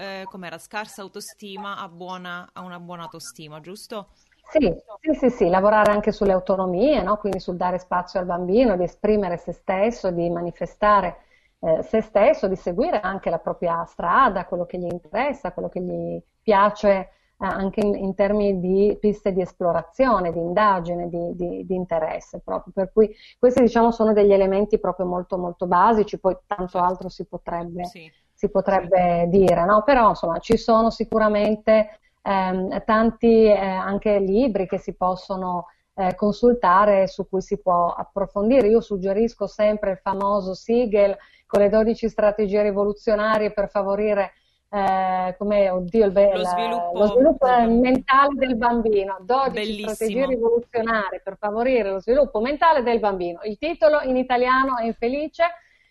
eh, 0.00 0.24
com'era, 0.24 0.56
scarsa 0.58 1.02
autostima 1.02 1.78
a, 1.78 1.88
buona, 1.88 2.48
a 2.52 2.62
una 2.62 2.80
buona 2.80 3.02
autostima, 3.02 3.60
giusto? 3.60 4.08
Sì, 4.50 4.74
sì, 5.00 5.14
sì, 5.14 5.30
sì, 5.30 5.48
lavorare 5.48 5.92
anche 5.92 6.10
sulle 6.10 6.32
autonomie, 6.32 7.02
no? 7.02 7.18
quindi 7.18 7.38
sul 7.38 7.56
dare 7.56 7.78
spazio 7.78 8.18
al 8.18 8.26
bambino, 8.26 8.76
di 8.76 8.84
esprimere 8.84 9.36
se 9.36 9.52
stesso, 9.52 10.10
di 10.10 10.28
manifestare 10.28 11.18
eh, 11.60 11.82
se 11.82 12.00
stesso, 12.00 12.48
di 12.48 12.56
seguire 12.56 13.00
anche 13.00 13.30
la 13.30 13.38
propria 13.38 13.84
strada, 13.84 14.46
quello 14.46 14.66
che 14.66 14.78
gli 14.78 14.88
interessa, 14.90 15.52
quello 15.52 15.68
che 15.68 15.80
gli 15.80 16.20
piace 16.42 16.88
eh, 16.90 17.08
anche 17.38 17.80
in, 17.80 17.94
in, 17.94 18.14
termini 18.14 18.58
di 18.58 18.96
piste 18.98 19.32
di 19.32 19.42
esplorazione, 19.42 20.32
di 20.32 20.38
indagine, 20.38 21.08
di, 21.08 21.36
di, 21.36 21.66
di, 21.66 21.74
interesse 21.74 22.40
proprio. 22.40 22.72
Per 22.74 22.92
cui 22.92 23.14
questi 23.38 23.60
diciamo 23.60 23.92
sono 23.92 24.12
degli 24.12 24.32
elementi 24.32 24.80
proprio 24.80 25.06
molto 25.06 25.38
molto 25.38 25.66
basici, 25.66 26.18
poi 26.18 26.36
tanto 26.46 26.78
altro 26.78 27.08
si 27.08 27.24
potrebbe, 27.26 27.84
sì. 27.84 28.10
Si 28.40 28.48
potrebbe 28.48 29.26
dire, 29.28 29.66
no? 29.66 29.82
Però 29.84 30.08
insomma 30.08 30.38
ci 30.38 30.56
sono 30.56 30.88
sicuramente 30.88 31.98
ehm, 32.22 32.84
tanti 32.86 33.44
eh, 33.44 33.58
anche 33.58 34.18
libri 34.18 34.66
che 34.66 34.78
si 34.78 34.94
possono 34.94 35.66
eh, 35.94 36.14
consultare 36.14 37.06
su 37.06 37.28
cui 37.28 37.42
si 37.42 37.60
può 37.60 37.92
approfondire. 37.92 38.68
Io 38.68 38.80
suggerisco 38.80 39.46
sempre 39.46 39.90
il 39.90 39.98
famoso 39.98 40.54
Siegel 40.54 41.14
con 41.46 41.60
le 41.60 41.68
12 41.68 42.08
strategie 42.08 42.62
rivoluzionarie 42.62 43.52
per 43.52 43.68
favorire 43.68 44.32
eh, 44.70 45.34
come 45.36 45.68
oddio, 45.68 46.06
il, 46.06 46.12
lo 46.12 46.44
sviluppo, 46.44 46.98
lo 46.98 47.06
sviluppo 47.08 47.46
mentale 47.68 48.36
del 48.36 48.56
bambino, 48.56 49.18
12 49.20 49.50
Bellissimo. 49.50 49.88
strategie 49.90 50.26
rivoluzionarie 50.26 51.20
per 51.22 51.36
favorire 51.38 51.90
lo 51.90 52.00
sviluppo 52.00 52.40
mentale 52.40 52.82
del 52.82 53.00
bambino. 53.00 53.40
Il 53.42 53.58
titolo 53.58 54.00
in 54.00 54.16
italiano 54.16 54.78
è 54.78 54.86
infelice, 54.86 55.44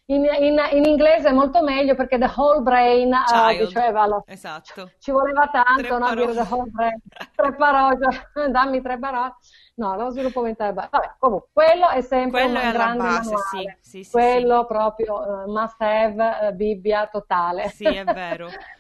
in, 0.10 0.26
in, 0.40 0.60
in, 0.72 0.86
inglese 0.86 1.30
è 1.30 1.32
molto 1.32 1.62
meglio 1.62 1.94
perché 1.94 2.18
the 2.18 2.32
whole 2.36 2.62
brain 2.62 3.12
uh, 3.14 3.58
diceva 3.58 4.08
lo, 4.08 4.24
esatto. 4.26 4.92
ci 5.00 5.12
voleva 5.12 5.48
tanto 5.52 5.98
no, 5.98 6.16
dire 6.16 6.34
the 6.34 6.48
whole 6.50 6.70
brain. 6.70 7.00
Tre 7.36 7.56
parole 7.56 7.98
dammi 8.50 8.82
tre 8.82 8.98
parole. 8.98 9.36
No 9.76 9.96
lo 9.96 10.10
sviluppo 10.10 10.42
mentale 10.42 10.74
vabbè 10.74 11.16
comunque 11.20 11.50
quello 11.54 11.90
è 11.90 12.02
sempre 12.02 12.42
quello 12.42 12.60
un 12.60 12.72
grande 12.72 12.98
base, 12.98 13.34
manuale. 13.34 13.78
sì, 13.82 14.04
sì, 14.04 14.12
quello 14.12 14.60
sì, 14.62 14.66
proprio 14.68 15.14
uh, 15.16 15.52
must 15.52 15.82
have 15.82 16.50
uh, 16.50 16.54
bibbia 16.54 17.08
totale. 17.08 17.70
Sì 17.70 17.86
è 17.86 18.04
vero 18.04 18.50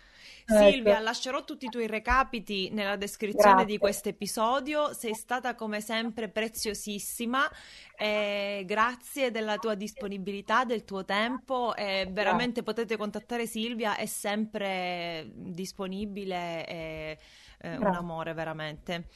Silvia, 0.49 0.93
ecco. 0.95 1.03
lascerò 1.03 1.43
tutti 1.43 1.65
i 1.65 1.69
tuoi 1.69 1.87
recapiti 1.87 2.69
nella 2.71 2.95
descrizione 2.95 3.63
Grazie. 3.63 3.65
di 3.65 3.77
questo 3.77 4.09
episodio. 4.09 4.93
Sei 4.93 5.13
stata 5.13 5.55
come 5.55 5.81
sempre 5.81 6.29
preziosissima. 6.29 7.49
Eh, 7.97 8.63
grazie 8.65 9.31
della 9.31 9.57
tua 9.57 9.75
disponibilità, 9.75 10.63
del 10.63 10.83
tuo 10.83 11.05
tempo. 11.05 11.75
Eh, 11.75 12.07
veramente 12.11 12.63
potete 12.63 12.97
contattare 12.97 13.45
Silvia, 13.45 13.95
è 13.95 14.05
sempre 14.05 15.29
disponibile. 15.33 16.65
Eh, 16.65 17.17
un 17.61 17.93
amore 17.93 18.33
veramente. 18.33 19.07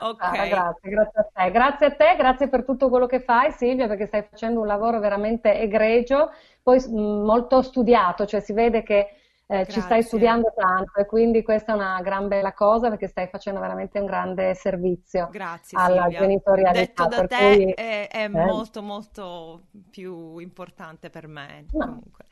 Ok. 0.00 0.22
Ah, 0.22 0.46
grazie, 0.46 0.90
grazie 0.90 1.20
a 1.20 1.28
te. 1.32 1.50
Grazie 1.52 1.86
a 1.86 1.90
te, 1.92 2.16
grazie 2.16 2.48
per 2.48 2.64
tutto 2.64 2.88
quello 2.88 3.06
che 3.06 3.20
fai 3.20 3.52
Silvia, 3.52 3.86
perché 3.86 4.06
stai 4.06 4.26
facendo 4.28 4.60
un 4.60 4.66
lavoro 4.66 4.98
veramente 4.98 5.54
egregio, 5.60 6.32
poi 6.62 6.82
molto 6.88 7.62
studiato, 7.62 8.26
cioè 8.26 8.40
si 8.40 8.52
vede 8.52 8.82
che 8.82 9.18
eh, 9.46 9.66
ci 9.66 9.80
stai 9.80 10.02
studiando 10.02 10.52
tanto 10.56 10.98
e 10.98 11.06
quindi 11.06 11.42
questa 11.42 11.72
è 11.72 11.74
una 11.74 12.00
gran 12.00 12.28
bella 12.28 12.54
cosa 12.54 12.88
perché 12.88 13.08
stai 13.08 13.28
facendo 13.28 13.60
veramente 13.60 13.98
un 13.98 14.06
grande 14.06 14.54
servizio 14.54 15.28
Grazie, 15.30 15.78
alla 15.78 16.02
Silvia. 16.02 16.18
genitorialità. 16.20 17.06
Detto 17.06 17.08
da 17.08 17.26
te 17.26 17.54
cui... 17.54 17.70
è, 17.72 18.08
è 18.08 18.22
eh. 18.22 18.28
molto 18.28 18.82
molto 18.82 19.62
più 19.90 20.38
importante 20.38 21.10
per 21.10 21.26
me 21.26 21.66
no. 21.72 21.84
comunque. 21.84 22.24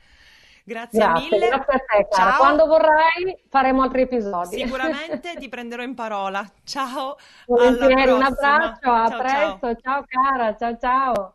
Grazie, 0.64 1.00
grazie, 1.00 1.28
mille. 1.28 1.48
Grazie 1.48 1.74
a 1.74 1.78
te, 1.78 2.08
cara. 2.08 2.30
Ciao. 2.30 2.38
Quando 2.38 2.66
vorrai 2.66 3.44
faremo 3.48 3.82
altri 3.82 4.02
episodi. 4.02 4.56
Sicuramente 4.56 5.34
ti 5.38 5.48
prenderò 5.48 5.82
in 5.82 5.94
parola. 5.94 6.48
Ciao. 6.64 7.16
Volentieri, 7.46 8.10
un 8.10 8.22
abbraccio, 8.22 8.90
a 8.90 9.08
ciao, 9.08 9.18
presto. 9.18 9.58
Ciao. 9.58 9.76
ciao 9.80 10.04
cara, 10.06 10.56
ciao 10.56 10.76
ciao. 10.78 11.34